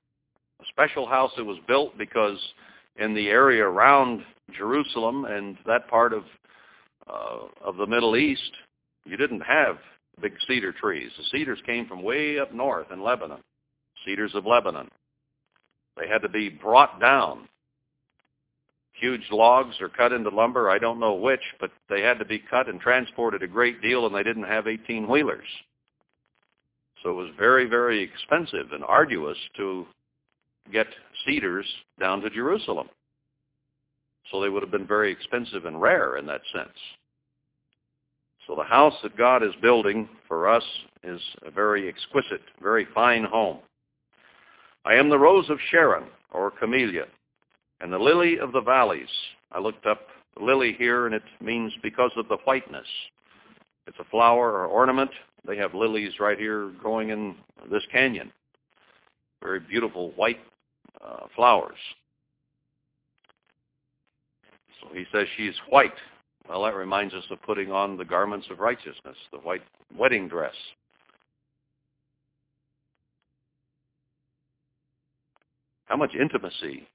A 0.61 0.65
special 0.69 1.07
house 1.07 1.31
that 1.37 1.45
was 1.45 1.57
built 1.67 1.97
because 1.97 2.37
in 2.97 3.13
the 3.13 3.27
area 3.27 3.63
around 3.63 4.23
Jerusalem 4.55 5.25
and 5.25 5.57
that 5.65 5.87
part 5.87 6.13
of, 6.13 6.23
uh, 7.07 7.45
of 7.63 7.77
the 7.77 7.87
Middle 7.87 8.15
East, 8.15 8.51
you 9.05 9.17
didn't 9.17 9.41
have 9.41 9.77
big 10.21 10.33
cedar 10.47 10.71
trees. 10.71 11.11
The 11.17 11.23
cedars 11.31 11.59
came 11.65 11.87
from 11.87 12.03
way 12.03 12.39
up 12.39 12.53
north 12.53 12.91
in 12.91 13.03
Lebanon, 13.03 13.41
cedars 14.05 14.33
of 14.35 14.45
Lebanon. 14.45 14.89
They 15.97 16.07
had 16.07 16.21
to 16.21 16.29
be 16.29 16.49
brought 16.49 16.99
down. 16.99 17.47
Huge 18.93 19.27
logs 19.31 19.75
are 19.81 19.89
cut 19.89 20.13
into 20.13 20.29
lumber, 20.29 20.69
I 20.69 20.79
don't 20.79 20.99
know 20.99 21.15
which, 21.15 21.41
but 21.59 21.71
they 21.89 22.01
had 22.01 22.19
to 22.19 22.25
be 22.25 22.39
cut 22.39 22.69
and 22.69 22.79
transported 22.79 23.43
a 23.43 23.47
great 23.47 23.81
deal, 23.81 24.05
and 24.05 24.15
they 24.15 24.23
didn't 24.23 24.43
have 24.43 24.65
18-wheelers. 24.65 25.47
So 27.03 27.09
it 27.11 27.13
was 27.13 27.29
very, 27.37 27.65
very 27.65 28.01
expensive 28.01 28.71
and 28.71 28.83
arduous 28.83 29.37
to 29.57 29.85
get 30.71 30.87
cedars 31.25 31.67
down 31.99 32.21
to 32.21 32.29
Jerusalem. 32.29 32.89
So 34.31 34.41
they 34.41 34.49
would 34.49 34.63
have 34.63 34.71
been 34.71 34.87
very 34.87 35.11
expensive 35.11 35.65
and 35.65 35.79
rare 35.79 36.17
in 36.17 36.25
that 36.27 36.41
sense. 36.53 36.77
So 38.47 38.55
the 38.55 38.63
house 38.63 38.93
that 39.01 39.17
God 39.17 39.43
is 39.43 39.53
building 39.61 40.07
for 40.27 40.47
us 40.47 40.63
is 41.03 41.19
a 41.45 41.51
very 41.51 41.87
exquisite, 41.87 42.41
very 42.61 42.87
fine 42.93 43.23
home. 43.23 43.57
I 44.85 44.95
am 44.95 45.09
the 45.09 45.17
rose 45.17 45.49
of 45.49 45.57
Sharon, 45.71 46.05
or 46.31 46.51
camellia, 46.51 47.05
and 47.81 47.91
the 47.91 47.97
lily 47.97 48.37
of 48.39 48.51
the 48.51 48.61
valleys. 48.61 49.09
I 49.51 49.59
looked 49.59 49.87
up 49.87 50.01
lily 50.39 50.75
here, 50.77 51.07
and 51.07 51.15
it 51.15 51.23
means 51.41 51.73
because 51.81 52.11
of 52.17 52.27
the 52.27 52.37
whiteness. 52.45 52.87
It's 53.87 53.97
a 53.99 54.05
flower 54.05 54.51
or 54.51 54.67
ornament. 54.67 55.11
They 55.47 55.57
have 55.57 55.73
lilies 55.73 56.19
right 56.19 56.37
here 56.37 56.71
growing 56.79 57.09
in 57.09 57.35
this 57.71 57.83
canyon. 57.91 58.31
Very 59.41 59.59
beautiful 59.59 60.11
white 60.15 60.39
uh, 61.03 61.27
flowers. 61.35 61.77
So 64.81 64.89
he 64.93 65.05
says 65.11 65.25
she's 65.35 65.53
white 65.69 65.93
well, 66.47 66.63
that 66.63 66.75
reminds 66.75 67.13
us 67.13 67.23
of 67.31 67.41
putting 67.41 67.71
on 67.71 67.97
the 67.97 68.05
garments 68.05 68.47
of 68.51 68.59
righteousness, 68.59 69.17
the 69.31 69.39
white 69.39 69.63
wedding 69.97 70.27
dress. 70.27 70.53
How 75.85 75.97
much 75.97 76.11
intimacy, 76.19 76.87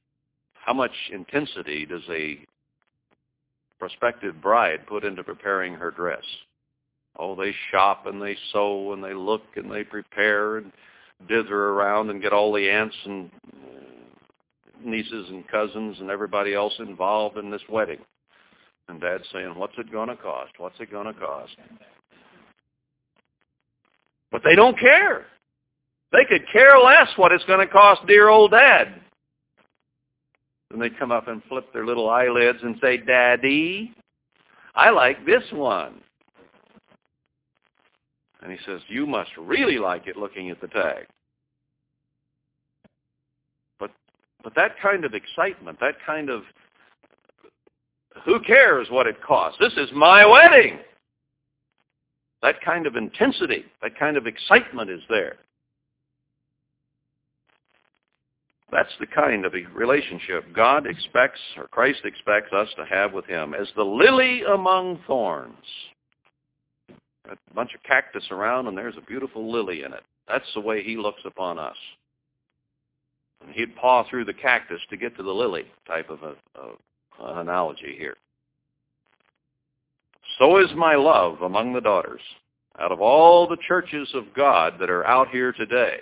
how 0.54 0.72
much 0.72 0.92
intensity 1.12 1.86
does 1.86 2.02
a 2.10 2.44
prospective 3.78 4.40
bride 4.42 4.86
put 4.86 5.04
into 5.04 5.24
preparing 5.24 5.74
her 5.74 5.90
dress? 5.90 6.24
Oh, 7.18 7.34
they 7.34 7.54
shop 7.70 8.06
and 8.06 8.20
they 8.20 8.36
sew 8.52 8.92
and 8.92 9.02
they 9.02 9.14
look 9.14 9.42
and 9.56 9.70
they 9.70 9.84
prepare 9.84 10.58
and 10.58 10.72
dither 11.28 11.70
around 11.70 12.10
and 12.10 12.22
get 12.22 12.32
all 12.32 12.52
the 12.52 12.68
aunts 12.68 12.96
and 13.04 13.30
nieces 14.84 15.28
and 15.28 15.46
cousins 15.48 15.96
and 16.00 16.10
everybody 16.10 16.54
else 16.54 16.72
involved 16.78 17.36
in 17.36 17.50
this 17.50 17.62
wedding. 17.68 17.98
And 18.90 19.00
Dad's 19.00 19.24
saying, 19.32 19.54
what's 19.56 19.74
it 19.78 19.92
going 19.92 20.08
to 20.08 20.16
cost? 20.16 20.52
What's 20.58 20.78
it 20.80 20.90
going 20.90 21.06
to 21.06 21.12
cost? 21.12 21.52
But 24.32 24.42
they 24.44 24.56
don't 24.56 24.78
care. 24.78 25.26
They 26.10 26.24
could 26.28 26.42
care 26.52 26.76
less 26.76 27.08
what 27.16 27.30
it's 27.30 27.44
going 27.44 27.64
to 27.64 27.72
cost 27.72 28.04
dear 28.08 28.28
old 28.28 28.50
Dad. 28.50 29.00
And 30.72 30.82
they 30.82 30.90
come 30.90 31.12
up 31.12 31.28
and 31.28 31.40
flip 31.48 31.72
their 31.72 31.86
little 31.86 32.10
eyelids 32.10 32.58
and 32.62 32.76
say, 32.82 32.96
Daddy, 32.96 33.94
I 34.74 34.90
like 34.90 35.24
this 35.24 35.44
one. 35.52 36.00
And 38.42 38.50
he 38.50 38.58
says, 38.66 38.80
you 38.88 39.06
must 39.06 39.30
really 39.38 39.78
like 39.78 40.08
it 40.08 40.16
looking 40.16 40.50
at 40.50 40.60
the 40.60 40.68
tag. 40.68 41.06
But, 43.78 43.92
but 44.42 44.54
that 44.56 44.80
kind 44.82 45.04
of 45.04 45.14
excitement, 45.14 45.78
that 45.80 45.94
kind 46.04 46.28
of 46.28 46.42
who 48.24 48.40
cares 48.40 48.88
what 48.90 49.06
it 49.06 49.22
costs? 49.22 49.58
This 49.60 49.72
is 49.76 49.90
my 49.94 50.26
wedding. 50.26 50.78
That 52.42 52.60
kind 52.62 52.86
of 52.86 52.96
intensity, 52.96 53.64
that 53.82 53.98
kind 53.98 54.16
of 54.16 54.26
excitement 54.26 54.90
is 54.90 55.02
there. 55.08 55.36
That's 58.72 58.92
the 59.00 59.06
kind 59.06 59.44
of 59.44 59.52
relationship 59.74 60.44
God 60.54 60.86
expects, 60.86 61.40
or 61.56 61.66
Christ 61.66 62.00
expects 62.04 62.52
us 62.52 62.68
to 62.76 62.84
have 62.84 63.12
with 63.12 63.26
him, 63.26 63.52
as 63.52 63.68
the 63.74 63.82
lily 63.82 64.42
among 64.42 65.00
thorns. 65.06 65.54
A 67.30 67.36
bunch 67.54 67.74
of 67.74 67.82
cactus 67.82 68.24
around, 68.30 68.68
and 68.68 68.78
there's 68.78 68.96
a 68.96 69.02
beautiful 69.02 69.50
lily 69.50 69.82
in 69.82 69.92
it. 69.92 70.02
That's 70.28 70.46
the 70.54 70.60
way 70.60 70.82
he 70.82 70.96
looks 70.96 71.22
upon 71.24 71.58
us. 71.58 71.76
And 73.44 73.52
he'd 73.54 73.74
paw 73.76 74.04
through 74.08 74.24
the 74.24 74.34
cactus 74.34 74.80
to 74.90 74.96
get 74.96 75.16
to 75.16 75.22
the 75.22 75.32
lily 75.32 75.64
type 75.86 76.10
of 76.10 76.22
a, 76.22 76.34
a 76.60 76.72
analogy 77.20 77.94
here. 77.96 78.16
So 80.38 80.58
is 80.58 80.70
my 80.74 80.94
love 80.94 81.42
among 81.42 81.72
the 81.72 81.80
daughters. 81.80 82.22
Out 82.78 82.92
of 82.92 83.00
all 83.00 83.46
the 83.46 83.58
churches 83.68 84.08
of 84.14 84.32
God 84.34 84.74
that 84.80 84.88
are 84.88 85.06
out 85.06 85.28
here 85.28 85.52
today, 85.52 86.00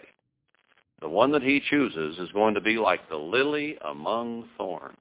the 1.01 1.09
one 1.09 1.33
that 1.33 1.43
he 1.43 1.61
chooses 1.71 2.19
is 2.19 2.31
going 2.33 2.55
to 2.55 2.61
be 2.61 2.77
like 2.77 3.09
the 3.09 3.17
lily 3.17 3.79
among 3.85 4.49
thorns. 4.57 4.97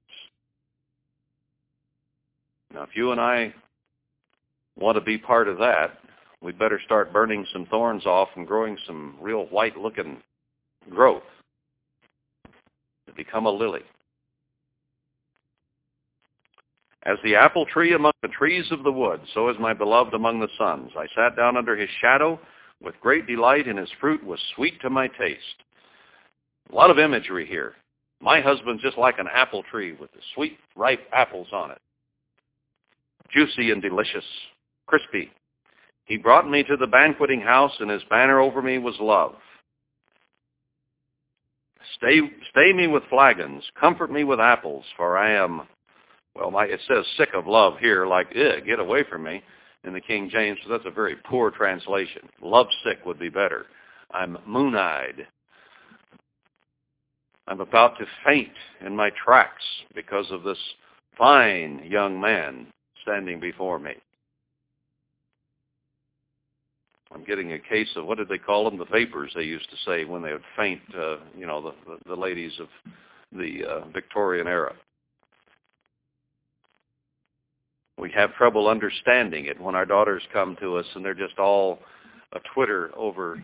Now, 2.73 2.83
if 2.83 2.89
you 2.95 3.11
and 3.11 3.21
I 3.21 3.53
want 4.77 4.95
to 4.95 5.01
be 5.01 5.17
part 5.17 5.47
of 5.47 5.57
that, 5.59 5.99
we'd 6.41 6.59
better 6.59 6.79
start 6.85 7.13
burning 7.13 7.45
some 7.51 7.65
thorns 7.65 8.05
off 8.05 8.29
and 8.35 8.47
growing 8.47 8.77
some 8.85 9.15
real 9.19 9.45
white-looking 9.45 10.17
growth 10.89 11.23
to 13.07 13.13
become 13.15 13.45
a 13.45 13.51
lily. 13.51 13.81
As 17.03 17.17
the 17.23 17.35
apple 17.35 17.65
tree 17.65 17.93
among 17.93 18.13
the 18.21 18.27
trees 18.27 18.65
of 18.71 18.83
the 18.83 18.91
wood, 18.91 19.21
so 19.33 19.49
is 19.49 19.55
my 19.59 19.73
beloved 19.73 20.13
among 20.13 20.39
the 20.39 20.49
sons. 20.57 20.91
I 20.97 21.07
sat 21.15 21.35
down 21.35 21.55
under 21.55 21.75
his 21.75 21.89
shadow 22.01 22.39
with 22.81 22.99
great 23.01 23.27
delight, 23.27 23.67
and 23.67 23.79
his 23.79 23.91
fruit 23.99 24.23
was 24.23 24.39
sweet 24.55 24.81
to 24.81 24.89
my 24.89 25.07
taste. 25.07 25.63
A 26.71 26.75
lot 26.75 26.89
of 26.89 26.99
imagery 26.99 27.45
here. 27.45 27.75
My 28.19 28.41
husband's 28.41 28.81
just 28.81 28.97
like 28.97 29.19
an 29.19 29.27
apple 29.31 29.63
tree 29.71 29.93
with 29.93 30.11
the 30.11 30.19
sweet, 30.33 30.57
ripe 30.75 31.07
apples 31.13 31.47
on 31.53 31.71
it. 31.71 31.79
Juicy 33.31 33.71
and 33.71 33.81
delicious, 33.81 34.25
crispy. 34.85 35.31
He 36.05 36.17
brought 36.17 36.49
me 36.49 36.63
to 36.63 36.77
the 36.77 36.87
banqueting 36.87 37.41
house, 37.41 37.73
and 37.79 37.89
his 37.89 38.03
banner 38.09 38.39
over 38.39 38.61
me 38.61 38.77
was 38.79 38.95
love. 38.99 39.35
Stay, 41.95 42.19
stay 42.49 42.73
me 42.73 42.87
with 42.87 43.03
flagons, 43.09 43.63
comfort 43.79 44.11
me 44.11 44.23
with 44.23 44.39
apples, 44.39 44.85
for 44.95 45.17
I 45.17 45.31
am, 45.33 45.63
well, 46.37 46.51
my, 46.51 46.65
it 46.65 46.79
says 46.87 47.05
sick 47.17 47.29
of 47.33 47.47
love 47.47 47.77
here, 47.79 48.05
like, 48.05 48.31
get 48.33 48.79
away 48.79 49.03
from 49.09 49.23
me 49.23 49.41
in 49.83 49.93
the 49.93 50.01
King 50.01 50.29
James, 50.29 50.57
so 50.63 50.71
that's 50.71 50.85
a 50.85 50.91
very 50.91 51.15
poor 51.15 51.51
translation. 51.51 52.29
Love 52.41 52.67
sick 52.83 52.99
would 53.05 53.19
be 53.19 53.29
better. 53.29 53.65
I'm 54.11 54.37
moon-eyed. 54.45 55.27
I'm 57.47 57.61
about 57.61 57.97
to 57.99 58.05
faint 58.25 58.51
in 58.85 58.95
my 58.95 59.09
tracks 59.23 59.63
because 59.95 60.25
of 60.31 60.43
this 60.43 60.57
fine 61.17 61.81
young 61.85 62.19
man 62.19 62.67
standing 63.01 63.39
before 63.39 63.79
me. 63.79 63.93
I'm 67.13 67.23
getting 67.23 67.53
a 67.53 67.59
case 67.59 67.87
of 67.95 68.05
what 68.05 68.17
did 68.17 68.27
they 68.27 68.37
call 68.37 68.69
them? 68.69 68.77
The 68.77 68.85
vapors 68.85 69.31
they 69.33 69.43
used 69.43 69.69
to 69.69 69.77
say 69.85 70.03
when 70.03 70.21
they 70.21 70.33
would 70.33 70.43
faint. 70.57 70.81
Uh, 70.93 71.17
you 71.37 71.47
know, 71.47 71.61
the, 71.61 71.71
the 71.85 72.09
the 72.09 72.15
ladies 72.19 72.51
of 72.59 72.67
the 73.31 73.63
uh, 73.65 73.87
Victorian 73.93 74.45
era. 74.47 74.73
We 77.97 78.11
have 78.11 78.35
trouble 78.35 78.67
understanding 78.67 79.45
it 79.45 79.59
when 79.59 79.75
our 79.75 79.85
daughters 79.85 80.21
come 80.31 80.55
to 80.61 80.77
us 80.77 80.85
and 80.95 81.03
they're 81.03 81.13
just 81.13 81.39
all 81.39 81.79
a 82.33 82.39
twitter 82.53 82.91
over 82.95 83.41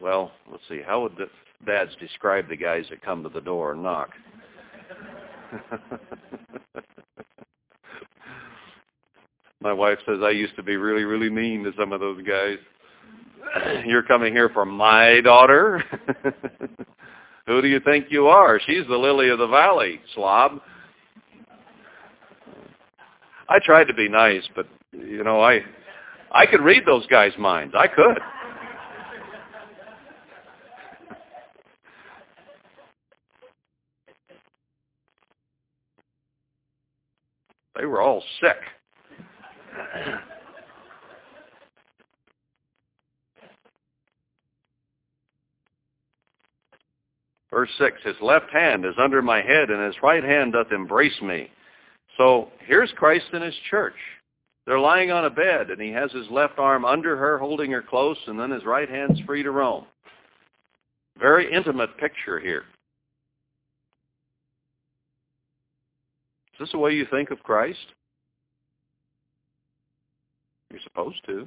Well, 0.00 0.32
let's 0.50 0.62
see. 0.68 0.80
How 0.84 1.00
would 1.02 1.16
the 1.16 1.28
dads 1.64 1.92
describe 1.98 2.48
the 2.48 2.56
guys 2.56 2.84
that 2.90 3.00
come 3.00 3.22
to 3.22 3.28
the 3.30 3.40
door 3.40 3.72
and 3.72 3.82
knock? 3.82 4.10
My 9.62 9.72
wife 9.72 9.98
says 10.04 10.18
I 10.22 10.30
used 10.30 10.56
to 10.56 10.62
be 10.62 10.76
really, 10.76 11.04
really 11.04 11.30
mean 11.30 11.64
to 11.64 11.72
some 11.78 11.92
of 11.92 12.00
those 12.00 12.20
guys. 12.22 12.58
You're 13.86 14.02
coming 14.02 14.34
here 14.34 14.50
for 14.50 14.66
my 14.66 15.22
daughter? 15.22 15.82
Who 17.46 17.62
do 17.62 17.68
you 17.68 17.80
think 17.80 18.08
you 18.10 18.26
are? 18.26 18.60
She's 18.66 18.86
the 18.88 18.96
lily 18.96 19.30
of 19.30 19.38
the 19.38 19.46
valley, 19.46 20.02
slob. 20.14 20.60
I 23.54 23.60
tried 23.60 23.84
to 23.84 23.94
be 23.94 24.08
nice, 24.08 24.42
but 24.56 24.66
you 24.90 25.22
know, 25.22 25.40
I 25.40 25.60
I 26.32 26.44
could 26.44 26.60
read 26.60 26.82
those 26.84 27.06
guys' 27.06 27.30
minds. 27.38 27.72
I 27.78 27.86
could. 27.86 28.18
They 37.76 37.86
were 37.86 38.00
all 38.00 38.24
sick. 38.40 38.56
Verse 47.52 47.70
6, 47.78 48.02
His 48.02 48.16
left 48.20 48.50
hand 48.50 48.84
is 48.84 48.94
under 48.98 49.22
my 49.22 49.40
head, 49.40 49.70
and 49.70 49.80
his 49.86 49.94
right 50.02 50.24
hand 50.24 50.54
doth 50.54 50.72
embrace 50.72 51.22
me. 51.22 51.48
So 52.16 52.48
here's 52.66 52.92
Christ 52.92 53.26
in 53.32 53.42
his 53.42 53.54
church. 53.70 53.94
They're 54.66 54.78
lying 54.78 55.10
on 55.10 55.26
a 55.26 55.30
bed, 55.30 55.70
and 55.70 55.80
he 55.80 55.90
has 55.90 56.10
his 56.12 56.26
left 56.30 56.58
arm 56.58 56.84
under 56.84 57.16
her, 57.16 57.38
holding 57.38 57.70
her 57.72 57.82
close, 57.82 58.16
and 58.26 58.38
then 58.38 58.50
his 58.50 58.64
right 58.64 58.88
hand's 58.88 59.20
free 59.20 59.42
to 59.42 59.50
roam. 59.50 59.84
Very 61.18 61.52
intimate 61.52 61.96
picture 61.98 62.40
here. 62.40 62.64
Is 66.54 66.60
this 66.60 66.72
the 66.72 66.78
way 66.78 66.92
you 66.92 67.06
think 67.10 67.30
of 67.30 67.42
Christ? 67.42 67.86
You're 70.70 70.80
supposed 70.82 71.20
to. 71.26 71.46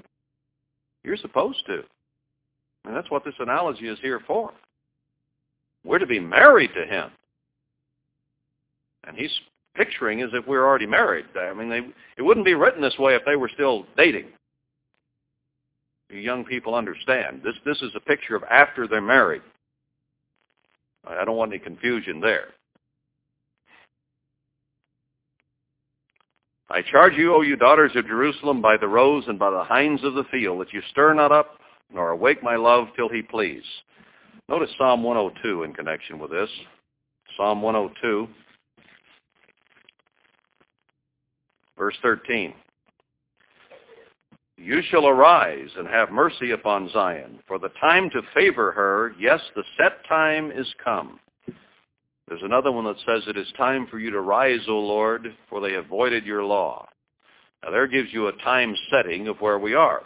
You're 1.03 1.17
supposed 1.17 1.65
to. 1.67 1.83
And 2.85 2.95
that's 2.95 3.09
what 3.09 3.25
this 3.25 3.33
analogy 3.39 3.87
is 3.87 3.97
here 4.01 4.21
for. 4.27 4.51
We're 5.83 5.99
to 5.99 6.05
be 6.05 6.19
married 6.19 6.71
to 6.75 6.85
him. 6.85 7.09
And 9.05 9.17
he's 9.17 9.31
picturing 9.77 10.21
as 10.21 10.29
if 10.33 10.45
we're 10.47 10.65
already 10.65 10.87
married. 10.87 11.25
I 11.39 11.53
mean, 11.53 11.69
they, 11.69 11.81
it 12.17 12.21
wouldn't 12.21 12.45
be 12.45 12.55
written 12.55 12.81
this 12.81 12.97
way 12.97 13.15
if 13.15 13.23
they 13.25 13.35
were 13.35 13.49
still 13.53 13.85
dating. 13.95 14.25
You 16.09 16.19
young 16.19 16.43
people 16.43 16.73
understand. 16.73 17.41
This, 17.43 17.55
this 17.65 17.81
is 17.81 17.91
a 17.95 17.99
picture 17.99 18.35
of 18.35 18.43
after 18.49 18.87
they're 18.87 19.01
married. 19.01 19.41
I 21.07 21.23
don't 21.23 21.37
want 21.37 21.51
any 21.51 21.59
confusion 21.59 22.19
there. 22.19 22.49
I 26.69 26.81
charge 26.81 27.13
you, 27.13 27.33
O 27.33 27.41
you 27.41 27.55
daughters 27.55 27.91
of 27.95 28.07
Jerusalem, 28.07 28.61
by 28.61 28.75
the 28.75 28.87
roes 28.87 29.23
and 29.27 29.39
by 29.39 29.51
the 29.51 29.63
hinds 29.63 30.03
of 30.03 30.15
the 30.15 30.25
field, 30.25 30.59
that 30.59 30.73
you 30.73 30.81
stir 30.91 31.13
not 31.13 31.31
up, 31.31 31.59
nor 31.93 32.09
awake 32.09 32.43
my 32.43 32.57
love 32.57 32.87
till 32.95 33.07
he 33.07 33.21
please. 33.21 33.63
Notice 34.49 34.69
Psalm 34.77 35.01
102 35.03 35.63
in 35.63 35.73
connection 35.73 36.19
with 36.19 36.31
this. 36.31 36.49
Psalm 37.37 37.61
102, 37.61 38.27
verse 41.77 41.95
13. 42.01 42.53
You 44.57 44.81
shall 44.89 45.07
arise 45.07 45.69
and 45.77 45.87
have 45.87 46.11
mercy 46.11 46.51
upon 46.51 46.89
Zion, 46.91 47.39
for 47.47 47.59
the 47.59 47.69
time 47.79 48.09
to 48.09 48.21
favor 48.33 48.71
her, 48.71 49.13
yes, 49.19 49.39
the 49.55 49.63
set 49.77 50.03
time 50.07 50.51
is 50.51 50.67
come. 50.83 51.19
There's 52.27 52.41
another 52.43 52.71
one 52.71 52.85
that 52.85 52.97
says, 53.05 53.23
it 53.27 53.37
is 53.37 53.47
time 53.55 53.87
for 53.87 53.99
you 53.99 54.09
to 54.11 54.21
rise, 54.21 54.61
O 54.67 54.79
Lord, 54.79 55.33
for 55.49 55.61
they 55.61 55.73
have 55.73 55.85
voided 55.85 56.25
your 56.25 56.43
law. 56.43 56.87
Now 57.63 57.71
there 57.71 57.87
gives 57.87 58.11
you 58.11 58.27
a 58.27 58.43
time 58.43 58.75
setting 58.89 59.27
of 59.27 59.39
where 59.39 59.59
we 59.59 59.73
are. 59.75 60.01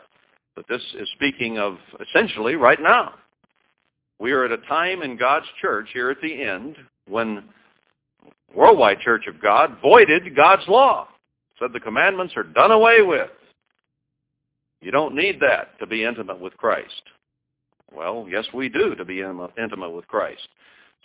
But 0.55 0.65
this 0.67 0.82
is 0.99 1.09
speaking 1.15 1.57
of 1.57 1.78
essentially 1.99 2.55
right 2.55 2.82
now. 2.82 3.13
We 4.19 4.34
are 4.34 4.45
at 4.45 4.51
a 4.51 4.57
time 4.67 5.01
in 5.01 5.17
God's 5.17 5.47
church 5.61 5.89
here 5.93 6.11
at 6.11 6.22
the 6.22 6.43
end 6.43 6.76
when 7.07 7.43
worldwide 8.53 8.99
church 8.99 9.26
of 9.28 9.41
God 9.41 9.78
voided 9.82 10.36
God's 10.36 10.67
law. 10.67 11.07
Said 11.62 11.74
the 11.74 11.80
commandments 11.80 12.34
are 12.36 12.43
done 12.43 12.72
away 12.72 13.03
with. 13.03 13.30
You 14.82 14.89
don't 14.89 15.14
need 15.14 15.39
that 15.41 15.78
to 15.80 15.86
be 15.86 16.03
intimate 16.03 16.39
with 16.39 16.57
Christ. 16.57 17.03
Well, 17.95 18.26
yes, 18.28 18.45
we 18.51 18.68
do 18.68 18.95
to 18.95 19.05
be 19.05 19.22
intimate 19.22 19.91
with 19.91 20.07
Christ. 20.07 20.47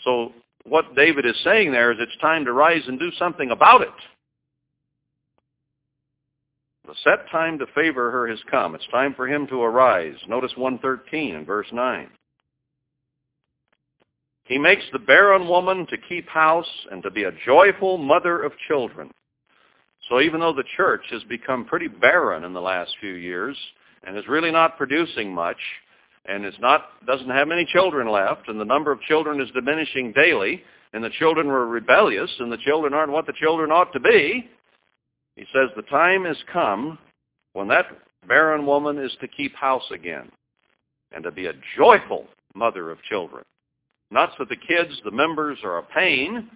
So 0.02 0.32
what 0.64 0.96
David 0.96 1.26
is 1.26 1.36
saying 1.44 1.72
there 1.72 1.92
is 1.92 1.98
it's 2.00 2.16
time 2.22 2.46
to 2.46 2.54
rise 2.54 2.80
and 2.86 2.98
do 2.98 3.10
something 3.18 3.50
about 3.50 3.82
it. 3.82 3.88
The 6.86 6.94
set 7.04 7.28
time 7.30 7.58
to 7.58 7.66
favor 7.74 8.10
her 8.10 8.26
has 8.28 8.38
come. 8.50 8.74
It's 8.74 8.86
time 8.90 9.12
for 9.12 9.28
him 9.28 9.46
to 9.48 9.60
arise. 9.60 10.14
Notice 10.26 10.52
113 10.56 11.34
in 11.34 11.44
verse 11.44 11.66
9. 11.70 12.08
He 14.44 14.56
makes 14.56 14.84
the 14.92 15.00
barren 15.00 15.48
woman 15.48 15.86
to 15.90 15.98
keep 16.08 16.28
house 16.28 16.70
and 16.90 17.02
to 17.02 17.10
be 17.10 17.24
a 17.24 17.32
joyful 17.44 17.98
mother 17.98 18.42
of 18.42 18.52
children. 18.68 19.10
So 20.08 20.20
even 20.20 20.40
though 20.40 20.52
the 20.52 20.64
church 20.76 21.02
has 21.10 21.22
become 21.24 21.64
pretty 21.64 21.88
barren 21.88 22.44
in 22.44 22.52
the 22.52 22.60
last 22.60 22.94
few 23.00 23.14
years 23.14 23.56
and 24.04 24.16
is 24.16 24.28
really 24.28 24.52
not 24.52 24.76
producing 24.76 25.32
much, 25.32 25.58
and 26.26 26.44
it's 26.44 26.58
not 26.60 27.04
doesn't 27.06 27.30
have 27.30 27.48
many 27.48 27.64
children 27.64 28.10
left, 28.10 28.48
and 28.48 28.60
the 28.60 28.64
number 28.64 28.92
of 28.92 29.00
children 29.02 29.40
is 29.40 29.50
diminishing 29.52 30.12
daily, 30.12 30.62
and 30.92 31.02
the 31.02 31.10
children 31.18 31.48
were 31.48 31.66
rebellious, 31.66 32.30
and 32.38 32.50
the 32.50 32.58
children 32.58 32.94
aren't 32.94 33.12
what 33.12 33.26
the 33.26 33.32
children 33.32 33.70
ought 33.70 33.92
to 33.92 34.00
be. 34.00 34.48
He 35.36 35.44
says 35.52 35.70
the 35.74 35.82
time 35.82 36.24
has 36.24 36.36
come 36.52 36.98
when 37.52 37.68
that 37.68 37.86
barren 38.26 38.66
woman 38.66 38.98
is 38.98 39.12
to 39.20 39.28
keep 39.28 39.54
house 39.54 39.88
again 39.92 40.30
and 41.12 41.22
to 41.24 41.30
be 41.30 41.46
a 41.46 41.52
joyful 41.76 42.26
mother 42.54 42.90
of 42.90 43.02
children. 43.02 43.44
Not 44.10 44.30
that 44.38 44.48
the 44.48 44.56
kids, 44.56 45.00
the 45.04 45.10
members, 45.10 45.58
are 45.64 45.78
a 45.78 45.82
pain, 45.82 46.48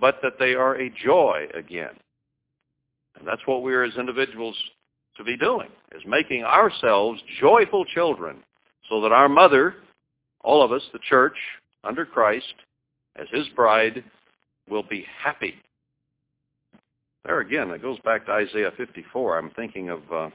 but 0.00 0.18
that 0.22 0.38
they 0.38 0.54
are 0.54 0.74
a 0.76 0.90
joy 0.90 1.46
again. 1.54 1.90
And 3.18 3.26
that's 3.26 3.42
what 3.46 3.62
we 3.62 3.74
are 3.74 3.84
as 3.84 3.96
individuals 3.96 4.56
to 5.16 5.24
be 5.24 5.36
doing, 5.36 5.68
is 5.94 6.02
making 6.06 6.44
ourselves 6.44 7.20
joyful 7.40 7.84
children 7.84 8.38
so 8.88 9.00
that 9.00 9.12
our 9.12 9.28
mother, 9.28 9.76
all 10.42 10.62
of 10.62 10.72
us, 10.72 10.82
the 10.92 10.98
church, 11.08 11.36
under 11.84 12.04
Christ, 12.04 12.54
as 13.16 13.26
his 13.32 13.46
bride, 13.54 14.04
will 14.68 14.82
be 14.82 15.06
happy. 15.22 15.54
There 17.24 17.40
again, 17.40 17.70
it 17.70 17.82
goes 17.82 17.98
back 18.04 18.26
to 18.26 18.32
Isaiah 18.32 18.72
54. 18.76 19.38
I'm 19.38 19.50
thinking 19.50 19.90
of 19.90 20.00
uh, 20.12 20.30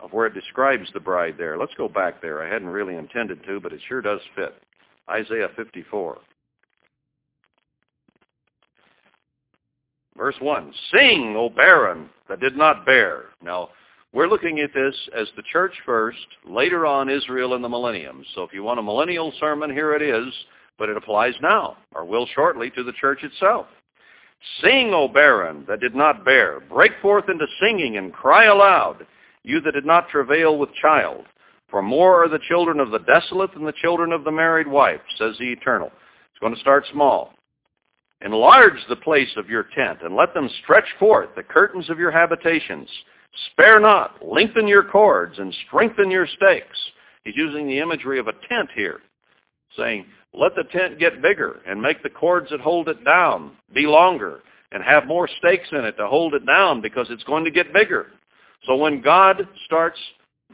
of 0.00 0.12
where 0.12 0.26
it 0.26 0.34
describes 0.34 0.88
the 0.92 1.00
bride 1.00 1.36
there. 1.38 1.58
Let's 1.58 1.74
go 1.76 1.88
back 1.88 2.20
there. 2.20 2.42
I 2.42 2.52
hadn't 2.52 2.68
really 2.68 2.96
intended 2.96 3.42
to, 3.46 3.60
but 3.60 3.72
it 3.72 3.80
sure 3.88 4.02
does 4.02 4.20
fit. 4.34 4.54
Isaiah 5.10 5.48
54. 5.56 6.18
Verse 10.16 10.36
1, 10.40 10.72
Sing, 10.92 11.34
O 11.36 11.48
barren, 11.50 12.08
that 12.28 12.40
did 12.40 12.56
not 12.56 12.86
bear. 12.86 13.24
Now, 13.42 13.68
We're 14.16 14.28
looking 14.28 14.60
at 14.60 14.72
this 14.72 14.94
as 15.14 15.28
the 15.36 15.42
church 15.52 15.74
first, 15.84 16.26
later 16.48 16.86
on 16.86 17.10
Israel 17.10 17.54
in 17.54 17.60
the 17.60 17.68
millennium. 17.68 18.24
So 18.34 18.44
if 18.44 18.52
you 18.54 18.62
want 18.62 18.80
a 18.80 18.82
millennial 18.82 19.30
sermon, 19.38 19.70
here 19.70 19.94
it 19.94 20.00
is, 20.00 20.32
but 20.78 20.88
it 20.88 20.96
applies 20.96 21.34
now, 21.42 21.76
or 21.94 22.06
will 22.06 22.26
shortly, 22.34 22.70
to 22.70 22.82
the 22.82 22.94
church 22.94 23.22
itself. 23.24 23.66
Sing, 24.62 24.92
O 24.94 25.06
barren, 25.06 25.66
that 25.68 25.80
did 25.80 25.94
not 25.94 26.24
bear. 26.24 26.60
Break 26.60 26.92
forth 27.02 27.28
into 27.28 27.46
singing 27.60 27.98
and 27.98 28.10
cry 28.10 28.46
aloud, 28.46 29.06
you 29.42 29.60
that 29.60 29.72
did 29.72 29.84
not 29.84 30.08
travail 30.08 30.56
with 30.56 30.70
child. 30.80 31.26
For 31.68 31.82
more 31.82 32.24
are 32.24 32.28
the 32.28 32.38
children 32.48 32.80
of 32.80 32.90
the 32.90 33.00
desolate 33.00 33.52
than 33.52 33.66
the 33.66 33.72
children 33.82 34.12
of 34.12 34.24
the 34.24 34.32
married 34.32 34.68
wife, 34.68 35.00
says 35.18 35.36
the 35.38 35.52
Eternal. 35.52 35.90
It's 36.30 36.40
going 36.40 36.54
to 36.54 36.60
start 36.60 36.86
small. 36.90 37.34
Enlarge 38.24 38.78
the 38.88 38.96
place 38.96 39.30
of 39.36 39.48
your 39.48 39.66
tent, 39.74 39.98
and 40.02 40.16
let 40.16 40.32
them 40.32 40.48
stretch 40.62 40.88
forth 40.98 41.28
the 41.36 41.42
curtains 41.42 41.90
of 41.90 41.98
your 41.98 42.10
habitations. 42.10 42.88
Spare 43.52 43.80
not, 43.80 44.24
lengthen 44.24 44.66
your 44.66 44.84
cords, 44.84 45.38
and 45.38 45.54
strengthen 45.66 46.10
your 46.10 46.26
stakes. 46.26 46.78
He's 47.24 47.36
using 47.36 47.66
the 47.66 47.78
imagery 47.78 48.18
of 48.18 48.28
a 48.28 48.32
tent 48.48 48.70
here, 48.74 49.00
saying, 49.76 50.06
let 50.32 50.54
the 50.54 50.64
tent 50.64 50.98
get 50.98 51.22
bigger 51.22 51.60
and 51.66 51.80
make 51.80 52.02
the 52.02 52.10
cords 52.10 52.50
that 52.50 52.60
hold 52.60 52.88
it 52.88 53.04
down 53.04 53.52
be 53.74 53.86
longer 53.86 54.40
and 54.72 54.82
have 54.82 55.06
more 55.06 55.28
stakes 55.38 55.68
in 55.72 55.84
it 55.84 55.96
to 55.96 56.06
hold 56.06 56.34
it 56.34 56.44
down 56.44 56.80
because 56.82 57.06
it's 57.10 57.24
going 57.24 57.44
to 57.44 57.50
get 57.50 57.72
bigger. 57.72 58.08
So 58.66 58.76
when 58.76 59.00
God 59.00 59.48
starts 59.64 59.98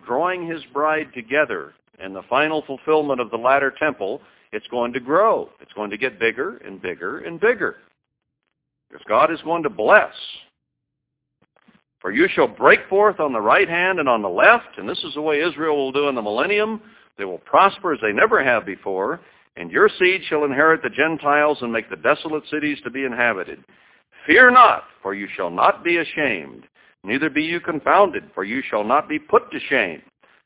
drawing 0.07 0.47
his 0.47 0.63
bride 0.73 1.09
together 1.15 1.75
in 2.03 2.13
the 2.13 2.23
final 2.29 2.63
fulfillment 2.67 3.21
of 3.21 3.31
the 3.31 3.37
latter 3.37 3.73
temple, 3.77 4.21
it's 4.53 4.67
going 4.69 4.93
to 4.93 5.01
grow. 5.01 5.49
It's 5.61 5.73
going 5.73 5.91
to 5.91 5.99
get 5.99 6.21
bigger 6.21 6.59
and 6.59 6.81
bigger 6.81 7.21
and 7.21 7.41
bigger. 7.41 7.77
Because 8.89 9.05
God 9.09 9.33
is 9.33 9.41
going 9.43 9.63
to 9.63 9.71
bless. 9.71 10.13
For 12.01 12.13
you 12.13 12.29
shall 12.29 12.49
break 12.49 12.81
forth 12.89 13.21
on 13.21 13.33
the 13.33 13.41
right 13.41 13.69
hand 13.69 14.01
and 14.01 14.09
on 14.09 14.23
the 14.23 14.29
left, 14.29 14.77
and 14.77 14.89
this 14.89 15.03
is 15.05 15.15
the 15.15 15.23
way 15.23 15.41
Israel 15.41 15.77
will 15.77 15.93
do 15.93 16.09
in 16.09 16.15
the 16.15 16.23
millennium. 16.23 16.83
They 17.17 17.25
will 17.25 17.39
prosper 17.39 17.95
as 17.95 18.01
they 18.03 18.13
never 18.13 18.43
have 18.43 18.67
before, 18.67 19.21
and 19.57 19.71
your 19.71 19.89
seed 19.99 20.23
shall 20.29 20.45
inherit 20.45 20.83
the 20.83 20.91
Gentiles 20.91 21.59
and 21.61 21.73
make 21.73 21.89
the 21.89 21.97
desolate 21.97 22.43
cities 22.51 22.79
to 22.83 22.91
be 22.91 23.05
inhabited. 23.05 23.65
Fear 24.27 24.51
not, 24.51 24.85
for 25.01 25.15
you 25.15 25.29
shall 25.37 25.51
not 25.51 25.85
be 25.85 25.99
ashamed. 25.99 26.65
Neither 27.05 27.31
be 27.31 27.43
you 27.43 27.61
confounded, 27.61 28.25
for 28.35 28.45
you 28.45 28.63
shall 28.69 28.85
not 28.85 29.09
be 29.09 29.19
put 29.19 29.51
to 29.51 29.61
shame. 29.69 30.03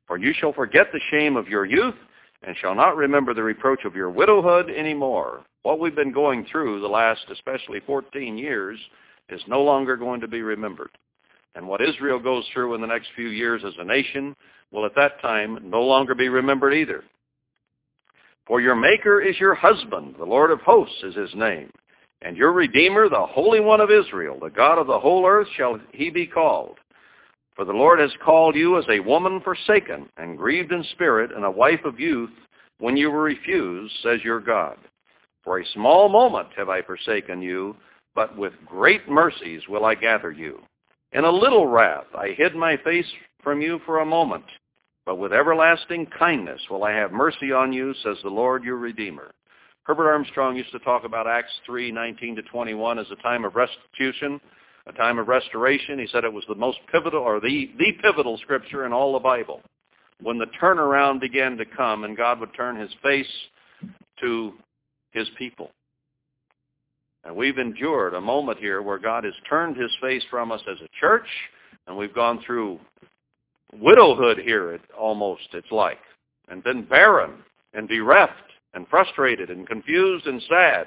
For 0.07 0.19
you 0.19 0.33
shall 0.33 0.53
forget 0.53 0.89
the 0.93 1.01
shame 1.11 1.37
of 1.37 1.49
your 1.49 1.65
youth, 1.65 1.95
and 2.43 2.57
shall 2.57 2.74
not 2.74 2.97
remember 2.97 3.34
the 3.34 3.43
reproach 3.43 3.84
of 3.84 3.95
your 3.95 4.11
widowhood 4.11 4.70
any 4.70 4.95
more. 4.95 5.45
What 5.62 5.80
we've 5.80 5.97
been 5.97 6.12
going 6.12 6.47
through 6.51 6.80
the 6.80 6.87
last 6.87 7.24
especially 7.30 7.80
14 7.87 8.39
years 8.39 8.78
is 9.28 9.41
no 9.49 9.62
longer 9.62 9.97
going 9.97 10.20
to 10.20 10.28
be 10.28 10.43
remembered. 10.43 10.91
And 11.55 11.66
what 11.66 11.80
Israel 11.80 12.18
goes 12.18 12.45
through 12.53 12.74
in 12.74 12.80
the 12.80 12.87
next 12.87 13.09
few 13.16 13.28
years 13.28 13.62
as 13.66 13.72
a 13.78 13.84
nation 13.84 14.37
will 14.70 14.84
at 14.84 14.95
that 14.95 15.20
time 15.20 15.59
no 15.64 15.82
longer 15.82 16.14
be 16.14 16.28
remembered 16.28 16.74
either. 16.74 17.03
For 18.47 18.61
your 18.61 18.76
Maker 18.76 19.20
is 19.20 19.41
your 19.41 19.55
husband, 19.55 20.14
the 20.18 20.24
Lord 20.24 20.51
of 20.51 20.61
hosts 20.61 21.03
is 21.03 21.16
his 21.16 21.34
name. 21.34 21.70
And 22.22 22.37
your 22.37 22.53
Redeemer, 22.53 23.09
the 23.09 23.26
Holy 23.26 23.61
One 23.61 23.80
of 23.80 23.91
Israel, 23.91 24.39
the 24.41 24.51
God 24.51 24.78
of 24.78 24.87
the 24.87 24.99
whole 24.99 25.26
earth, 25.26 25.49
shall 25.57 25.80
he 25.93 26.11
be 26.11 26.26
called. 26.26 26.78
For 27.57 27.65
the 27.65 27.73
Lord 27.73 27.99
has 28.01 28.13
called 28.23 28.55
you 28.55 28.79
as 28.79 28.85
a 28.91 29.01
woman 29.01 29.41
forsaken 29.41 30.11
and 30.19 30.37
grieved 30.37 30.73
in 30.73 30.85
spirit 30.93 31.33
and 31.35 31.45
a 31.45 31.51
wife 31.51 31.85
of 31.87 31.99
youth 31.99 32.31
when 32.79 32.99
you 32.99 33.11
were 33.11 33.23
refused, 33.23 33.95
says 34.03 34.21
your 34.23 34.41
God. 34.41 34.77
For 35.43 35.59
a 35.59 35.67
small 35.73 36.11
moment 36.11 36.49
have 36.57 36.69
I 36.69 36.83
forsaken 36.83 37.41
you, 37.41 37.75
but 38.15 38.37
with 38.37 38.53
great 38.67 39.09
mercies 39.09 39.63
will 39.69 39.87
I 39.87 39.95
gather 39.95 40.31
you. 40.31 40.61
In 41.13 41.25
a 41.25 41.31
little 41.31 41.67
wrath 41.67 42.07
I 42.15 42.35
hid 42.37 42.55
my 42.55 42.77
face 42.77 43.11
from 43.43 43.63
you 43.63 43.81
for 43.87 44.01
a 44.01 44.07
moment. 44.07 44.45
But 45.07 45.17
with 45.17 45.33
everlasting 45.33 46.07
kindness 46.19 46.61
will 46.69 46.85
I 46.85 46.91
have 46.91 47.13
mercy 47.13 47.53
on 47.53 47.73
you, 47.73 47.95
says 48.03 48.19
the 48.23 48.29
Lord 48.29 48.65
your 48.65 48.77
Redeemer. 48.77 49.31
Herbert 49.85 50.11
Armstrong 50.11 50.57
used 50.57 50.73
to 50.73 50.81
talk 50.81 51.05
about 51.05 51.29
Acts 51.29 51.53
3, 51.65 51.93
19 51.93 52.37
to 52.37 52.43
21 52.43 52.99
as 52.99 53.07
a 53.13 53.23
time 53.23 53.45
of 53.45 53.55
restitution, 53.55 54.41
a 54.87 54.93
time 54.93 55.18
of 55.18 55.28
restoration. 55.28 55.99
He 55.99 56.07
said 56.07 56.24
it 56.24 56.32
was 56.32 56.45
the 56.49 56.55
most 56.55 56.78
pivotal, 56.91 57.20
or 57.20 57.41
the, 57.41 57.70
the 57.78 57.93
pivotal 58.03 58.39
scripture 58.39 58.87
in 58.87 58.93
all 58.93 59.12
the 59.12 59.18
Bible. 59.18 59.61
When 60.22 60.39
the 60.39 60.47
turnaround 60.61 61.20
began 61.20 61.57
to 61.57 61.64
come 61.64 62.05
and 62.05 62.16
God 62.16 62.41
would 62.41 62.55
turn 62.55 62.76
his 62.76 62.91
face 63.03 63.26
to 64.20 64.55
his 65.11 65.28
people. 65.39 65.70
And 67.24 67.34
we've 67.34 67.59
endured 67.59 68.14
a 68.14 68.20
moment 68.20 68.59
here 68.59 68.82
where 68.82 68.99
God 68.99 69.24
has 69.24 69.34
turned 69.49 69.76
his 69.76 69.91
face 70.01 70.22
from 70.30 70.53
us 70.53 70.61
as 70.70 70.80
a 70.80 70.89
church, 71.01 71.26
and 71.87 71.97
we've 71.97 72.14
gone 72.14 72.41
through 72.47 72.78
widowhood 73.80 74.39
here, 74.39 74.72
it, 74.72 74.80
almost, 74.97 75.49
it's 75.53 75.70
like, 75.72 75.99
and 76.49 76.62
been 76.62 76.84
barren 76.84 77.32
and 77.74 77.89
bereft 77.89 78.32
and 78.74 78.87
frustrated 78.89 79.51
and 79.51 79.66
confused 79.66 80.26
and 80.26 80.41
sad. 80.49 80.87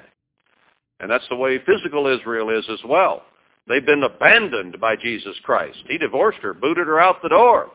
And 1.00 1.10
that's 1.10 1.28
the 1.28 1.36
way 1.36 1.58
physical 1.58 2.06
Israel 2.06 2.50
is 2.50 2.64
as 2.70 2.80
well. 2.86 3.22
They've 3.66 3.84
been 3.84 4.02
abandoned 4.02 4.80
by 4.80 4.96
Jesus 4.96 5.36
Christ. 5.42 5.78
He 5.88 5.98
divorced 5.98 6.40
her, 6.42 6.54
booted 6.54 6.86
her 6.86 7.00
out 7.00 7.22
the 7.22 7.28
door, 7.28 7.70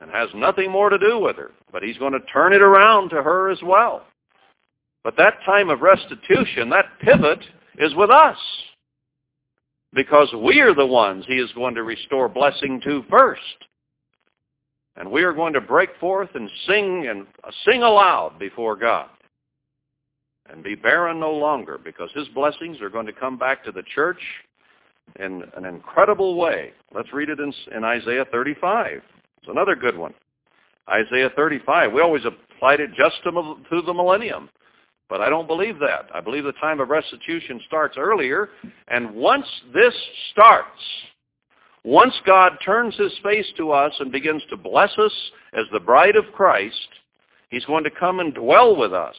and 0.00 0.10
has 0.10 0.28
nothing 0.34 0.70
more 0.70 0.90
to 0.90 0.98
do 0.98 1.18
with 1.18 1.36
her. 1.36 1.52
But 1.72 1.82
he's 1.82 1.98
going 1.98 2.12
to 2.12 2.20
turn 2.32 2.52
it 2.52 2.62
around 2.62 3.10
to 3.10 3.22
her 3.22 3.50
as 3.50 3.60
well. 3.62 4.04
But 5.02 5.16
that 5.16 5.38
time 5.46 5.70
of 5.70 5.80
restitution, 5.80 6.68
that 6.70 6.86
pivot, 7.00 7.40
is 7.78 7.94
with 7.94 8.10
us. 8.10 8.36
Because 9.92 10.32
we 10.32 10.60
are 10.60 10.74
the 10.74 10.86
ones 10.86 11.24
he 11.26 11.34
is 11.36 11.50
going 11.52 11.74
to 11.74 11.82
restore 11.82 12.28
blessing 12.28 12.80
to 12.84 13.02
first. 13.10 13.40
And 14.96 15.10
we 15.10 15.22
are 15.22 15.32
going 15.32 15.54
to 15.54 15.60
break 15.60 15.90
forth 15.98 16.28
and 16.34 16.50
sing 16.66 17.06
and 17.08 17.26
sing 17.64 17.82
aloud 17.82 18.38
before 18.38 18.76
God. 18.76 19.08
And 20.50 20.64
be 20.64 20.74
barren 20.74 21.20
no 21.20 21.32
longer 21.32 21.78
because 21.78 22.10
his 22.14 22.26
blessings 22.28 22.80
are 22.80 22.90
going 22.90 23.06
to 23.06 23.12
come 23.12 23.38
back 23.38 23.64
to 23.64 23.72
the 23.72 23.84
church 23.94 24.20
in 25.18 25.42
an 25.56 25.64
incredible 25.64 26.36
way. 26.36 26.72
Let's 26.94 27.12
read 27.12 27.28
it 27.28 27.38
in, 27.38 27.52
in 27.74 27.84
Isaiah 27.84 28.24
35. 28.32 29.02
It's 29.38 29.48
another 29.48 29.76
good 29.76 29.96
one. 29.96 30.14
Isaiah 30.88 31.30
35. 31.36 31.92
We 31.92 32.00
always 32.00 32.24
applied 32.24 32.80
it 32.80 32.90
just 32.94 33.22
to, 33.24 33.30
to 33.70 33.82
the 33.82 33.94
millennium. 33.94 34.48
But 35.08 35.20
I 35.20 35.28
don't 35.28 35.48
believe 35.48 35.78
that. 35.80 36.08
I 36.14 36.20
believe 36.20 36.44
the 36.44 36.52
time 36.52 36.80
of 36.80 36.88
restitution 36.88 37.60
starts 37.66 37.96
earlier. 37.98 38.50
And 38.88 39.12
once 39.12 39.46
this 39.74 39.94
starts, 40.30 40.80
once 41.84 42.14
God 42.26 42.52
turns 42.64 42.94
his 42.96 43.12
face 43.22 43.46
to 43.56 43.72
us 43.72 43.92
and 43.98 44.12
begins 44.12 44.42
to 44.50 44.56
bless 44.56 44.96
us 44.98 45.12
as 45.52 45.64
the 45.72 45.80
bride 45.80 46.16
of 46.16 46.32
Christ, 46.32 46.88
he's 47.50 47.64
going 47.64 47.84
to 47.84 47.90
come 47.90 48.20
and 48.20 48.34
dwell 48.34 48.76
with 48.76 48.92
us. 48.92 49.16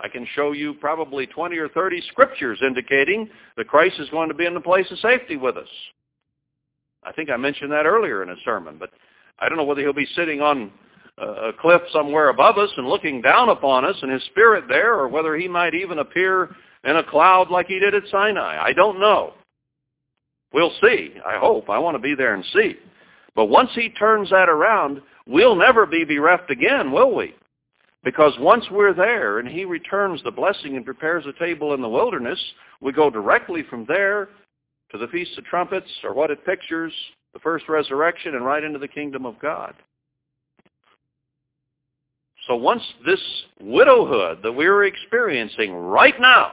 I 0.00 0.08
can 0.08 0.26
show 0.34 0.52
you 0.52 0.74
probably 0.74 1.26
20 1.26 1.56
or 1.56 1.68
30 1.68 2.02
scriptures 2.10 2.58
indicating 2.66 3.28
that 3.56 3.68
Christ 3.68 3.98
is 3.98 4.10
going 4.10 4.28
to 4.28 4.34
be 4.34 4.46
in 4.46 4.54
the 4.54 4.60
place 4.60 4.86
of 4.90 4.98
safety 4.98 5.36
with 5.36 5.56
us. 5.56 5.68
I 7.02 7.12
think 7.12 7.30
I 7.30 7.36
mentioned 7.36 7.72
that 7.72 7.86
earlier 7.86 8.22
in 8.22 8.30
a 8.30 8.36
sermon, 8.44 8.76
but 8.78 8.90
I 9.38 9.48
don't 9.48 9.56
know 9.56 9.64
whether 9.64 9.80
he'll 9.80 9.92
be 9.92 10.08
sitting 10.16 10.40
on 10.40 10.70
a 11.18 11.52
cliff 11.58 11.80
somewhere 11.92 12.28
above 12.28 12.58
us 12.58 12.70
and 12.76 12.86
looking 12.86 13.22
down 13.22 13.48
upon 13.48 13.84
us 13.84 13.96
and 14.02 14.12
his 14.12 14.22
spirit 14.24 14.64
there, 14.68 14.94
or 14.94 15.08
whether 15.08 15.34
he 15.36 15.48
might 15.48 15.74
even 15.74 16.00
appear 16.00 16.54
in 16.84 16.96
a 16.96 17.04
cloud 17.04 17.50
like 17.50 17.66
he 17.66 17.78
did 17.78 17.94
at 17.94 18.02
Sinai. 18.10 18.58
I 18.62 18.72
don't 18.72 19.00
know. 19.00 19.32
We'll 20.52 20.72
see. 20.82 21.14
I 21.26 21.38
hope. 21.38 21.70
I 21.70 21.78
want 21.78 21.96
to 21.96 22.02
be 22.02 22.14
there 22.14 22.34
and 22.34 22.44
see. 22.52 22.76
But 23.34 23.46
once 23.46 23.70
he 23.74 23.88
turns 23.90 24.30
that 24.30 24.48
around, 24.48 25.00
we'll 25.26 25.56
never 25.56 25.86
be 25.86 26.04
bereft 26.04 26.50
again, 26.50 26.92
will 26.92 27.14
we? 27.14 27.34
Because 28.06 28.34
once 28.38 28.64
we're 28.70 28.94
there 28.94 29.40
and 29.40 29.48
he 29.48 29.64
returns 29.64 30.22
the 30.22 30.30
blessing 30.30 30.76
and 30.76 30.84
prepares 30.84 31.26
a 31.26 31.36
table 31.40 31.74
in 31.74 31.82
the 31.82 31.88
wilderness, 31.88 32.38
we 32.80 32.92
go 32.92 33.10
directly 33.10 33.64
from 33.68 33.84
there 33.86 34.28
to 34.92 34.98
the 34.98 35.08
Feast 35.08 35.36
of 35.36 35.44
Trumpets, 35.46 35.90
or 36.04 36.14
what 36.14 36.30
it 36.30 36.46
pictures, 36.46 36.92
the 37.32 37.40
first 37.40 37.68
resurrection, 37.68 38.36
and 38.36 38.44
right 38.44 38.62
into 38.62 38.78
the 38.78 38.86
kingdom 38.86 39.26
of 39.26 39.36
God. 39.40 39.74
So 42.46 42.54
once 42.54 42.82
this 43.04 43.18
widowhood 43.60 44.38
that 44.44 44.52
we're 44.52 44.84
experiencing 44.84 45.74
right 45.74 46.14
now 46.20 46.52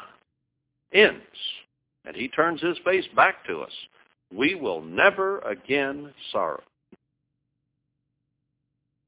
ends, 0.91 1.21
and 2.03 2.15
he 2.15 2.29
turns 2.29 2.61
his 2.61 2.79
face 2.83 3.05
back 3.15 3.45
to 3.45 3.59
us, 3.59 3.73
we 4.35 4.55
will 4.55 4.81
never 4.81 5.37
again 5.41 6.15
sorrow. 6.31 6.63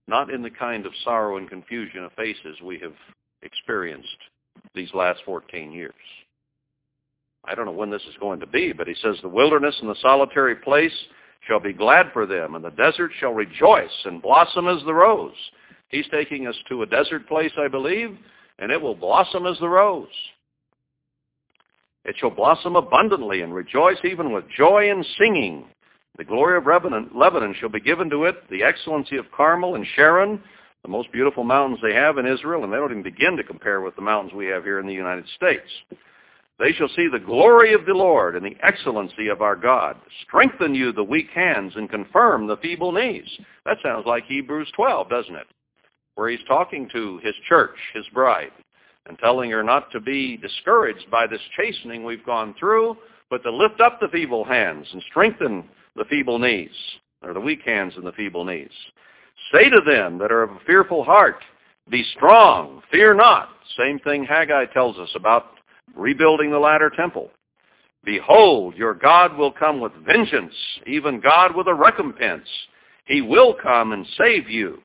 Not 0.08 0.30
in 0.30 0.42
the 0.42 0.50
kind 0.50 0.86
of 0.86 0.94
sorrow 1.04 1.38
and 1.38 1.50
confusion 1.50 2.04
of 2.04 2.12
faces 2.14 2.62
we 2.64 2.80
have 2.80 2.94
experienced 3.42 4.18
these 4.74 4.94
last 4.94 5.22
14 5.26 5.72
years. 5.72 5.94
I 7.46 7.56
don't 7.56 7.66
know 7.66 7.72
when 7.72 7.92
this 7.92 8.04
is 8.04 8.16
going 8.20 8.40
to 8.40 8.48
be, 8.48 8.74
but 8.74 8.88
he 8.88 8.96
says, 9.02 9.18
the 9.22 9.30
wilderness 9.30 9.76
and 9.82 9.90
the 9.90 9.96
solitary 10.02 10.56
place 10.56 10.94
shall 11.48 11.60
be 11.60 11.74
glad 11.74 12.08
for 12.12 12.26
them, 12.26 12.56
and 12.56 12.64
the 12.66 12.72
desert 12.72 13.12
shall 13.20 13.34
rejoice 13.34 14.06
and 14.06 14.22
blossom 14.22 14.68
as 14.68 14.84
the 14.86 14.94
rose. 14.94 15.36
He's 15.90 16.08
taking 16.12 16.48
us 16.48 16.56
to 16.70 16.82
a 16.82 16.88
desert 16.88 17.28
place, 17.28 17.52
I 17.58 17.68
believe, 17.68 18.18
and 18.60 18.72
it 18.72 18.82
will 18.82 18.96
blossom 18.96 19.46
as 19.46 19.58
the 19.60 19.70
rose. 19.70 20.08
It 22.04 22.16
shall 22.18 22.30
blossom 22.30 22.76
abundantly 22.76 23.42
and 23.42 23.54
rejoice 23.54 23.98
even 24.04 24.32
with 24.32 24.46
joy 24.56 24.90
and 24.90 25.06
singing. 25.18 25.66
The 26.18 26.24
glory 26.24 26.58
of 26.58 26.66
Lebanon, 26.66 27.56
shall 27.60 27.70
be 27.70 27.80
given 27.80 28.10
to 28.10 28.24
it, 28.26 28.50
the 28.50 28.64
excellency 28.64 29.18
of 29.18 29.32
Carmel 29.36 29.76
and 29.76 29.86
Sharon, 29.96 30.42
the 30.82 30.90
most 30.90 31.12
beautiful 31.12 31.44
mountains 31.44 31.80
they 31.82 31.94
have 31.94 32.18
in 32.18 32.26
Israel, 32.26 32.64
and 32.64 32.72
they 32.72 32.78
don't 32.78 32.92
even 32.92 33.04
begin 33.04 33.36
to 33.36 33.44
compare 33.44 33.82
with 33.82 33.96
the 33.96 34.02
mountains 34.02 34.34
we 34.34 34.46
have 34.46 34.64
here 34.64 34.80
in 34.80 34.88
the 34.88 34.94
United 34.94 35.26
States. 35.36 35.68
They 36.58 36.72
shall 36.72 36.88
see 36.96 37.10
the 37.12 37.20
glory 37.20 37.74
of 37.74 37.86
the 37.86 37.94
Lord 37.94 38.36
and 38.38 38.46
the 38.46 38.56
excellency 38.64 39.28
of 39.28 39.42
our 39.42 39.58
God. 39.58 39.98
Strengthen 40.26 40.74
you 40.74 40.94
the 40.94 41.04
weak 41.04 41.30
hands 41.36 41.74
and 41.76 41.90
confirm 41.90 42.48
the 42.48 42.58
feeble 42.58 42.94
knees. 42.94 43.28
That 43.66 43.78
sounds 43.84 44.06
like 44.06 44.24
Hebrews 44.26 44.72
12, 44.74 45.10
doesn't 45.10 45.36
it? 45.36 45.48
Where 46.14 46.30
he's 46.30 46.40
talking 46.48 46.88
to 46.94 47.18
his 47.24 47.36
church, 47.50 47.76
his 47.94 48.06
bride, 48.14 48.52
and 49.08 49.20
telling 49.20 49.52
her 49.52 49.64
not 49.64 49.92
to 49.92 50.00
be 50.00 50.38
discouraged 50.38 51.12
by 51.12 51.28
this 51.28 51.42
chastening 51.58 52.06
we've 52.06 52.26
gone 52.26 52.56
through, 52.58 52.96
but 53.30 53.44
to 53.44 53.52
lift 53.52 53.82
up 53.82 54.00
the 54.00 54.08
feeble 54.08 54.46
hands 54.46 54.88
and 54.94 55.04
strengthen 55.10 55.66
the 55.96 56.06
feeble 56.06 56.40
knees, 56.40 56.76
or 57.22 57.34
the 57.34 57.40
weak 57.40 57.62
hands 57.66 57.94
and 57.96 58.06
the 58.06 58.12
feeble 58.12 58.46
knees. 58.46 58.70
Say 59.52 59.70
to 59.70 59.82
them 59.86 60.18
that 60.20 60.32
are 60.32 60.44
of 60.44 60.52
a 60.52 60.60
fearful 60.66 61.04
heart, 61.04 61.38
be 61.90 62.04
strong, 62.16 62.82
fear 62.92 63.14
not. 63.14 63.50
Same 63.78 64.00
thing 64.00 64.24
Haggai 64.24 64.66
tells 64.74 64.98
us 64.98 65.10
about 65.16 65.52
rebuilding 65.96 66.52
the 66.52 66.60
latter 66.60 66.90
temple. 66.90 67.30
Behold, 68.04 68.76
your 68.76 68.94
God 68.94 69.38
will 69.38 69.52
come 69.52 69.80
with 69.80 69.92
vengeance, 70.06 70.54
even 70.86 71.20
God 71.20 71.56
with 71.56 71.68
a 71.68 71.74
recompense. 71.74 72.48
He 73.06 73.22
will 73.22 73.54
come 73.54 73.92
and 73.92 74.06
save 74.18 74.50
you. 74.50 74.82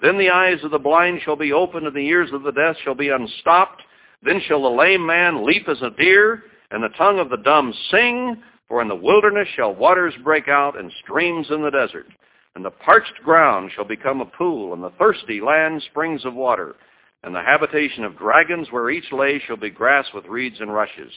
Then 0.00 0.18
the 0.18 0.30
eyes 0.30 0.62
of 0.62 0.70
the 0.70 0.78
blind 0.78 1.20
shall 1.22 1.36
be 1.36 1.52
opened, 1.52 1.86
and 1.86 1.96
the 1.96 2.00
ears 2.00 2.30
of 2.32 2.42
the 2.42 2.52
deaf 2.52 2.76
shall 2.82 2.94
be 2.94 3.08
unstopped. 3.08 3.82
Then 4.22 4.40
shall 4.46 4.62
the 4.62 4.68
lame 4.68 5.04
man 5.06 5.44
leap 5.44 5.68
as 5.68 5.80
a 5.82 5.90
deer, 5.90 6.44
and 6.70 6.82
the 6.82 6.94
tongue 6.96 7.18
of 7.18 7.30
the 7.30 7.38
dumb 7.38 7.72
sing. 7.90 8.42
For 8.68 8.82
in 8.82 8.88
the 8.88 8.94
wilderness 8.94 9.48
shall 9.54 9.74
waters 9.74 10.14
break 10.24 10.48
out, 10.48 10.78
and 10.78 10.92
streams 11.02 11.48
in 11.50 11.62
the 11.62 11.70
desert. 11.70 12.06
And 12.54 12.64
the 12.64 12.70
parched 12.70 13.22
ground 13.22 13.70
shall 13.74 13.84
become 13.84 14.20
a 14.20 14.26
pool, 14.26 14.72
and 14.72 14.82
the 14.82 14.92
thirsty 14.98 15.40
land 15.40 15.82
springs 15.90 16.24
of 16.24 16.34
water. 16.34 16.74
And 17.22 17.34
the 17.34 17.42
habitation 17.42 18.04
of 18.04 18.18
dragons 18.18 18.68
where 18.70 18.90
each 18.90 19.10
lay 19.12 19.40
shall 19.46 19.56
be 19.56 19.70
grass 19.70 20.06
with 20.14 20.26
reeds 20.26 20.60
and 20.60 20.72
rushes. 20.72 21.12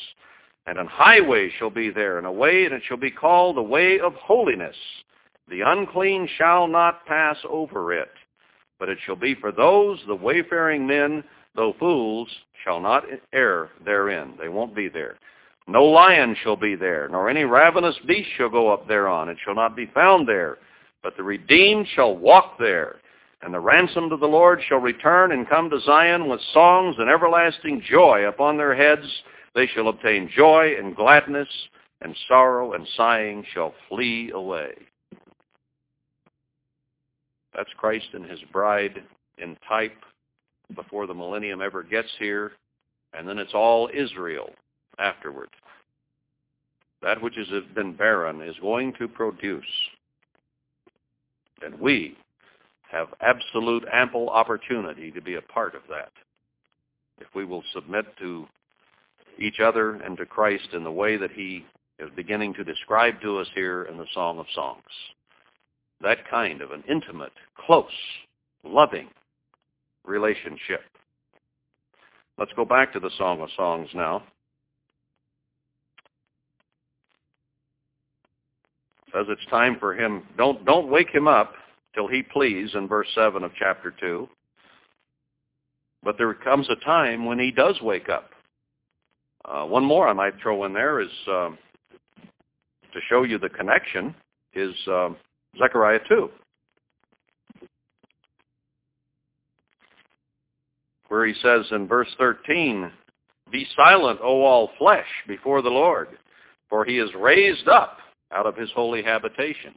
And 0.67 0.77
an 0.77 0.87
highway 0.87 1.49
shall 1.57 1.69
be 1.69 1.89
there, 1.89 2.17
and 2.17 2.27
a 2.27 2.31
way, 2.31 2.65
and 2.65 2.73
it 2.73 2.83
shall 2.87 2.97
be 2.97 3.11
called 3.11 3.57
the 3.57 3.61
way 3.61 3.99
of 3.99 4.13
holiness. 4.15 4.75
The 5.49 5.61
unclean 5.61 6.27
shall 6.37 6.67
not 6.67 7.05
pass 7.05 7.37
over 7.49 7.91
it, 7.93 8.11
but 8.77 8.89
it 8.89 8.99
shall 9.05 9.15
be 9.15 9.33
for 9.33 9.51
those, 9.51 9.99
the 10.07 10.15
wayfaring 10.15 10.85
men, 10.85 11.23
though 11.55 11.73
fools, 11.79 12.29
shall 12.63 12.79
not 12.79 13.03
err 13.33 13.69
therein. 13.83 14.35
They 14.39 14.49
won't 14.49 14.75
be 14.75 14.89
there. 14.89 15.17
No 15.69 15.85
lion 15.85 16.35
shall 16.41 16.55
be 16.55 16.75
there, 16.75 17.07
nor 17.09 17.29
any 17.29 17.43
ravenous 17.43 17.95
beast 18.07 18.29
shall 18.37 18.49
go 18.49 18.71
up 18.73 18.87
thereon. 18.87 19.29
It 19.29 19.37
shall 19.43 19.55
not 19.55 19.75
be 19.75 19.85
found 19.93 20.27
there 20.27 20.57
but 21.01 21.15
the 21.15 21.23
redeemed 21.23 21.87
shall 21.95 22.15
walk 22.15 22.57
there, 22.57 22.97
and 23.41 23.53
the 23.53 23.59
ransomed 23.59 24.11
of 24.11 24.19
the 24.19 24.27
Lord 24.27 24.61
shall 24.67 24.79
return 24.79 25.31
and 25.31 25.47
come 25.47 25.69
to 25.69 25.79
Zion 25.81 26.27
with 26.27 26.41
songs 26.53 26.95
and 26.99 27.09
everlasting 27.09 27.81
joy 27.89 28.27
upon 28.27 28.57
their 28.57 28.75
heads. 28.75 29.07
They 29.55 29.67
shall 29.67 29.87
obtain 29.87 30.29
joy 30.35 30.75
and 30.77 30.95
gladness, 30.95 31.47
and 32.01 32.15
sorrow 32.27 32.73
and 32.73 32.87
sighing 32.95 33.45
shall 33.53 33.73
flee 33.87 34.31
away. 34.31 34.73
That's 37.55 37.69
Christ 37.77 38.07
and 38.13 38.25
his 38.25 38.39
bride 38.51 39.01
in 39.37 39.57
type 39.67 39.97
before 40.75 41.07
the 41.07 41.13
millennium 41.13 41.61
ever 41.61 41.81
gets 41.81 42.09
here, 42.19 42.51
and 43.13 43.27
then 43.27 43.37
it's 43.37 43.53
all 43.53 43.89
Israel 43.93 44.51
afterward. 44.99 45.49
That 47.01 47.21
which 47.21 47.35
has 47.35 47.47
been 47.73 47.95
barren 47.95 48.41
is 48.41 48.55
going 48.61 48.93
to 48.99 49.07
produce 49.07 49.63
and 51.61 51.79
we 51.79 52.17
have 52.91 53.07
absolute 53.21 53.85
ample 53.91 54.29
opportunity 54.29 55.11
to 55.11 55.21
be 55.21 55.35
a 55.35 55.41
part 55.41 55.75
of 55.75 55.81
that. 55.89 56.11
If 57.19 57.27
we 57.35 57.45
will 57.45 57.63
submit 57.73 58.05
to 58.19 58.47
each 59.37 59.59
other 59.59 59.95
and 59.95 60.17
to 60.17 60.25
Christ 60.25 60.69
in 60.73 60.83
the 60.83 60.91
way 60.91 61.17
that 61.17 61.31
he 61.31 61.65
is 61.99 62.09
beginning 62.15 62.53
to 62.55 62.63
describe 62.63 63.21
to 63.21 63.39
us 63.39 63.47
here 63.53 63.83
in 63.83 63.97
the 63.97 64.05
Song 64.13 64.39
of 64.39 64.45
Songs. 64.55 64.83
That 66.01 66.29
kind 66.29 66.61
of 66.61 66.71
an 66.71 66.83
intimate, 66.89 67.33
close, 67.65 67.85
loving 68.63 69.09
relationship. 70.05 70.81
Let's 72.37 72.53
go 72.55 72.63
back 72.63 72.93
to 72.93 73.01
the 73.01 73.11
Song 73.17 73.41
of 73.41 73.49
Songs 73.55 73.89
now. 73.93 74.23
Says 79.13 79.25
it's 79.29 79.45
time 79.49 79.77
for 79.79 79.93
him. 79.93 80.23
Don't 80.37 80.65
don't 80.65 80.89
wake 80.89 81.09
him 81.09 81.27
up 81.27 81.53
till 81.95 82.07
he 82.07 82.21
please 82.21 82.69
in 82.75 82.87
verse 82.87 83.07
7 83.15 83.43
of 83.43 83.51
chapter 83.57 83.93
2. 83.99 84.27
But 86.03 86.17
there 86.17 86.33
comes 86.33 86.69
a 86.69 86.85
time 86.85 87.25
when 87.25 87.39
he 87.39 87.51
does 87.51 87.79
wake 87.81 88.09
up. 88.09 88.29
Uh, 89.45 89.65
one 89.65 89.83
more 89.83 90.07
I 90.07 90.13
might 90.13 90.39
throw 90.41 90.65
in 90.65 90.73
there 90.73 91.01
is 91.01 91.09
uh, 91.27 91.49
to 92.93 92.99
show 93.09 93.23
you 93.23 93.37
the 93.37 93.49
connection 93.49 94.13
is 94.53 94.73
uh, 94.87 95.09
Zechariah 95.57 95.99
2. 96.07 96.29
Where 101.07 101.25
he 101.25 101.33
says 101.41 101.65
in 101.71 101.87
verse 101.87 102.09
13, 102.19 102.91
Be 103.51 103.67
silent, 103.75 104.19
O 104.21 104.43
all 104.43 104.69
flesh, 104.77 105.07
before 105.27 105.61
the 105.61 105.69
Lord, 105.69 106.09
for 106.69 106.85
he 106.85 106.99
is 106.99 107.09
raised 107.15 107.67
up 107.67 107.97
out 108.33 108.45
of 108.45 108.55
his 108.55 108.69
holy 108.75 109.03
habitation. 109.03 109.73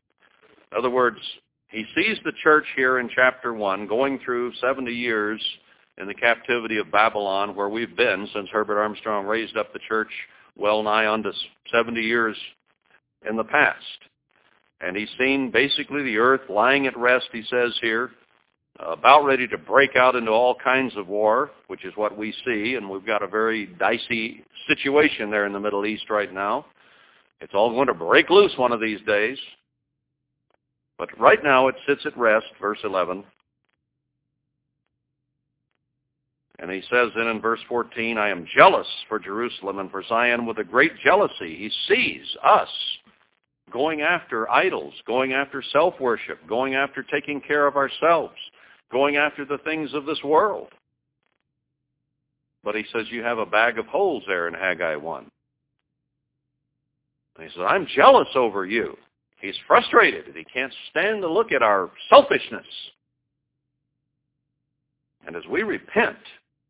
In 0.71 0.79
other 0.79 0.91
words, 0.91 1.19
he 1.69 1.85
sees 1.95 2.19
the 2.25 2.33
church 2.43 2.67
here 2.77 2.99
in 2.99 3.09
chapter 3.15 3.53
1 3.53 3.87
going 3.87 4.19
through 4.25 4.53
70 4.61 4.93
years 4.93 5.43
in 5.99 6.07
the 6.07 6.15
captivity 6.15 6.79
of 6.79 6.91
Babylon 6.91 7.55
where 7.55 7.69
we've 7.69 7.97
been 7.97 8.29
since 8.35 8.49
Herbert 8.51 8.81
Armstrong 8.81 9.27
raised 9.27 9.57
up 9.57 9.73
the 9.73 9.79
church 9.89 10.11
well 10.57 10.83
nigh 10.83 11.11
unto 11.11 11.33
70 11.71 12.01
years 12.01 12.37
in 13.29 13.37
the 13.37 13.45
past. 13.45 13.79
And 14.81 14.97
he's 14.97 15.09
seen 15.19 15.51
basically 15.51 16.03
the 16.03 16.19
earth 16.19 16.43
lying 16.49 16.87
at 16.87 16.97
rest, 16.97 17.29
he 17.33 17.43
says 17.49 17.73
here, 17.81 18.11
about 18.81 19.25
ready 19.25 19.47
to 19.49 19.59
break 19.59 19.97
out 19.97 20.17
into 20.17 20.31
all 20.31 20.57
kinds 20.63 20.97
of 20.97 21.07
war, 21.07 21.51
which 21.69 21.85
is 21.85 21.93
what 21.97 22.17
we 22.17 22.35
see, 22.45 22.75
and 22.75 22.89
we've 22.89 23.07
got 23.07 23.23
a 23.23 23.29
very 23.29 23.67
dicey 23.67 24.45
situation 24.67 25.31
there 25.31 25.47
in 25.47 25.53
the 25.53 25.61
Middle 25.61 25.87
East 25.87 26.11
right 26.11 26.33
now. 26.33 26.67
It's 27.43 27.55
all 27.55 27.71
going 27.71 27.89
to 27.89 27.95
break 27.95 28.31
loose 28.31 28.53
one 28.57 28.71
of 28.71 28.81
these 28.81 29.01
days. 29.03 29.37
But 30.97 31.09
right 31.19 31.43
now 31.43 31.67
it 31.67 31.75
sits 31.87 32.07
at 32.07 32.17
rest, 32.17 32.47
verse 32.61 32.79
11. 32.85 33.25
And 36.61 36.71
he 36.71 36.83
says 36.89 37.09
then 37.17 37.27
in 37.27 37.41
verse 37.41 37.59
14, 37.69 38.17
I 38.17 38.29
am 38.29 38.47
jealous 38.55 38.87
for 39.09 39.19
Jerusalem 39.19 39.81
and 39.81 39.91
for 39.91 40.05
Zion 40.09 40.47
with 40.47 40.59
a 40.59 40.65
great 40.65 40.93
jealousy. 41.05 41.57
He 41.57 41.73
sees 41.89 42.25
us 42.45 42.69
going 43.73 44.03
after 44.03 44.49
idols, 44.49 44.95
going 45.05 45.33
after 45.33 45.65
self-worship, 45.73 46.47
going 46.49 46.77
after 46.77 47.03
taking 47.03 47.41
care 47.41 47.67
of 47.67 47.75
ourselves, 47.75 48.37
going 48.93 49.17
after 49.17 49.45
the 49.45 49.59
things 49.59 49.93
of 49.95 50.07
this 50.07 50.23
world. 50.23 50.69
But 52.63 52.77
he 52.77 52.85
says 52.93 53.07
you 53.11 53.25
have 53.25 53.39
a 53.39 53.47
bag 53.47 53.81
of 53.81 53.87
holes 53.87 54.23
there 54.29 54.47
in 54.47 54.55
Haggai 54.55 54.95
1. 54.95 55.32
He 57.39 57.45
says, 57.45 57.65
I'm 57.67 57.87
jealous 57.95 58.29
over 58.35 58.67
you. 58.67 58.97
He's 59.41 59.57
frustrated. 59.67 60.27
He 60.37 60.45
can't 60.45 60.73
stand 60.91 61.23
to 61.23 61.29
look 61.29 61.51
at 61.51 61.63
our 61.63 61.91
selfishness. 62.09 62.67
And 65.27 65.37
as 65.37 65.43
we 65.51 65.63
repent, 65.63 66.17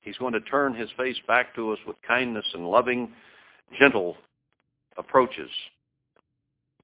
he's 0.00 0.16
going 0.16 0.32
to 0.32 0.40
turn 0.40 0.74
his 0.74 0.90
face 0.96 1.16
back 1.26 1.54
to 1.56 1.72
us 1.72 1.78
with 1.86 1.96
kindness 2.06 2.46
and 2.54 2.68
loving, 2.68 3.12
gentle 3.78 4.16
approaches. 4.96 5.50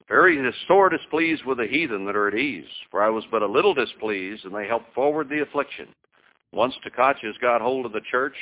Very 0.09 0.43
sore 0.67 0.89
displeased 0.89 1.45
with 1.45 1.59
the 1.59 1.67
heathen 1.67 2.07
that 2.07 2.17
are 2.17 2.29
at 2.29 2.35
ease, 2.35 2.65
for 2.91 3.03
I 3.03 3.11
was 3.11 3.25
but 3.31 3.43
a 3.43 3.47
little 3.47 3.75
displeased, 3.75 4.47
and 4.47 4.55
they 4.55 4.67
helped 4.67 4.95
forward 4.95 5.29
the 5.29 5.43
affliction. 5.43 5.89
Once 6.53 6.75
Tkaches 6.87 7.39
got 7.43 7.61
hold 7.61 7.85
of 7.85 7.93
the 7.93 8.01
church, 8.11 8.35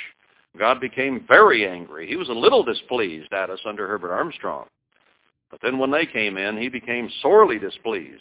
God 0.57 0.81
became 0.81 1.25
very 1.27 1.69
angry. 1.69 2.07
He 2.07 2.15
was 2.15 2.29
a 2.29 2.33
little 2.33 2.63
displeased 2.63 3.33
at 3.33 3.51
us 3.51 3.59
under 3.67 3.89
Herbert 3.89 4.13
Armstrong. 4.13 4.67
But 5.51 5.61
then 5.63 5.79
when 5.79 5.91
they 5.91 6.07
came 6.07 6.37
in, 6.37 6.57
he 6.57 6.69
became 6.69 7.09
sorely 7.23 7.59
displeased. 7.59 8.21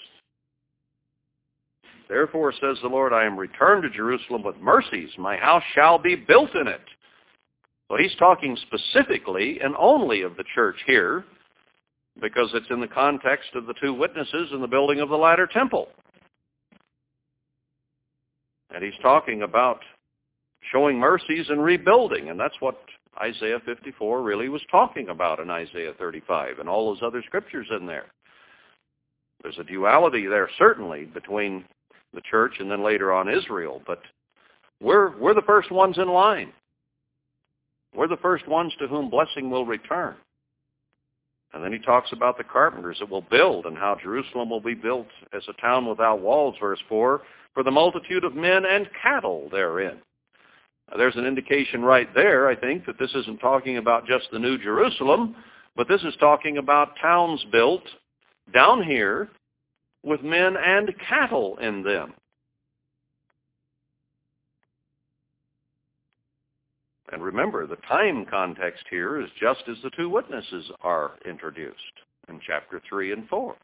Therefore, 2.07 2.53
says 2.53 2.77
the 2.81 2.87
Lord, 2.87 3.13
I 3.13 3.25
am 3.25 3.37
returned 3.37 3.83
to 3.83 3.89
Jerusalem 3.89 4.43
with 4.43 4.57
mercies. 4.57 5.09
My 5.17 5.37
house 5.37 5.63
shall 5.73 5.97
be 5.97 6.15
built 6.15 6.53
in 6.55 6.67
it. 6.67 6.81
So 7.89 7.97
he's 7.97 8.15
talking 8.15 8.57
specifically 8.67 9.59
and 9.61 9.75
only 9.77 10.21
of 10.21 10.37
the 10.37 10.43
church 10.53 10.77
here 10.85 11.23
because 12.21 12.49
it's 12.53 12.69
in 12.69 12.79
the 12.79 12.87
context 12.87 13.49
of 13.55 13.65
the 13.65 13.73
two 13.81 13.93
witnesses 13.93 14.49
in 14.53 14.61
the 14.61 14.67
building 14.67 15.01
of 15.01 15.09
the 15.09 15.17
latter 15.17 15.47
temple. 15.47 15.89
And 18.73 18.83
he's 18.83 18.93
talking 19.01 19.43
about 19.43 19.79
showing 20.71 20.97
mercies 20.97 21.45
and 21.49 21.63
rebuilding, 21.63 22.29
and 22.29 22.39
that's 22.39 22.59
what 22.59 22.79
Isaiah 23.21 23.59
54 23.65 24.21
really 24.21 24.49
was 24.49 24.61
talking 24.69 25.09
about 25.09 25.39
in 25.39 25.49
Isaiah 25.49 25.93
35 25.97 26.59
and 26.59 26.67
all 26.67 26.93
those 26.93 27.03
other 27.03 27.23
scriptures 27.25 27.67
in 27.71 27.85
there. 27.85 28.07
There's 29.41 29.57
a 29.59 29.63
duality 29.63 30.27
there 30.27 30.49
certainly 30.57 31.05
between 31.05 31.65
the 32.13 32.21
church 32.21 32.55
and 32.59 32.69
then 32.69 32.83
later 32.83 33.13
on 33.13 33.29
Israel, 33.29 33.81
but 33.85 34.01
we're, 34.81 35.17
we're 35.17 35.33
the 35.33 35.41
first 35.43 35.71
ones 35.71 35.97
in 35.97 36.09
line. 36.09 36.51
We're 37.95 38.07
the 38.07 38.17
first 38.17 38.47
ones 38.47 38.73
to 38.79 38.87
whom 38.87 39.09
blessing 39.09 39.49
will 39.49 39.65
return. 39.65 40.15
And 41.53 41.63
then 41.63 41.71
he 41.71 41.79
talks 41.79 42.11
about 42.11 42.37
the 42.37 42.43
carpenters 42.43 42.97
that 42.99 43.09
will 43.09 43.21
build 43.21 43.65
and 43.65 43.77
how 43.77 43.97
Jerusalem 44.01 44.49
will 44.49 44.59
be 44.59 44.73
built 44.73 45.07
as 45.33 45.43
a 45.47 45.61
town 45.61 45.87
without 45.87 46.19
walls, 46.19 46.55
verse 46.59 46.79
4, 46.89 47.21
for 47.53 47.63
the 47.63 47.71
multitude 47.71 48.25
of 48.25 48.35
men 48.35 48.65
and 48.65 48.89
cattle 49.01 49.47
therein. 49.49 49.99
There's 50.97 51.15
an 51.15 51.25
indication 51.25 51.81
right 51.81 52.13
there, 52.13 52.47
I 52.47 52.55
think, 52.55 52.85
that 52.85 52.99
this 52.99 53.13
isn't 53.15 53.39
talking 53.39 53.77
about 53.77 54.07
just 54.07 54.27
the 54.31 54.39
New 54.39 54.57
Jerusalem, 54.57 55.35
but 55.75 55.87
this 55.87 56.01
is 56.03 56.13
talking 56.19 56.57
about 56.57 56.95
towns 57.01 57.43
built 57.51 57.83
down 58.53 58.83
here 58.83 59.29
with 60.03 60.21
men 60.21 60.55
and 60.55 60.93
cattle 61.09 61.57
in 61.57 61.83
them. 61.83 62.13
And 67.11 67.23
remember, 67.23 67.67
the 67.67 67.77
time 67.87 68.25
context 68.25 68.83
here 68.89 69.19
is 69.19 69.29
just 69.39 69.63
as 69.69 69.77
the 69.83 69.91
two 69.91 70.09
witnesses 70.09 70.65
are 70.81 71.13
introduced 71.25 71.75
in 72.29 72.39
chapter 72.45 72.81
3 72.87 73.11
and 73.11 73.27
4. 73.27 73.55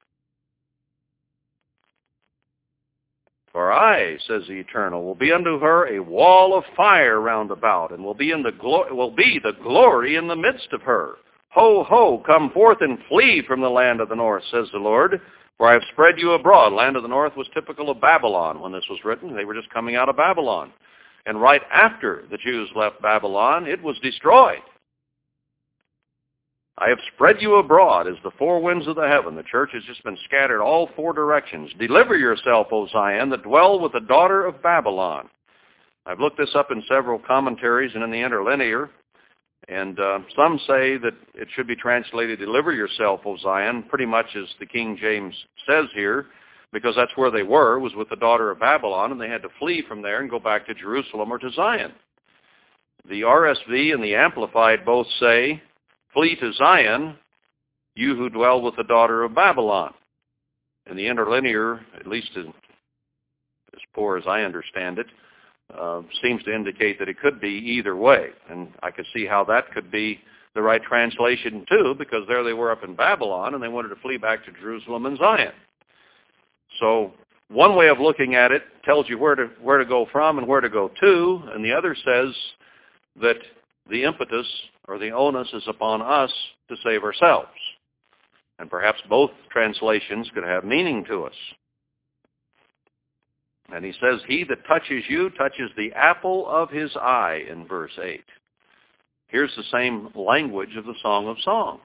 For 3.51 3.71
I, 3.71 4.17
says 4.27 4.43
the 4.47 4.59
Eternal, 4.59 5.03
will 5.03 5.15
be 5.15 5.31
unto 5.31 5.59
her 5.59 5.87
a 5.87 5.99
wall 5.99 6.57
of 6.57 6.63
fire 6.75 7.19
round 7.19 7.51
about, 7.51 7.91
and 7.91 8.03
will 8.03 8.13
be 8.13 8.31
in 8.31 8.43
the 8.43 8.53
glo- 8.53 8.93
will 8.93 9.11
be 9.11 9.39
the 9.43 9.51
glory 9.61 10.15
in 10.15 10.27
the 10.27 10.35
midst 10.35 10.71
of 10.71 10.81
her. 10.83 11.17
Ho, 11.49 11.83
ho, 11.83 12.19
come 12.25 12.49
forth 12.51 12.77
and 12.79 12.97
flee 13.09 13.41
from 13.45 13.59
the 13.59 13.69
land 13.69 13.99
of 13.99 14.07
the 14.07 14.15
north, 14.15 14.43
says 14.51 14.69
the 14.71 14.79
Lord, 14.79 15.19
for 15.57 15.67
I 15.67 15.73
have 15.73 15.83
spread 15.91 16.17
you 16.17 16.31
abroad. 16.31 16.71
Land 16.71 16.95
of 16.95 17.03
the 17.03 17.09
north 17.09 17.35
was 17.35 17.47
typical 17.53 17.89
of 17.89 17.99
Babylon 17.99 18.61
when 18.61 18.71
this 18.71 18.87
was 18.89 19.03
written. 19.03 19.35
They 19.35 19.43
were 19.43 19.53
just 19.53 19.69
coming 19.69 19.97
out 19.97 20.07
of 20.07 20.15
Babylon. 20.15 20.71
And 21.25 21.41
right 21.41 21.61
after 21.71 22.23
the 22.31 22.37
Jews 22.37 22.69
left 22.73 23.01
Babylon, 23.01 23.67
it 23.67 23.83
was 23.83 23.99
destroyed. 23.99 24.61
I 26.77 26.89
have 26.89 26.99
spread 27.13 27.37
you 27.41 27.55
abroad 27.55 28.07
as 28.07 28.15
the 28.23 28.31
four 28.37 28.61
winds 28.61 28.87
of 28.87 28.95
the 28.95 29.07
heaven. 29.07 29.35
The 29.35 29.43
church 29.43 29.71
has 29.73 29.83
just 29.83 30.03
been 30.03 30.17
scattered 30.25 30.61
all 30.61 30.89
four 30.95 31.13
directions. 31.13 31.71
Deliver 31.77 32.17
yourself, 32.17 32.67
O 32.71 32.87
Zion, 32.87 33.29
that 33.29 33.43
dwell 33.43 33.79
with 33.79 33.91
the 33.93 33.99
daughter 33.99 34.45
of 34.45 34.63
Babylon. 34.63 35.29
I've 36.05 36.19
looked 36.19 36.37
this 36.37 36.55
up 36.55 36.71
in 36.71 36.83
several 36.87 37.19
commentaries 37.19 37.91
and 37.93 38.03
in 38.03 38.09
the 38.09 38.21
interlinear, 38.21 38.89
and 39.67 39.99
uh, 39.99 40.19
some 40.35 40.59
say 40.65 40.97
that 40.97 41.13
it 41.35 41.47
should 41.55 41.67
be 41.67 41.75
translated, 41.75 42.39
deliver 42.39 42.73
yourself, 42.73 43.21
O 43.25 43.37
Zion, 43.37 43.83
pretty 43.83 44.07
much 44.07 44.25
as 44.35 44.47
the 44.59 44.65
King 44.65 44.97
James 44.99 45.35
says 45.67 45.85
here 45.93 46.27
because 46.73 46.95
that's 46.95 47.15
where 47.15 47.31
they 47.31 47.43
were, 47.43 47.79
was 47.79 47.93
with 47.95 48.09
the 48.09 48.15
daughter 48.15 48.49
of 48.49 48.59
Babylon, 48.59 49.11
and 49.11 49.19
they 49.19 49.29
had 49.29 49.41
to 49.41 49.49
flee 49.59 49.83
from 49.87 50.01
there 50.01 50.21
and 50.21 50.29
go 50.29 50.39
back 50.39 50.65
to 50.67 50.73
Jerusalem 50.73 51.31
or 51.31 51.37
to 51.37 51.51
Zion. 51.51 51.91
The 53.09 53.21
RSV 53.21 53.93
and 53.93 54.03
the 54.03 54.15
Amplified 54.15 54.85
both 54.85 55.07
say, 55.19 55.61
flee 56.13 56.35
to 56.35 56.53
Zion, 56.53 57.15
you 57.95 58.15
who 58.15 58.29
dwell 58.29 58.61
with 58.61 58.75
the 58.75 58.83
daughter 58.83 59.23
of 59.23 59.35
Babylon. 59.35 59.93
And 60.87 60.97
the 60.97 61.07
interlinear, 61.07 61.81
at 61.99 62.07
least 62.07 62.31
as, 62.37 62.45
as 62.45 63.81
poor 63.93 64.17
as 64.17 64.23
I 64.27 64.41
understand 64.41 64.99
it, 64.99 65.07
uh, 65.77 66.01
seems 66.21 66.43
to 66.43 66.53
indicate 66.53 66.99
that 66.99 67.07
it 67.07 67.19
could 67.19 67.39
be 67.39 67.49
either 67.49 67.95
way. 67.95 68.29
And 68.49 68.69
I 68.83 68.91
could 68.91 69.05
see 69.13 69.25
how 69.25 69.43
that 69.45 69.71
could 69.71 69.91
be 69.91 70.19
the 70.53 70.61
right 70.61 70.81
translation 70.83 71.65
too, 71.69 71.95
because 71.97 72.23
there 72.27 72.43
they 72.43 72.53
were 72.53 72.71
up 72.71 72.83
in 72.83 72.95
Babylon, 72.95 73.53
and 73.53 73.63
they 73.63 73.69
wanted 73.69 73.89
to 73.89 73.95
flee 74.01 74.17
back 74.17 74.43
to 74.45 74.51
Jerusalem 74.51 75.05
and 75.05 75.17
Zion. 75.17 75.53
So 76.79 77.13
one 77.49 77.75
way 77.75 77.87
of 77.87 77.99
looking 77.99 78.35
at 78.35 78.51
it 78.51 78.63
tells 78.83 79.07
you 79.07 79.17
where 79.17 79.35
to, 79.35 79.49
where 79.61 79.77
to 79.77 79.85
go 79.85 80.07
from 80.11 80.39
and 80.39 80.47
where 80.47 80.61
to 80.61 80.69
go 80.69 80.89
to, 80.99 81.43
and 81.53 81.63
the 81.63 81.71
other 81.71 81.95
says 81.95 82.35
that 83.21 83.37
the 83.89 84.03
impetus 84.03 84.47
or 84.87 84.97
the 84.97 85.11
onus 85.11 85.47
is 85.53 85.63
upon 85.67 86.01
us 86.01 86.31
to 86.69 86.75
save 86.83 87.03
ourselves. 87.03 87.49
And 88.59 88.69
perhaps 88.69 88.99
both 89.09 89.31
translations 89.51 90.29
could 90.33 90.43
have 90.43 90.63
meaning 90.63 91.03
to 91.05 91.23
us. 91.23 91.35
And 93.73 93.85
he 93.85 93.93
says, 94.01 94.19
he 94.27 94.43
that 94.49 94.65
touches 94.67 95.03
you 95.07 95.29
touches 95.31 95.71
the 95.77 95.93
apple 95.93 96.47
of 96.47 96.69
his 96.69 96.91
eye 96.97 97.43
in 97.49 97.65
verse 97.65 97.97
8. 98.01 98.23
Here's 99.27 99.55
the 99.55 99.63
same 99.71 100.09
language 100.13 100.75
of 100.75 100.85
the 100.85 100.95
Song 101.01 101.27
of 101.27 101.37
Songs. 101.41 101.79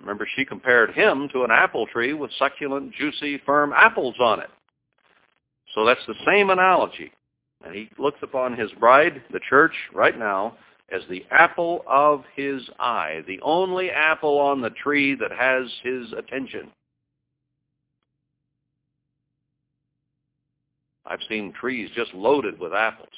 Remember, 0.00 0.28
she 0.36 0.44
compared 0.44 0.92
him 0.92 1.30
to 1.32 1.44
an 1.44 1.50
apple 1.50 1.86
tree 1.86 2.12
with 2.12 2.30
succulent, 2.38 2.92
juicy, 2.92 3.40
firm 3.46 3.72
apples 3.74 4.16
on 4.20 4.40
it. 4.40 4.50
So 5.74 5.86
that's 5.86 6.04
the 6.06 6.14
same 6.26 6.50
analogy. 6.50 7.10
And 7.64 7.74
he 7.74 7.88
looks 7.98 8.18
upon 8.22 8.56
his 8.56 8.70
bride, 8.72 9.22
the 9.32 9.40
church, 9.48 9.72
right 9.94 10.18
now, 10.18 10.58
as 10.90 11.02
the 11.08 11.24
apple 11.30 11.84
of 11.86 12.24
his 12.36 12.62
eye, 12.78 13.22
the 13.26 13.40
only 13.42 13.90
apple 13.90 14.38
on 14.38 14.60
the 14.60 14.70
tree 14.70 15.14
that 15.14 15.32
has 15.32 15.66
his 15.82 16.12
attention. 16.12 16.70
I've 21.06 21.20
seen 21.28 21.52
trees 21.52 21.90
just 21.94 22.14
loaded 22.14 22.58
with 22.58 22.72
apples. 22.72 23.08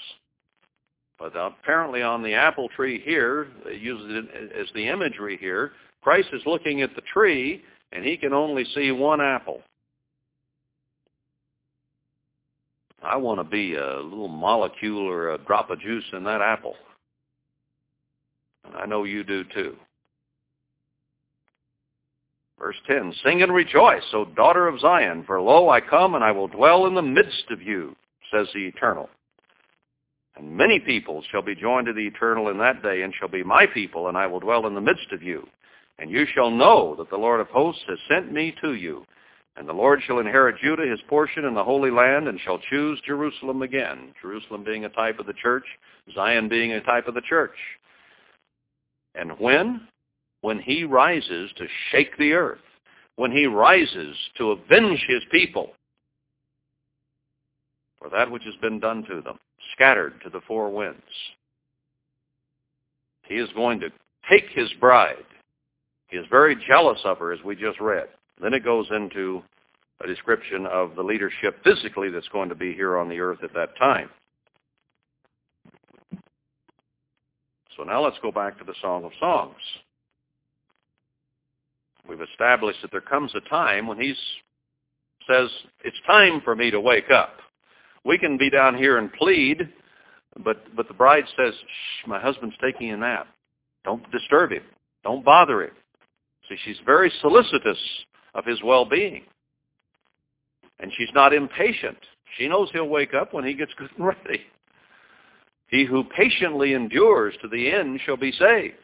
But 1.19 1.33
apparently 1.35 2.03
on 2.03 2.23
the 2.23 2.35
apple 2.35 2.69
tree 2.69 3.01
here, 3.01 3.49
they 3.65 3.75
use 3.75 4.01
it 4.05 4.53
as 4.53 4.67
the 4.75 4.89
imagery 4.89 5.39
here, 5.41 5.73
Christ 6.07 6.29
is 6.33 6.43
looking 6.47 6.83
at 6.83 6.95
the 6.95 7.03
tree, 7.13 7.65
and 7.91 8.05
he 8.05 8.17
can 8.17 8.33
only 8.33 8.65
see 8.77 8.93
one 8.93 9.21
apple. 9.21 9.61
I 13.03 13.17
want 13.17 13.41
to 13.41 13.45
be 13.45 13.75
a 13.75 13.97
little 13.97 14.29
molecule 14.29 15.05
or 15.05 15.31
a 15.33 15.39
drop 15.39 15.71
of 15.71 15.81
juice 15.81 16.05
in 16.13 16.23
that 16.23 16.41
apple. 16.41 16.77
I 18.75 18.87
know 18.87 19.05
you 19.05 19.25
do 19.25 19.45
too. 19.45 19.77
Verse 22.59 22.77
10, 22.87 23.15
Sing 23.23 23.43
and 23.43 23.53
rejoice, 23.53 24.05
O 24.15 24.25
daughter 24.25 24.67
of 24.67 24.81
Zion, 24.81 25.25
for 25.27 25.41
lo, 25.41 25.69
I 25.69 25.81
come 25.81 26.15
and 26.15 26.25
I 26.25 26.33
will 26.33 26.49
dwell 26.49 26.87
in 26.87 26.95
the 26.95 27.03
midst 27.03 27.51
of 27.51 27.61
you, 27.61 27.95
says 28.33 28.49
the 28.55 28.67
Eternal. 28.67 29.11
And 30.37 30.57
many 30.57 30.79
peoples 30.79 31.25
shall 31.31 31.43
be 31.43 31.55
joined 31.55 31.87
to 31.87 31.93
the 31.93 32.07
Eternal 32.07 32.49
in 32.49 32.59
that 32.59 32.83
day, 32.83 33.03
and 33.03 33.13
shall 33.15 33.29
be 33.29 33.43
my 33.43 33.67
people, 33.67 34.09
and 34.09 34.17
I 34.17 34.27
will 34.27 34.41
dwell 34.41 34.67
in 34.67 34.75
the 34.75 34.81
midst 34.81 35.13
of 35.13 35.23
you. 35.23 35.47
And 35.99 36.11
you 36.11 36.27
shall 36.35 36.51
know 36.51 36.95
that 36.97 37.11
the 37.11 37.17
Lord 37.17 37.41
of 37.41 37.49
hosts 37.49 37.83
has 37.89 37.99
sent 38.09 38.33
me 38.33 38.55
to 38.63 38.75
you. 38.75 39.07
And 39.57 39.67
the 39.67 39.73
Lord 39.73 40.03
shall 40.07 40.19
inherit 40.19 40.59
Judah, 40.61 40.87
his 40.87 41.01
portion 41.09 41.47
in 41.47 41.55
the 41.55 41.65
Holy 41.65 41.91
Land, 41.91 42.29
and 42.29 42.39
shall 42.41 42.59
choose 42.71 43.01
Jerusalem 43.07 43.63
again. 43.63 44.13
Jerusalem 44.21 44.65
being 44.65 44.85
a 44.85 44.91
type 44.91 45.19
of 45.19 45.27
the 45.27 45.33
church, 45.33 45.65
Zion 46.15 46.49
being 46.49 46.73
a 46.73 46.83
type 46.83 47.09
of 47.09 47.15
the 47.15 47.23
church. 47.23 47.57
And 49.17 49.39
when? 49.39 49.89
When 50.43 50.59
he 50.59 50.85
rises 50.85 51.51
to 51.57 51.67
shake 51.91 52.17
the 52.19 52.33
earth. 52.33 52.61
When 53.17 53.33
he 53.33 53.47
rises 53.47 54.17
to 54.37 54.51
avenge 54.51 55.05
his 55.09 55.23
people 55.31 55.73
for 57.99 58.11
that 58.11 58.31
which 58.31 58.45
has 58.45 58.55
been 58.61 58.79
done 58.79 59.05
to 59.05 59.23
them, 59.23 59.39
scattered 59.73 60.21
to 60.23 60.29
the 60.29 60.43
four 60.47 60.71
winds. 60.71 61.01
He 63.23 63.37
is 63.37 63.49
going 63.55 63.81
to 63.81 63.89
take 64.29 64.51
his 64.51 64.71
bride 64.79 65.25
he 66.09 66.17
is 66.17 66.27
very 66.31 66.57
jealous 66.67 67.01
of 67.05 67.19
her, 67.19 67.33
as 67.33 67.43
we 67.45 67.57
just 67.57 67.81
read. 67.81 68.09
Then 68.41 68.55
it 68.55 68.65
goes 68.65 68.87
into 68.91 69.43
a 70.03 70.07
description 70.07 70.67
of 70.67 70.95
the 70.95 71.03
leadership 71.03 71.63
physically 71.65 72.11
that's 72.11 72.29
going 72.29 72.49
to 72.49 72.55
be 72.55 72.73
here 72.73 72.97
on 72.97 73.09
the 73.09 73.19
earth 73.21 73.43
at 73.43 73.55
that 73.55 73.77
time. 73.77 74.11
So 77.77 77.83
now 77.83 78.03
let's 78.03 78.17
go 78.23 78.33
back 78.33 78.59
to 78.59 78.65
the 78.65 78.75
Song 78.81 79.05
of 79.05 79.13
Songs. 79.21 79.57
We've 82.09 82.21
established 82.21 82.81
that 82.83 82.91
there 82.91 83.01
comes 83.01 83.33
a 83.35 83.49
time 83.49 83.87
when 83.87 84.01
he 84.01 84.15
says, 85.29 85.51
it's 85.85 85.97
time 86.07 86.41
for 86.45 86.55
me 86.55 86.71
to 86.71 86.81
wake 86.81 87.11
up. 87.11 87.37
We 88.05 88.19
can 88.19 88.39
be 88.39 88.49
down 88.49 88.77
here 88.77 88.99
and 88.99 89.13
plead, 89.13 89.69
but, 90.45 90.75
but 90.77 90.89
the 90.89 90.95
bride 90.95 91.25
says, 91.37 91.53
Shh, 91.55 92.07
my 92.07 92.21
husband's 92.21 92.57
taking 92.63 92.93
a 92.93 92.97
nap. 92.97 93.27
Don't 93.85 94.09
disturb 94.13 94.53
him. 94.53 94.63
Don't 95.03 95.25
bother 95.25 95.65
him. 95.65 95.73
See, 96.49 96.57
she's 96.65 96.79
very 96.87 97.13
solicitous 97.21 97.79
of 98.35 98.45
his 98.45 98.63
well-being. 98.63 99.23
And 100.79 100.93
she's 100.97 101.09
not 101.15 101.33
impatient. 101.33 101.99
She 102.39 102.49
knows 102.49 102.69
he'll 102.73 102.89
wake 102.89 103.15
up 103.15 103.33
when 103.33 103.45
he 103.45 103.55
gets 103.55 103.73
good 103.77 103.91
and 103.97 104.07
ready. 104.07 104.45
He 105.69 105.85
who 105.85 106.05
patiently 106.05 106.75
endures 106.75 107.35
to 107.43 107.49
the 107.49 107.73
end 107.73 108.01
shall 108.05 108.17
be 108.17 108.33
saved. 108.33 108.77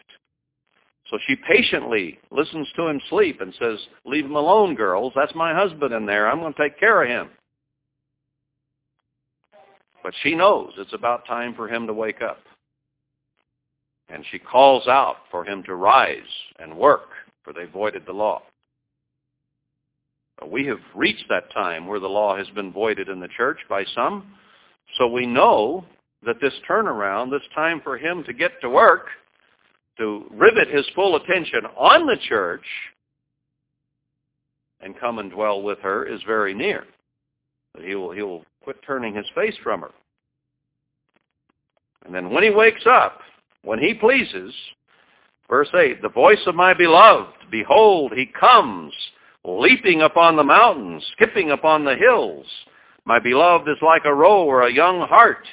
So 1.10 1.18
she 1.26 1.36
patiently 1.36 2.18
listens 2.30 2.68
to 2.74 2.88
him 2.88 3.00
sleep 3.10 3.40
and 3.40 3.54
says, 3.58 3.78
leave 4.04 4.24
him 4.24 4.34
alone, 4.34 4.74
girls. 4.74 5.12
That's 5.14 5.34
my 5.34 5.54
husband 5.54 5.92
in 5.92 6.06
there. 6.06 6.28
I'm 6.28 6.40
going 6.40 6.54
to 6.54 6.62
take 6.62 6.80
care 6.80 7.02
of 7.02 7.08
him. 7.08 7.28
But 10.02 10.14
she 10.22 10.34
knows 10.34 10.72
it's 10.78 10.94
about 10.94 11.26
time 11.26 11.54
for 11.54 11.68
him 11.68 11.86
to 11.86 11.92
wake 11.92 12.22
up. 12.22 12.40
And 14.08 14.24
she 14.30 14.38
calls 14.38 14.88
out 14.88 15.16
for 15.30 15.44
him 15.44 15.62
to 15.64 15.74
rise 15.74 16.18
and 16.58 16.76
work 16.76 17.10
for 17.44 17.52
they 17.52 17.64
voided 17.66 18.06
the 18.06 18.12
law. 18.12 18.42
we 20.50 20.66
have 20.66 20.80
reached 20.94 21.26
that 21.28 21.52
time 21.52 21.86
where 21.86 22.00
the 22.00 22.08
law 22.08 22.36
has 22.36 22.48
been 22.50 22.72
voided 22.72 23.08
in 23.08 23.20
the 23.20 23.28
church 23.28 23.58
by 23.68 23.84
some. 23.94 24.24
So 24.98 25.06
we 25.06 25.24
know 25.26 25.84
that 26.24 26.40
this 26.40 26.54
turnaround, 26.68 27.30
this 27.30 27.42
time 27.54 27.80
for 27.82 27.98
him 27.98 28.24
to 28.24 28.32
get 28.32 28.52
to 28.60 28.70
work, 28.70 29.06
to 29.98 30.24
rivet 30.30 30.68
his 30.68 30.86
full 30.94 31.16
attention 31.16 31.66
on 31.76 32.06
the 32.06 32.16
church 32.28 32.64
and 34.80 34.98
come 34.98 35.18
and 35.18 35.30
dwell 35.30 35.62
with 35.62 35.78
her 35.80 36.04
is 36.04 36.20
very 36.26 36.54
near. 36.54 36.84
He 37.80 37.94
will, 37.94 38.12
he 38.12 38.22
will 38.22 38.44
quit 38.62 38.76
turning 38.86 39.14
his 39.14 39.26
face 39.34 39.54
from 39.62 39.82
her. 39.82 39.90
And 42.04 42.14
then 42.14 42.30
when 42.30 42.42
he 42.42 42.50
wakes 42.50 42.84
up, 42.86 43.20
when 43.62 43.78
he 43.78 43.94
pleases, 43.94 44.52
verse 45.48 45.68
8, 45.74 46.02
the 46.02 46.08
voice 46.08 46.42
of 46.46 46.54
my 46.54 46.74
beloved, 46.74 47.32
behold, 47.50 48.12
he 48.14 48.26
comes, 48.26 48.92
leaping 49.44 50.02
upon 50.02 50.36
the 50.36 50.42
mountains, 50.42 51.04
skipping 51.12 51.50
upon 51.52 51.84
the 51.84 51.94
hills. 51.94 52.46
My 53.04 53.18
beloved 53.18 53.68
is 53.68 53.76
like 53.82 54.04
a 54.04 54.14
roe 54.14 54.44
or 54.44 54.62
a 54.62 54.72
young 54.72 55.06
hart. 55.08 55.46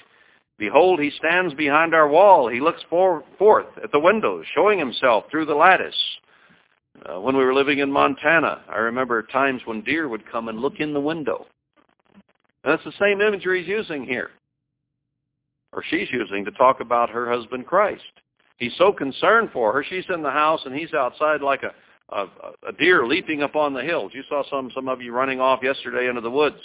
Behold, 0.59 0.99
he 0.99 1.09
stands 1.11 1.53
behind 1.53 1.95
our 1.95 2.09
wall. 2.09 2.49
He 2.49 2.59
looks 2.59 2.81
for, 2.89 3.23
forth 3.37 3.67
at 3.81 3.93
the 3.93 3.99
windows, 3.99 4.45
showing 4.53 4.77
himself 4.77 5.23
through 5.31 5.45
the 5.45 5.55
lattice. 5.55 5.95
Uh, 7.05 7.21
when 7.21 7.37
we 7.37 7.45
were 7.45 7.53
living 7.53 7.79
in 7.79 7.89
Montana, 7.89 8.61
I 8.67 8.77
remember 8.79 9.23
times 9.23 9.61
when 9.63 9.81
deer 9.81 10.09
would 10.09 10.29
come 10.29 10.49
and 10.49 10.59
look 10.59 10.79
in 10.79 10.93
the 10.93 10.99
window. 10.99 11.47
And 12.63 12.73
that's 12.73 12.83
the 12.83 12.91
same 12.99 13.21
imagery 13.21 13.61
he's 13.61 13.69
using 13.69 14.03
here, 14.03 14.31
or 15.71 15.81
she's 15.89 16.09
using 16.11 16.43
to 16.43 16.51
talk 16.51 16.81
about 16.81 17.09
her 17.09 17.31
husband 17.31 17.65
Christ. 17.65 18.03
He's 18.57 18.75
so 18.77 18.91
concerned 18.91 19.51
for 19.53 19.71
her. 19.71 19.85
She's 19.89 20.03
in 20.13 20.21
the 20.21 20.29
house 20.29 20.59
and 20.65 20.75
he's 20.75 20.93
outside 20.93 21.41
like 21.41 21.63
a, 21.63 21.73
a, 22.13 22.25
a 22.67 22.73
deer 22.77 23.07
leaping 23.07 23.43
up 23.43 23.55
on 23.55 23.73
the 23.73 23.81
hills. 23.81 24.11
You 24.13 24.23
saw 24.27 24.43
some 24.49 24.69
some 24.75 24.89
of 24.89 25.01
you 25.01 25.13
running 25.13 25.39
off 25.39 25.61
yesterday 25.63 26.09
into 26.09 26.19
the 26.19 26.29
woods, 26.29 26.59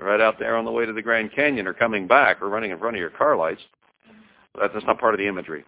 right 0.00 0.20
out 0.20 0.38
there 0.38 0.56
on 0.56 0.64
the 0.64 0.70
way 0.70 0.86
to 0.86 0.92
the 0.92 1.02
Grand 1.02 1.32
Canyon, 1.34 1.66
or 1.66 1.74
coming 1.74 2.06
back, 2.06 2.40
or 2.40 2.48
running 2.48 2.70
in 2.70 2.78
front 2.78 2.96
of 2.96 3.00
your 3.00 3.10
car 3.10 3.36
lights. 3.36 3.60
That's 4.58 4.86
not 4.86 4.98
part 4.98 5.14
of 5.14 5.18
the 5.18 5.28
imagery. 5.28 5.64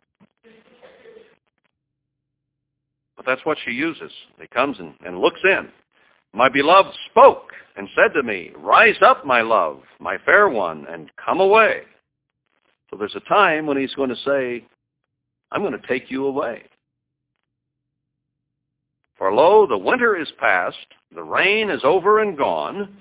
But 3.17 3.27
that's 3.27 3.45
what 3.45 3.59
she 3.65 3.71
uses. 3.71 4.11
He 4.41 4.47
comes 4.49 4.79
and, 4.79 4.95
and 5.05 5.21
looks 5.21 5.41
in. 5.45 5.69
My 6.33 6.49
beloved 6.49 6.95
spoke 7.11 7.53
and 7.77 7.89
said 7.95 8.13
to 8.15 8.23
me, 8.23 8.51
Rise 8.57 8.97
up, 9.03 9.25
my 9.25 9.41
love, 9.41 9.81
my 10.01 10.19
fair 10.25 10.49
one, 10.49 10.87
and 10.91 11.11
come 11.25 11.41
away. 11.41 11.83
So 12.91 12.97
there's 12.97 13.15
a 13.17 13.29
time 13.29 13.67
when 13.67 13.77
he's 13.77 13.95
going 13.95 14.11
to 14.11 14.17
say, 14.17 14.67
I'm 15.53 15.63
going 15.63 15.79
to 15.79 15.89
take 15.89 16.11
you 16.11 16.27
away. 16.27 16.65
For 19.17 19.33
lo, 19.33 19.67
the 19.67 19.79
winter 19.79 20.17
is 20.17 20.31
past, 20.39 20.77
the 21.15 21.23
rain 21.23 21.71
is 21.71 21.81
over 21.85 22.21
and 22.21 22.37
gone. 22.37 22.97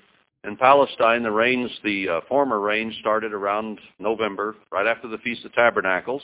In 0.46 0.56
Palestine, 0.56 1.22
the 1.22 1.30
rains, 1.30 1.70
the 1.82 2.08
uh, 2.08 2.20
former 2.28 2.60
rains 2.60 2.94
started 3.00 3.32
around 3.32 3.80
November, 3.98 4.56
right 4.70 4.86
after 4.86 5.08
the 5.08 5.18
Feast 5.18 5.44
of 5.44 5.54
Tabernacles, 5.54 6.22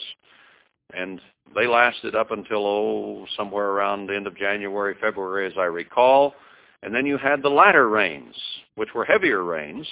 and 0.93 1.19
they 1.55 1.65
lasted 1.65 2.15
up 2.15 2.31
until, 2.31 2.65
oh, 2.65 3.25
somewhere 3.35 3.69
around 3.69 4.07
the 4.07 4.15
end 4.15 4.27
of 4.27 4.37
January, 4.37 4.95
February, 5.01 5.47
as 5.47 5.53
I 5.57 5.63
recall. 5.63 6.35
And 6.83 6.93
then 6.93 7.05
you 7.05 7.17
had 7.17 7.41
the 7.41 7.49
latter 7.49 7.89
rains, 7.89 8.35
which 8.75 8.89
were 8.93 9.05
heavier 9.05 9.43
rains, 9.43 9.87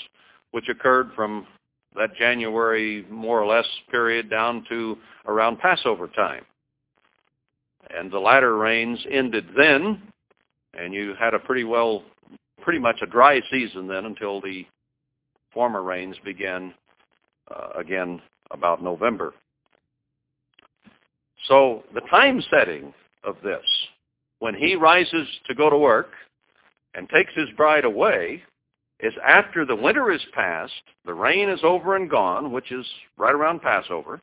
which 0.51 0.69
occurred 0.69 1.11
from 1.15 1.47
that 1.95 2.15
January 2.15 3.05
more 3.09 3.41
or 3.41 3.47
less 3.47 3.67
period 3.89 4.29
down 4.29 4.63
to 4.69 4.97
around 5.27 5.59
Passover 5.59 6.07
time. 6.07 6.45
And 7.89 8.11
the 8.11 8.19
latter 8.19 8.57
rains 8.57 8.99
ended 9.09 9.47
then, 9.57 10.01
and 10.75 10.93
you 10.93 11.15
had 11.19 11.33
a 11.33 11.39
pretty 11.39 11.63
well, 11.63 12.03
pretty 12.69 12.79
much 12.79 13.01
a 13.01 13.07
dry 13.07 13.41
season 13.49 13.87
then 13.87 14.05
until 14.05 14.39
the 14.39 14.63
former 15.51 15.81
rains 15.81 16.15
began 16.23 16.71
uh, 17.49 17.69
again 17.75 18.21
about 18.51 18.83
November. 18.83 19.33
So 21.47 21.83
the 21.95 22.01
time 22.01 22.43
setting 22.51 22.93
of 23.23 23.37
this, 23.43 23.65
when 24.37 24.53
he 24.53 24.75
rises 24.75 25.27
to 25.47 25.55
go 25.55 25.71
to 25.71 25.77
work 25.79 26.11
and 26.93 27.09
takes 27.09 27.33
his 27.33 27.49
bride 27.57 27.85
away, 27.85 28.43
is 28.99 29.13
after 29.27 29.65
the 29.65 29.75
winter 29.75 30.11
is 30.11 30.21
past, 30.35 30.71
the 31.07 31.13
rain 31.15 31.49
is 31.49 31.61
over 31.63 31.95
and 31.95 32.07
gone, 32.07 32.51
which 32.51 32.71
is 32.71 32.85
right 33.17 33.33
around 33.33 33.63
Passover. 33.63 34.21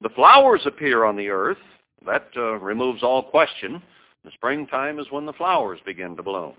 The 0.00 0.10
flowers 0.10 0.62
appear 0.64 1.04
on 1.04 1.16
the 1.16 1.28
earth. 1.28 1.58
That 2.06 2.28
uh, 2.36 2.52
removes 2.60 3.02
all 3.02 3.24
question. 3.24 3.82
The 4.24 4.30
springtime 4.34 5.00
is 5.00 5.06
when 5.10 5.26
the 5.26 5.32
flowers 5.32 5.80
begin 5.84 6.14
to 6.14 6.22
bloom. 6.22 6.52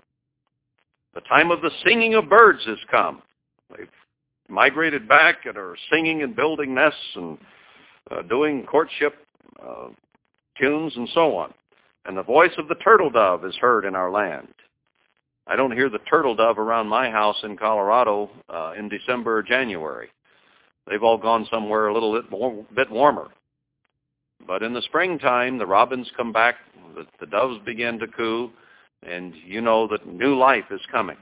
The 1.14 1.20
time 1.22 1.50
of 1.50 1.60
the 1.60 1.70
singing 1.84 2.14
of 2.14 2.28
birds 2.28 2.60
has 2.66 2.78
come. 2.90 3.22
They've 3.76 3.88
migrated 4.48 5.08
back 5.08 5.44
and 5.44 5.56
are 5.56 5.76
singing 5.90 6.22
and 6.22 6.34
building 6.34 6.74
nests 6.74 6.98
and 7.14 7.38
uh, 8.10 8.22
doing 8.22 8.64
courtship 8.64 9.14
uh, 9.62 9.88
tunes 10.58 10.92
and 10.96 11.08
so 11.14 11.36
on. 11.36 11.52
And 12.04 12.16
the 12.16 12.22
voice 12.22 12.52
of 12.58 12.68
the 12.68 12.74
turtle 12.76 13.10
dove 13.10 13.44
is 13.44 13.54
heard 13.56 13.84
in 13.84 13.94
our 13.94 14.10
land. 14.10 14.48
I 15.46 15.56
don't 15.56 15.72
hear 15.72 15.88
the 15.88 15.98
turtle 15.98 16.34
dove 16.34 16.58
around 16.58 16.88
my 16.88 17.10
house 17.10 17.36
in 17.42 17.56
Colorado 17.56 18.30
uh, 18.48 18.72
in 18.78 18.88
December 18.88 19.38
or 19.38 19.42
January. 19.42 20.08
They've 20.88 21.02
all 21.02 21.18
gone 21.18 21.46
somewhere 21.50 21.88
a 21.88 21.94
little 21.94 22.12
bit, 22.20 22.30
more, 22.30 22.64
bit 22.74 22.90
warmer. 22.90 23.28
But 24.46 24.62
in 24.62 24.72
the 24.72 24.82
springtime, 24.82 25.58
the 25.58 25.66
robins 25.66 26.10
come 26.16 26.32
back, 26.32 26.56
the, 26.96 27.06
the 27.20 27.26
doves 27.26 27.60
begin 27.64 27.98
to 28.00 28.06
coo, 28.08 28.50
and 29.02 29.34
you 29.44 29.60
know 29.60 29.86
that 29.88 30.06
new 30.06 30.36
life 30.36 30.64
is 30.70 30.80
coming. 30.90 31.16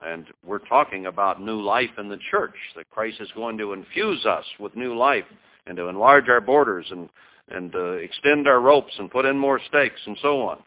And 0.00 0.26
we're 0.44 0.58
talking 0.58 1.06
about 1.06 1.40
new 1.40 1.60
life 1.60 1.90
in 1.98 2.08
the 2.08 2.18
church, 2.30 2.56
that 2.76 2.90
Christ 2.90 3.20
is 3.20 3.30
going 3.34 3.56
to 3.58 3.72
infuse 3.72 4.26
us 4.26 4.44
with 4.58 4.74
new 4.74 4.96
life 4.96 5.24
and 5.66 5.76
to 5.76 5.88
enlarge 5.88 6.28
our 6.28 6.40
borders 6.40 6.86
and, 6.90 7.08
and 7.50 7.74
uh, 7.74 7.92
extend 7.92 8.48
our 8.48 8.60
ropes 8.60 8.92
and 8.98 9.10
put 9.10 9.24
in 9.24 9.38
more 9.38 9.60
stakes 9.68 10.00
and 10.06 10.16
so 10.20 10.42
on. 10.42 10.58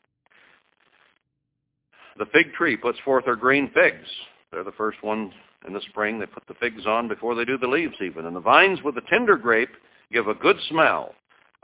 The 2.18 2.28
fig 2.28 2.54
tree 2.54 2.78
puts 2.78 2.98
forth 3.00 3.26
her 3.26 3.36
green 3.36 3.70
figs. 3.74 4.08
They're 4.52 4.64
the 4.64 4.72
first 4.72 5.04
ones 5.04 5.34
in 5.68 5.74
the 5.74 5.82
spring. 5.90 6.18
They 6.18 6.26
put 6.26 6.48
the 6.48 6.54
figs 6.54 6.86
on 6.86 7.10
before 7.10 7.36
they 7.36 7.44
do 7.44 7.58
the 7.58 7.68
leaves 7.68 7.96
even. 8.02 8.26
And 8.26 8.36
the 8.36 8.40
vines 8.42 8.82
with 8.84 8.96
the 8.96 9.02
tender 9.10 9.36
grape 9.36 9.72
give 10.14 10.30
a 10.30 10.34
good 10.34 10.58
smell. 10.70 11.14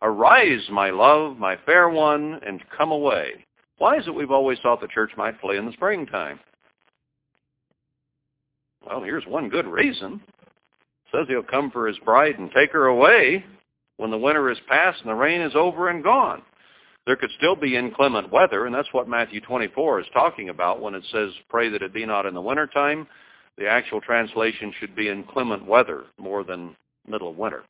Arise, 0.01 0.67
my 0.69 0.89
love, 0.89 1.37
my 1.37 1.55
fair 1.65 1.87
one, 1.87 2.41
and 2.45 2.61
come 2.75 2.91
away. 2.91 3.45
Why 3.81 3.97
is 3.97 4.05
it 4.05 4.13
we've 4.13 4.29
always 4.29 4.59
thought 4.59 4.79
the 4.79 4.87
church 4.87 5.11
might 5.17 5.41
flee 5.41 5.57
in 5.57 5.65
the 5.65 5.71
springtime? 5.71 6.39
Well, 8.85 9.01
here's 9.01 9.25
one 9.25 9.49
good 9.49 9.65
reason. 9.65 10.21
It 10.43 11.11
says 11.11 11.25
he'll 11.27 11.41
come 11.41 11.71
for 11.71 11.87
his 11.87 11.97
bride 11.99 12.37
and 12.37 12.51
take 12.51 12.71
her 12.73 12.85
away 12.85 13.43
when 13.97 14.11
the 14.11 14.17
winter 14.17 14.51
is 14.51 14.57
past 14.67 15.01
and 15.01 15.09
the 15.09 15.15
rain 15.15 15.41
is 15.41 15.55
over 15.55 15.89
and 15.89 16.03
gone 16.03 16.43
there 17.05 17.15
could 17.15 17.31
still 17.37 17.55
be 17.55 17.75
inclement 17.75 18.31
weather, 18.31 18.65
and 18.65 18.75
that's 18.75 18.93
what 18.93 19.07
Matthew 19.07 19.41
24 19.41 20.01
is 20.01 20.05
talking 20.13 20.49
about 20.49 20.81
when 20.81 20.93
it 20.93 21.03
says, 21.11 21.31
pray 21.49 21.69
that 21.69 21.81
it 21.81 21.93
be 21.93 22.05
not 22.05 22.25
in 22.25 22.33
the 22.33 22.41
wintertime. 22.41 23.07
The 23.57 23.67
actual 23.67 24.01
translation 24.01 24.71
should 24.79 24.95
be 24.95 25.09
inclement 25.09 25.65
weather 25.65 26.03
more 26.19 26.43
than 26.43 26.75
middle 27.07 27.29
of 27.29 27.37
winter. 27.37 27.63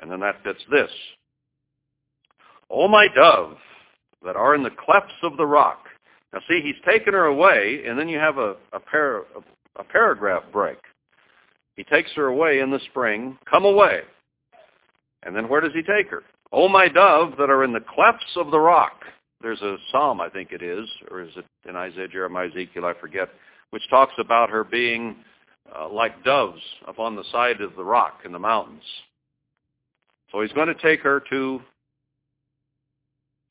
And 0.00 0.10
then 0.10 0.20
that 0.20 0.42
fits 0.42 0.60
this. 0.70 0.90
O 2.70 2.88
my 2.88 3.06
dove, 3.14 3.56
that 4.24 4.36
are 4.36 4.54
in 4.54 4.62
the 4.62 4.70
clefts 4.70 5.14
of 5.22 5.36
the 5.36 5.46
rock. 5.46 5.86
Now 6.32 6.40
see, 6.48 6.60
he's 6.62 6.76
taken 6.84 7.14
her 7.14 7.26
away, 7.26 7.82
and 7.86 7.98
then 7.98 8.08
you 8.08 8.18
have 8.18 8.38
a, 8.38 8.56
a, 8.72 8.80
par, 8.80 9.24
a, 9.36 9.80
a 9.80 9.84
paragraph 9.84 10.42
break. 10.52 10.78
He 11.76 11.84
takes 11.84 12.10
her 12.16 12.26
away 12.26 12.60
in 12.60 12.70
the 12.70 12.80
spring. 12.90 13.38
Come 13.50 13.64
away. 13.64 14.00
And 15.22 15.34
then 15.34 15.48
where 15.48 15.60
does 15.60 15.72
he 15.74 15.82
take 15.82 16.08
her? 16.10 16.22
O 16.52 16.68
my 16.68 16.88
dove 16.88 17.32
that 17.38 17.50
are 17.50 17.64
in 17.64 17.72
the 17.72 17.80
clefts 17.80 18.36
of 18.36 18.50
the 18.50 18.60
rock. 18.60 19.04
There's 19.42 19.60
a 19.60 19.76
psalm, 19.92 20.20
I 20.20 20.30
think 20.30 20.52
it 20.52 20.62
is, 20.62 20.88
or 21.10 21.20
is 21.20 21.30
it 21.36 21.44
in 21.68 21.76
Isaiah, 21.76 22.08
Jeremiah, 22.08 22.48
Ezekiel, 22.48 22.86
I 22.86 22.94
forget, 22.98 23.28
which 23.70 23.82
talks 23.90 24.14
about 24.18 24.48
her 24.50 24.64
being 24.64 25.16
uh, 25.76 25.88
like 25.88 26.24
doves 26.24 26.60
upon 26.86 27.16
the 27.16 27.24
side 27.32 27.60
of 27.60 27.74
the 27.76 27.84
rock 27.84 28.20
in 28.24 28.32
the 28.32 28.38
mountains. 28.38 28.82
So 30.32 30.40
he's 30.40 30.52
going 30.52 30.68
to 30.68 30.74
take 30.74 31.00
her 31.00 31.22
to 31.30 31.60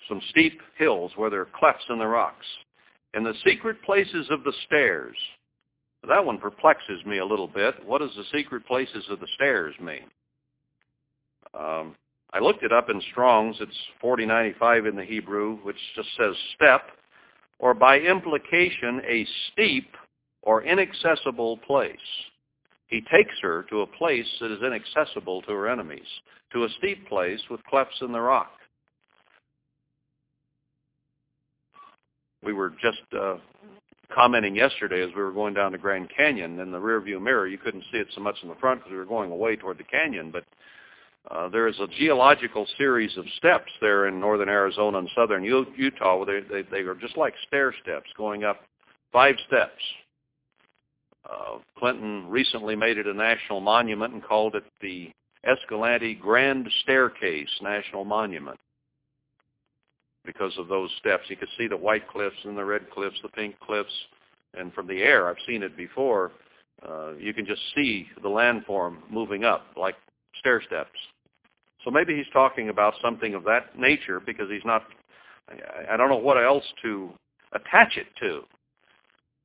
some 0.08 0.22
steep 0.30 0.62
hills 0.78 1.12
where 1.16 1.30
there 1.30 1.42
are 1.42 1.48
clefts 1.60 1.86
in 1.90 2.00
the 2.00 2.08
rocks. 2.08 2.46
and 3.14 3.26
the 3.26 3.34
secret 3.46 3.82
places 3.84 4.28
of 4.30 4.44
the 4.44 4.52
stairs. 4.66 5.16
That 6.06 6.26
one 6.26 6.38
perplexes 6.38 7.04
me 7.06 7.20
a 7.20 7.26
little 7.26 7.48
bit. 7.48 7.76
What 7.86 8.00
does 8.00 8.14
the 8.16 8.26
secret 8.38 8.68
places 8.68 9.06
of 9.10 9.22
the 9.22 9.28
stairs 9.36 9.74
mean? 9.80 10.04
Um, 11.58 11.96
I 12.34 12.40
looked 12.40 12.64
it 12.64 12.74
up 12.74 12.90
in 12.90 13.02
Strong's. 13.12 13.56
It's 13.62 13.78
4095 14.02 14.86
in 14.86 14.96
the 14.98 15.06
Hebrew, 15.06 15.58
which 15.64 15.78
just 15.96 16.10
says 16.18 16.36
step, 16.56 16.92
or 17.60 17.74
by 17.74 18.00
implication, 18.00 19.02
a 19.08 19.26
steep 19.52 19.96
or 20.42 20.64
inaccessible 20.64 21.58
place. 21.58 21.96
He 22.88 23.02
takes 23.12 23.34
her 23.42 23.64
to 23.70 23.82
a 23.82 23.88
place 23.88 24.28
that 24.42 24.52
is 24.52 24.62
inaccessible 24.62 25.42
to 25.44 25.52
her 25.54 25.70
enemies, 25.70 26.08
to 26.52 26.66
a 26.66 26.70
steep 26.78 27.08
place 27.08 27.40
with 27.50 27.64
clefts 27.64 28.02
in 28.02 28.12
the 28.12 28.20
rock. 28.20 28.52
We 32.46 32.54
were 32.54 32.70
just 32.82 33.02
uh, 33.20 33.38
commenting 34.14 34.56
yesterday 34.56 35.02
as 35.02 35.10
we 35.16 35.22
were 35.22 35.32
going 35.32 35.56
down 35.56 35.72
the 35.72 35.78
Grand 35.78 36.10
Canyon 36.16 36.60
in 36.60 36.72
the 36.72 36.78
rearview 36.78 37.22
mirror. 37.22 37.48
You 37.48 37.58
couldn't 37.58 37.84
see 37.92 37.98
it 37.98 38.08
so 38.14 38.22
much 38.22 38.36
in 38.44 38.50
the 38.50 38.56
front 38.56 38.82
because 38.82 38.92
we 38.92 38.98
were 38.98 39.06
going 39.06 39.32
away 39.32 39.56
toward 39.56 39.80
the 39.80 39.84
canyon, 39.84 40.32
but 40.32 40.44
uh, 41.32 41.50
there 41.50 41.68
is 41.68 41.80
a 41.80 41.88
geological 41.98 42.68
series 42.78 43.18
of 43.18 43.26
steps 43.38 43.72
there 43.82 44.08
in 44.08 44.20
northern 44.20 44.48
Arizona 44.48 45.00
and 45.00 45.10
southern 45.16 45.44
Utah 45.44 46.18
where 46.18 46.42
they, 46.42 46.48
they, 46.48 46.70
they 46.70 46.82
are 46.82 46.94
just 46.94 47.18
like 47.18 47.34
stair 47.48 47.74
steps 47.82 48.10
going 48.16 48.44
up 48.44 48.62
five 49.12 49.36
steps. 49.48 49.82
Uh, 51.28 51.58
Clinton 51.80 52.28
recently 52.30 52.76
made 52.76 53.00
it 53.00 53.08
a 53.08 53.14
national 53.14 53.60
monument 53.60 54.14
and 54.14 54.24
called 54.24 54.54
it 54.54 54.64
the 54.82 55.10
Escalante 55.44 56.14
Grand 56.14 56.70
Staircase 56.84 57.50
National 57.62 58.06
Monument 58.06 58.60
because 60.26 60.54
of 60.58 60.68
those 60.68 60.90
steps. 61.00 61.24
You 61.28 61.38
could 61.38 61.50
see 61.58 61.68
the 61.68 61.78
white 61.78 62.08
cliffs 62.08 62.38
and 62.44 62.58
the 62.58 62.66
red 62.66 62.90
cliffs, 62.90 63.18
the 63.22 63.30
pink 63.30 63.60
cliffs, 63.60 63.94
and 64.58 64.74
from 64.74 64.88
the 64.88 65.02
air, 65.02 65.30
I've 65.30 65.38
seen 65.48 65.64
it 65.64 65.76
before, 65.76 66.32
uh, 66.88 67.14
you 67.18 67.34
can 67.34 67.46
just 67.46 67.62
see 67.76 68.08
the 68.22 68.30
landform 68.30 68.98
moving 69.10 69.44
up 69.44 69.66
like 69.76 69.96
stair 70.40 70.62
steps. 70.66 70.98
So 71.84 71.92
maybe 71.92 72.16
he's 72.16 72.26
talking 72.34 72.70
about 72.70 72.94
something 73.02 73.36
of 73.36 73.44
that 73.44 73.78
nature 73.78 74.20
because 74.20 74.50
he's 74.50 74.66
not, 74.66 74.84
I 75.90 75.98
don't 75.98 76.10
know 76.10 76.18
what 76.18 76.38
else 76.38 76.64
to 76.84 77.12
attach 77.54 77.98
it 77.98 78.08
to. 78.22 78.42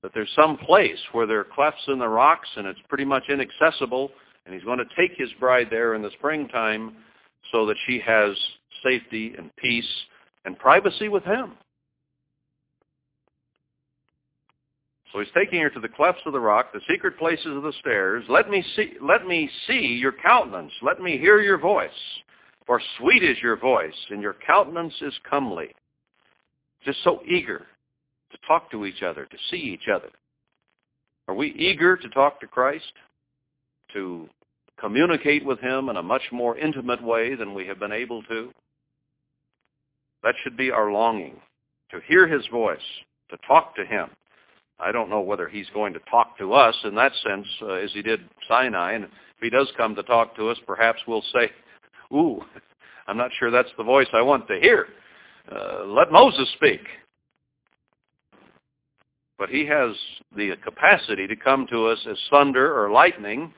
But 0.03 0.13
there's 0.15 0.31
some 0.35 0.57
place 0.57 0.99
where 1.13 1.27
there 1.27 1.41
are 1.41 1.45
clefts 1.45 1.87
in 1.89 1.99
the 1.99 2.09
rocks 2.09 2.49
and 2.57 2.67
it's 2.67 2.81
pretty 2.89 3.05
much 3.05 3.25
inaccessible 3.29 4.11
and 4.47 4.55
he's 4.55 4.65
going 4.65 4.79
to 4.79 4.87
take 4.97 5.17
his 5.19 5.29
bride 5.39 5.69
there 5.71 5.95
in 5.95 6.03
the 6.03 6.11
springtime 6.19 6.97
so 7.53 7.67
that 7.67 7.77
she 7.87 8.01
has 8.05 8.35
safety 8.83 9.35
and 9.37 9.55
peace 9.57 9.85
and 10.45 10.59
privacy 10.59 11.09
with 11.09 11.25
him. 11.25 11.53
So 15.13 15.19
he's 15.19 15.29
taking 15.35 15.61
her 15.61 15.71
to 15.71 15.81
the 15.81 15.89
clefts 15.89 16.23
of 16.25 16.33
the 16.33 16.41
rock, 16.41 16.73
the 16.73 16.81
secret 16.89 17.19
places 17.19 17.47
of 17.47 17.63
the 17.63 17.73
stairs. 17.81 18.25
Let 18.29 18.49
me 18.49 18.65
see, 18.77 18.93
let 19.03 19.27
me 19.27 19.51
see 19.67 19.99
your 20.01 20.13
countenance. 20.13 20.73
Let 20.83 21.01
me 21.01 21.19
hear 21.19 21.41
your 21.41 21.59
voice. 21.59 21.91
For 22.67 22.81
sweet 22.99 23.25
is 23.25 23.37
your 23.43 23.57
voice, 23.57 23.95
and 24.11 24.23
your 24.23 24.37
countenance 24.47 24.95
is 25.01 25.13
comely. 25.29 25.75
Just 26.85 27.03
so 27.03 27.21
eager 27.27 27.67
to 28.31 28.39
talk 28.47 28.71
to 28.71 28.87
each 28.87 29.03
other, 29.03 29.25
to 29.25 29.37
see 29.51 29.57
each 29.57 29.89
other. 29.93 30.11
Are 31.27 31.35
we 31.35 31.53
eager 31.53 31.97
to 31.97 32.09
talk 32.11 32.41
to 32.41 32.47
Christ? 32.47 32.93
To 33.95 34.29
communicate 34.79 35.45
with 35.45 35.59
him 35.59 35.89
in 35.89 35.97
a 35.97 36.03
much 36.03 36.23
more 36.31 36.57
intimate 36.57 37.03
way 37.03 37.35
than 37.35 37.55
we 37.55 37.67
have 37.67 37.81
been 37.81 37.93
able 37.93 38.23
to? 38.25 38.53
That 40.23 40.35
should 40.43 40.57
be 40.57 40.71
our 40.71 40.93
longing, 40.93 41.41
to 41.91 42.01
hear 42.07 42.27
his 42.27 42.47
voice, 42.49 42.79
to 43.31 43.39
talk 43.47 43.75
to 43.77 43.85
him. 43.85 44.11
I 44.79 44.93
don't 44.93 45.11
know 45.11 45.21
whether 45.21 45.49
he's 45.49 45.69
going 45.75 45.93
to 45.93 46.01
talk 46.11 46.39
to 46.39 46.53
us 46.55 46.75
in 46.85 46.95
that 46.95 47.13
sense 47.27 47.47
uh, 47.63 47.73
as 47.75 47.93
he 47.93 48.03
did 48.03 48.21
Sinai. 48.49 48.93
And 48.93 49.05
if 49.05 49.11
he 49.41 49.51
does 49.51 49.71
come 49.77 49.95
to 49.95 50.03
talk 50.03 50.35
to 50.37 50.49
us, 50.49 50.59
perhaps 50.67 51.01
we'll 51.07 51.25
say, 51.35 51.51
ooh, 52.13 52.43
I'm 53.07 53.17
not 53.17 53.31
sure 53.39 53.51
that's 53.51 53.71
the 53.77 53.85
voice 53.85 54.07
I 54.13 54.23
want 54.23 54.47
to 54.49 54.59
hear. 54.61 54.89
Uh, 55.51 55.85
let 55.87 56.13
Moses 56.13 56.49
speak. 56.55 56.81
But 59.39 59.49
he 59.49 59.67
has 59.67 59.97
the 60.37 60.55
capacity 60.63 61.27
to 61.27 61.37
come 61.37 61.67
to 61.71 61.87
us 61.87 61.99
as 62.09 62.19
thunder 62.31 62.79
or 62.79 62.91
lightning, 62.91 63.53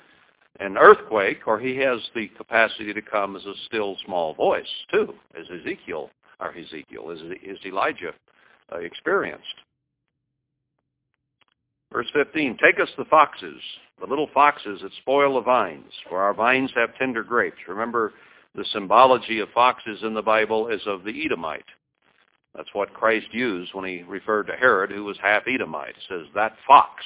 an 0.61 0.77
earthquake, 0.79 1.41
or 1.47 1.59
he 1.59 1.77
has 1.79 1.99
the 2.15 2.29
capacity 2.29 2.93
to 2.95 3.03
come 3.03 3.37
as 3.37 3.45
a 3.47 3.55
still 3.67 3.97
small 4.07 4.35
voice, 4.35 4.69
too, 4.93 5.13
as 5.39 5.47
Ezekiel 5.61 6.11
or 6.43 6.55
Ezekiel, 6.56 7.10
is, 7.10 7.20
is 7.43 7.59
Elijah 7.64 8.12
uh, 8.73 8.78
experienced. 8.78 9.44
Verse 11.93 12.06
15, 12.14 12.59
take 12.62 12.81
us 12.81 12.89
the 12.97 13.05
foxes, 13.05 13.60
the 14.01 14.06
little 14.06 14.28
foxes 14.32 14.81
that 14.82 14.93
spoil 15.01 15.35
the 15.35 15.43
vines, 15.43 15.93
for 16.09 16.23
our 16.23 16.32
vines 16.32 16.70
have 16.74 16.97
tender 16.97 17.23
grapes. 17.23 17.59
Remember, 17.69 18.12
the 18.55 18.64
symbology 18.73 19.40
of 19.40 19.48
foxes 19.55 19.98
in 20.02 20.14
the 20.14 20.23
Bible 20.23 20.69
is 20.69 20.81
of 20.86 21.05
the 21.05 21.24
Edomite. 21.24 21.64
That's 22.55 22.69
what 22.73 22.93
Christ 22.93 23.27
used 23.32 23.74
when 23.74 23.85
he 23.86 24.02
referred 24.02 24.47
to 24.47 24.55
Herod, 24.55 24.90
who 24.90 25.05
was 25.05 25.16
half 25.23 25.44
Edomite. 25.47 25.94
He 25.97 26.14
says, 26.14 26.27
that 26.35 26.55
fox. 26.66 27.02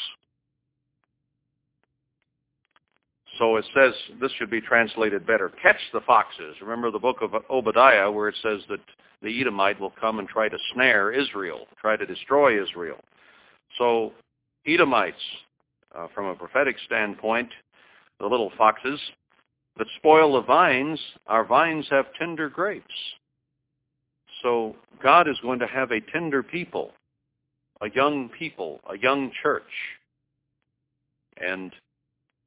So 3.38 3.56
it 3.56 3.64
says, 3.74 3.92
this 4.20 4.32
should 4.38 4.50
be 4.50 4.60
translated 4.60 5.26
better, 5.26 5.52
catch 5.62 5.80
the 5.92 6.00
foxes. 6.00 6.56
Remember 6.60 6.90
the 6.90 6.98
book 6.98 7.18
of 7.20 7.34
Obadiah 7.50 8.10
where 8.10 8.28
it 8.28 8.36
says 8.42 8.60
that 8.68 8.80
the 9.26 9.40
Edomite 9.40 9.80
will 9.80 9.92
come 10.00 10.20
and 10.20 10.28
try 10.28 10.48
to 10.48 10.56
snare 10.72 11.10
Israel, 11.10 11.66
try 11.80 11.96
to 11.96 12.06
destroy 12.06 12.62
Israel. 12.62 13.00
So 13.76 14.12
Edomites, 14.64 15.16
uh, 15.96 16.06
from 16.14 16.26
a 16.26 16.34
prophetic 16.36 16.76
standpoint, 16.86 17.48
the 18.20 18.26
little 18.26 18.52
foxes 18.56 19.00
that 19.78 19.88
spoil 19.96 20.34
the 20.34 20.42
vines, 20.42 21.00
our 21.26 21.44
vines 21.44 21.86
have 21.90 22.06
tender 22.16 22.48
grapes. 22.48 22.94
So 24.44 24.76
God 25.02 25.28
is 25.28 25.36
going 25.42 25.58
to 25.58 25.66
have 25.66 25.90
a 25.90 26.00
tender 26.12 26.44
people, 26.44 26.92
a 27.80 27.90
young 27.90 28.28
people, 28.28 28.80
a 28.88 28.96
young 28.96 29.32
church. 29.42 29.62
And 31.38 31.72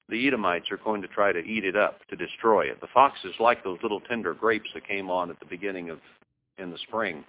the 0.07 0.27
Edomites 0.27 0.72
are 0.72 0.77
going 0.77 1.01
to 1.01 1.10
try 1.10 1.34
to 1.34 1.39
eat 1.39 1.65
it 1.65 1.76
up, 1.76 1.99
to 2.07 2.15
destroy 2.15 2.68
it. 2.68 2.80
The 2.80 2.88
foxes 2.93 3.34
like 3.38 3.65
those 3.65 3.80
little 3.84 3.99
tender 3.99 4.34
grapes 4.34 4.69
that 4.73 4.88
came 4.88 5.11
on 5.11 5.30
at 5.30 5.41
the 5.41 5.45
beginning 5.45 5.89
of 5.89 5.99
in 6.60 6.72
the 6.72 6.77
spring 6.88 7.23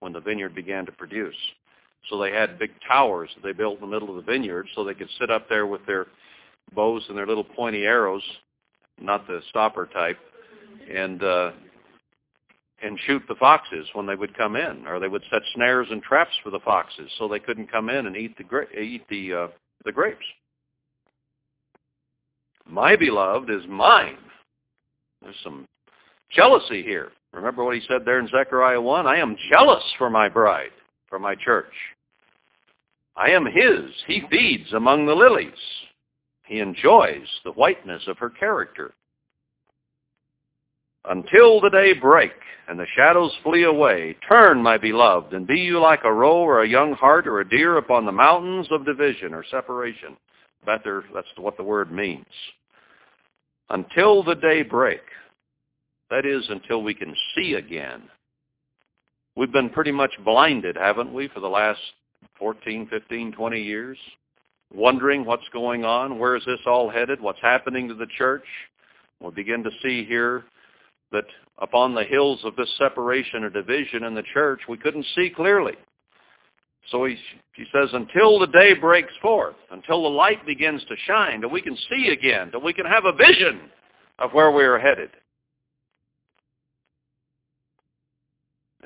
when 0.00 0.12
the 0.12 0.20
vineyard 0.20 0.54
began 0.54 0.86
to 0.86 0.92
produce. 0.92 1.34
So 2.08 2.18
they 2.18 2.32
had 2.32 2.58
big 2.58 2.70
towers 2.86 3.30
that 3.34 3.42
they 3.42 3.52
built 3.52 3.76
in 3.76 3.80
the 3.80 3.86
middle 3.86 4.10
of 4.10 4.16
the 4.16 4.30
vineyard 4.30 4.66
so 4.74 4.84
they 4.84 4.94
could 4.94 5.10
sit 5.18 5.30
up 5.30 5.48
there 5.48 5.66
with 5.66 5.84
their 5.86 6.06
bows 6.74 7.04
and 7.08 7.16
their 7.16 7.26
little 7.26 7.44
pointy 7.44 7.84
arrows, 7.84 8.22
not 9.00 9.26
the 9.26 9.40
stopper 9.48 9.86
type, 9.86 10.18
and 10.92 11.22
uh, 11.22 11.50
and 12.82 12.98
shoot 13.06 13.22
the 13.28 13.34
foxes 13.34 13.88
when 13.94 14.06
they 14.06 14.14
would 14.14 14.36
come 14.36 14.54
in, 14.54 14.86
or 14.86 15.00
they 15.00 15.08
would 15.08 15.24
set 15.30 15.42
snares 15.54 15.88
and 15.90 16.02
traps 16.02 16.30
for 16.44 16.50
the 16.50 16.60
foxes 16.60 17.10
so 17.18 17.26
they 17.26 17.40
couldn't 17.40 17.70
come 17.70 17.88
in 17.90 18.06
and 18.06 18.16
eat 18.16 18.36
the 18.38 18.44
gra- 18.44 18.72
eat 18.78 19.02
the 19.10 19.34
uh, 19.34 19.48
the 19.84 19.92
grapes. 19.92 20.24
My 22.66 22.96
beloved 22.96 23.50
is 23.50 23.62
mine. 23.68 24.18
There's 25.22 25.34
some 25.42 25.66
jealousy 26.30 26.82
here. 26.82 27.10
Remember 27.32 27.64
what 27.64 27.74
he 27.74 27.82
said 27.86 28.04
there 28.04 28.18
in 28.18 28.28
Zechariah 28.28 28.80
1? 28.80 29.06
I 29.06 29.18
am 29.18 29.36
jealous 29.50 29.84
for 29.98 30.10
my 30.10 30.28
bride, 30.28 30.70
for 31.08 31.18
my 31.18 31.34
church. 31.34 31.72
I 33.16 33.30
am 33.30 33.46
his. 33.46 33.90
He 34.06 34.22
feeds 34.30 34.72
among 34.72 35.06
the 35.06 35.14
lilies. 35.14 35.52
He 36.46 36.60
enjoys 36.60 37.26
the 37.44 37.52
whiteness 37.52 38.02
of 38.06 38.18
her 38.18 38.30
character. 38.30 38.94
Until 41.04 41.60
the 41.60 41.70
day 41.70 41.92
break 41.92 42.32
and 42.68 42.78
the 42.78 42.86
shadows 42.96 43.32
flee 43.42 43.64
away, 43.64 44.16
turn, 44.28 44.62
my 44.62 44.78
beloved, 44.78 45.32
and 45.32 45.46
be 45.46 45.58
you 45.58 45.80
like 45.80 46.04
a 46.04 46.12
roe 46.12 46.38
or 46.38 46.62
a 46.62 46.68
young 46.68 46.92
hart 46.92 47.26
or 47.26 47.40
a 47.40 47.48
deer 47.48 47.78
upon 47.78 48.04
the 48.04 48.12
mountains 48.12 48.68
of 48.70 48.84
division 48.84 49.34
or 49.34 49.44
separation. 49.50 50.16
Better, 50.66 51.04
that's 51.14 51.28
what 51.36 51.56
the 51.56 51.62
word 51.62 51.90
means. 51.90 52.26
Until 53.70 54.22
the 54.22 54.34
day 54.34 54.62
break. 54.62 55.00
That 56.10 56.24
is, 56.24 56.44
until 56.48 56.82
we 56.82 56.94
can 56.94 57.14
see 57.34 57.54
again. 57.54 58.02
We've 59.36 59.52
been 59.52 59.70
pretty 59.70 59.92
much 59.92 60.12
blinded, 60.24 60.76
haven't 60.76 61.12
we, 61.12 61.28
for 61.28 61.40
the 61.40 61.48
last 61.48 61.80
14, 62.38 62.88
15, 62.88 63.32
20 63.32 63.62
years? 63.62 63.98
Wondering 64.74 65.24
what's 65.24 65.48
going 65.52 65.84
on, 65.84 66.18
where 66.18 66.36
is 66.36 66.44
this 66.44 66.60
all 66.66 66.90
headed, 66.90 67.20
what's 67.20 67.40
happening 67.40 67.88
to 67.88 67.94
the 67.94 68.06
church. 68.16 68.44
We'll 69.20 69.30
begin 69.30 69.62
to 69.64 69.70
see 69.82 70.04
here 70.04 70.44
that 71.12 71.24
upon 71.58 71.94
the 71.94 72.04
hills 72.04 72.40
of 72.44 72.56
this 72.56 72.70
separation 72.78 73.44
or 73.44 73.50
division 73.50 74.04
in 74.04 74.14
the 74.14 74.24
church, 74.34 74.60
we 74.68 74.76
couldn't 74.76 75.06
see 75.14 75.30
clearly. 75.30 75.74
So 76.90 77.04
he, 77.04 77.16
he 77.54 77.64
says, 77.72 77.90
until 77.92 78.38
the 78.38 78.46
day 78.46 78.74
breaks 78.74 79.12
forth, 79.20 79.56
until 79.70 80.02
the 80.02 80.08
light 80.08 80.44
begins 80.46 80.82
to 80.84 80.96
shine, 81.06 81.40
that 81.42 81.48
we 81.48 81.60
can 81.60 81.76
see 81.90 82.08
again, 82.08 82.48
that 82.52 82.62
we 82.62 82.72
can 82.72 82.86
have 82.86 83.04
a 83.04 83.12
vision 83.12 83.60
of 84.18 84.32
where 84.32 84.50
we 84.50 84.64
are 84.64 84.78
headed. 84.78 85.10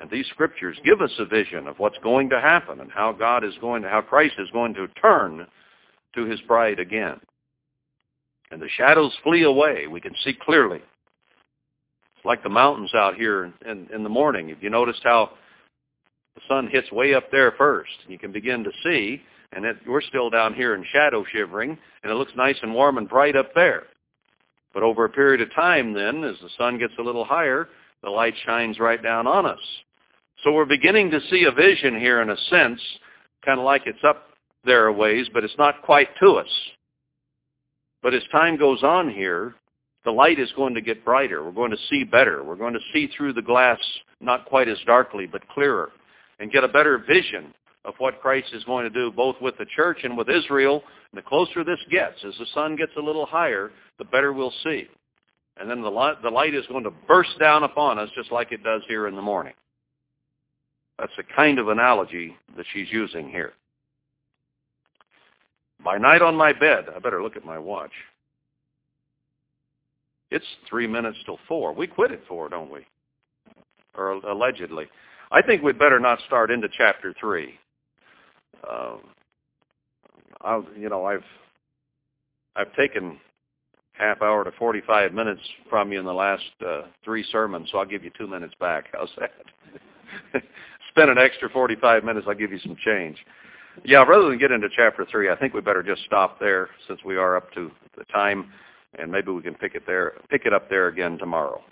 And 0.03 0.11
these 0.11 0.27
scriptures 0.27 0.75
give 0.83 1.01
us 1.01 1.13
a 1.17 1.23
vision 1.23 1.65
of 1.65 1.79
what's 1.79 1.97
going 1.99 2.29
to 2.31 2.41
happen 2.41 2.81
and 2.81 2.91
how 2.91 3.13
God 3.13 3.45
is 3.45 3.53
going 3.61 3.83
to, 3.83 3.89
how 3.89 4.01
Christ 4.01 4.33
is 4.37 4.51
going 4.51 4.73
to 4.73 4.89
turn 5.01 5.47
to 6.13 6.25
his 6.25 6.41
bride 6.41 6.77
again. 6.77 7.21
And 8.51 8.61
the 8.61 8.67
shadows 8.75 9.13
flee 9.23 9.43
away. 9.43 9.87
We 9.87 10.01
can 10.01 10.13
see 10.25 10.33
clearly. 10.33 10.79
It's 10.79 12.25
like 12.25 12.43
the 12.43 12.49
mountains 12.49 12.93
out 12.93 13.15
here 13.15 13.53
in, 13.65 13.87
in, 13.93 14.03
the 14.03 14.09
morning. 14.09 14.49
If 14.49 14.57
you 14.59 14.69
noticed 14.69 14.99
how 15.05 15.31
the 16.35 16.41
sun 16.49 16.67
hits 16.69 16.91
way 16.91 17.13
up 17.13 17.31
there 17.31 17.53
first, 17.53 17.91
you 18.09 18.19
can 18.19 18.33
begin 18.33 18.61
to 18.65 18.71
see, 18.83 19.21
and 19.53 19.63
it, 19.63 19.77
we're 19.87 20.01
still 20.01 20.29
down 20.29 20.53
here 20.53 20.75
in 20.75 20.83
shadow 20.91 21.23
shivering, 21.31 21.77
and 22.03 22.11
it 22.11 22.15
looks 22.15 22.33
nice 22.35 22.57
and 22.61 22.73
warm 22.73 22.97
and 22.97 23.07
bright 23.07 23.37
up 23.37 23.55
there. 23.55 23.83
But 24.73 24.83
over 24.83 25.05
a 25.05 25.09
period 25.09 25.39
of 25.39 25.55
time 25.55 25.93
then, 25.93 26.25
as 26.25 26.35
the 26.41 26.49
sun 26.57 26.77
gets 26.77 26.93
a 26.99 27.03
little 27.03 27.23
higher, 27.23 27.69
the 28.03 28.09
light 28.09 28.33
shines 28.45 28.79
right 28.79 29.01
down 29.01 29.27
on 29.27 29.45
us. 29.45 29.61
So 30.43 30.51
we're 30.51 30.65
beginning 30.65 31.09
to 31.11 31.21
see 31.29 31.45
a 31.45 31.51
vision 31.51 31.97
here 31.97 32.21
in 32.21 32.29
a 32.29 32.37
sense, 32.49 32.81
kind 33.45 33.59
of 33.59 33.65
like 33.65 33.83
it's 33.85 34.03
up 34.03 34.27
there 34.65 34.87
a 34.87 34.93
ways, 34.93 35.27
but 35.33 35.43
it's 35.43 35.57
not 35.57 35.81
quite 35.83 36.09
to 36.21 36.33
us. 36.33 36.49
But 38.01 38.13
as 38.13 38.23
time 38.29 38.57
goes 38.57 38.83
on 38.83 39.09
here, 39.09 39.55
the 40.03 40.11
light 40.11 40.39
is 40.39 40.51
going 40.57 40.73
to 40.73 40.81
get 40.81 41.05
brighter. 41.05 41.43
We're 41.43 41.51
going 41.51 41.71
to 41.71 41.77
see 41.89 42.03
better. 42.03 42.43
We're 42.43 42.57
going 42.57 42.73
to 42.73 42.79
see 42.93 43.09
through 43.15 43.33
the 43.33 43.41
glass 43.41 43.79
not 44.19 44.45
quite 44.45 44.67
as 44.67 44.77
darkly, 44.85 45.25
but 45.25 45.47
clearer, 45.47 45.91
and 46.39 46.51
get 46.51 46.65
a 46.65 46.67
better 46.67 46.97
vision 46.97 47.53
of 47.85 47.93
what 47.99 48.21
Christ 48.21 48.47
is 48.53 48.65
going 48.65 48.83
to 48.83 48.89
do 48.89 49.11
both 49.11 49.35
with 49.41 49.57
the 49.57 49.65
church 49.75 49.99
and 50.03 50.17
with 50.17 50.29
Israel. 50.29 50.83
And 51.11 51.17
the 51.17 51.21
closer 51.21 51.63
this 51.63 51.79
gets, 51.89 52.17
as 52.27 52.33
the 52.37 52.45
sun 52.53 52.75
gets 52.75 52.91
a 52.97 53.01
little 53.01 53.25
higher, 53.25 53.71
the 53.97 54.05
better 54.05 54.33
we'll 54.33 54.53
see. 54.63 54.87
And 55.55 55.69
then 55.69 55.81
the 55.81 55.89
light, 55.89 56.21
the 56.21 56.29
light 56.29 56.53
is 56.53 56.65
going 56.67 56.83
to 56.83 56.91
burst 57.07 57.39
down 57.39 57.63
upon 57.63 57.97
us 57.97 58.09
just 58.13 58.31
like 58.31 58.51
it 58.51 58.63
does 58.63 58.81
here 58.89 59.07
in 59.07 59.15
the 59.15 59.21
morning. 59.21 59.53
That's 60.99 61.11
the 61.17 61.23
kind 61.23 61.59
of 61.59 61.69
analogy 61.69 62.35
that 62.55 62.65
she's 62.73 62.87
using 62.91 63.29
here. 63.29 63.53
By 65.83 65.97
night 65.97 66.21
on 66.21 66.35
my 66.35 66.53
bed, 66.53 66.85
I 66.95 66.99
better 66.99 67.21
look 67.21 67.35
at 67.35 67.45
my 67.45 67.57
watch. 67.57 67.91
It's 70.31 70.45
three 70.69 70.87
minutes 70.87 71.17
till 71.25 71.39
four. 71.47 71.73
We 71.73 71.87
quit 71.87 72.11
at 72.11 72.25
four, 72.27 72.49
don't 72.49 72.71
we? 72.71 72.85
Or 73.95 74.11
allegedly. 74.13 74.85
I 75.31 75.41
think 75.41 75.61
we'd 75.61 75.77
better 75.79 75.99
not 75.99 76.19
start 76.25 76.51
into 76.51 76.67
chapter 76.75 77.13
three. 77.19 77.59
Uh, 78.67 78.95
I, 80.41 80.61
you 80.77 80.89
know, 80.89 81.05
I've 81.05 81.23
I've 82.55 82.73
taken 82.75 83.19
half 83.93 84.21
hour 84.21 84.43
to 84.43 84.51
45 84.53 85.13
minutes 85.13 85.41
from 85.69 85.91
you 85.91 85.99
in 85.99 86.05
the 86.05 86.13
last 86.13 86.43
uh, 86.65 86.81
three 87.03 87.23
sermons, 87.31 87.69
so 87.71 87.77
I'll 87.77 87.85
give 87.85 88.03
you 88.03 88.11
two 88.17 88.27
minutes 88.27 88.53
back. 88.59 88.85
How's 88.93 89.09
that? 89.19 90.43
Spend 90.93 91.09
an 91.09 91.17
extra 91.17 91.49
45 91.49 92.03
minutes, 92.03 92.27
I'll 92.29 92.35
give 92.35 92.51
you 92.51 92.59
some 92.59 92.75
change. 92.85 93.17
Yeah, 93.83 94.03
rather 94.03 94.29
than 94.29 94.37
get 94.37 94.51
into 94.51 94.69
chapter 94.69 95.07
3, 95.09 95.31
I 95.31 95.35
think 95.35 95.55
we 95.55 95.61
better 95.61 95.81
just 95.81 96.03
stop 96.05 96.39
there 96.39 96.69
since 96.87 96.99
we 97.03 97.17
are 97.17 97.35
up 97.35 97.51
to 97.53 97.71
the 97.97 98.03
time, 98.05 98.51
and 98.99 99.11
maybe 99.11 99.31
we 99.31 99.41
can 99.41 99.55
pick 99.55 99.73
it 99.73 99.87
there, 99.87 100.13
pick 100.29 100.45
it 100.45 100.53
up 100.53 100.69
there 100.69 100.87
again 100.87 101.17
tomorrow. 101.17 101.63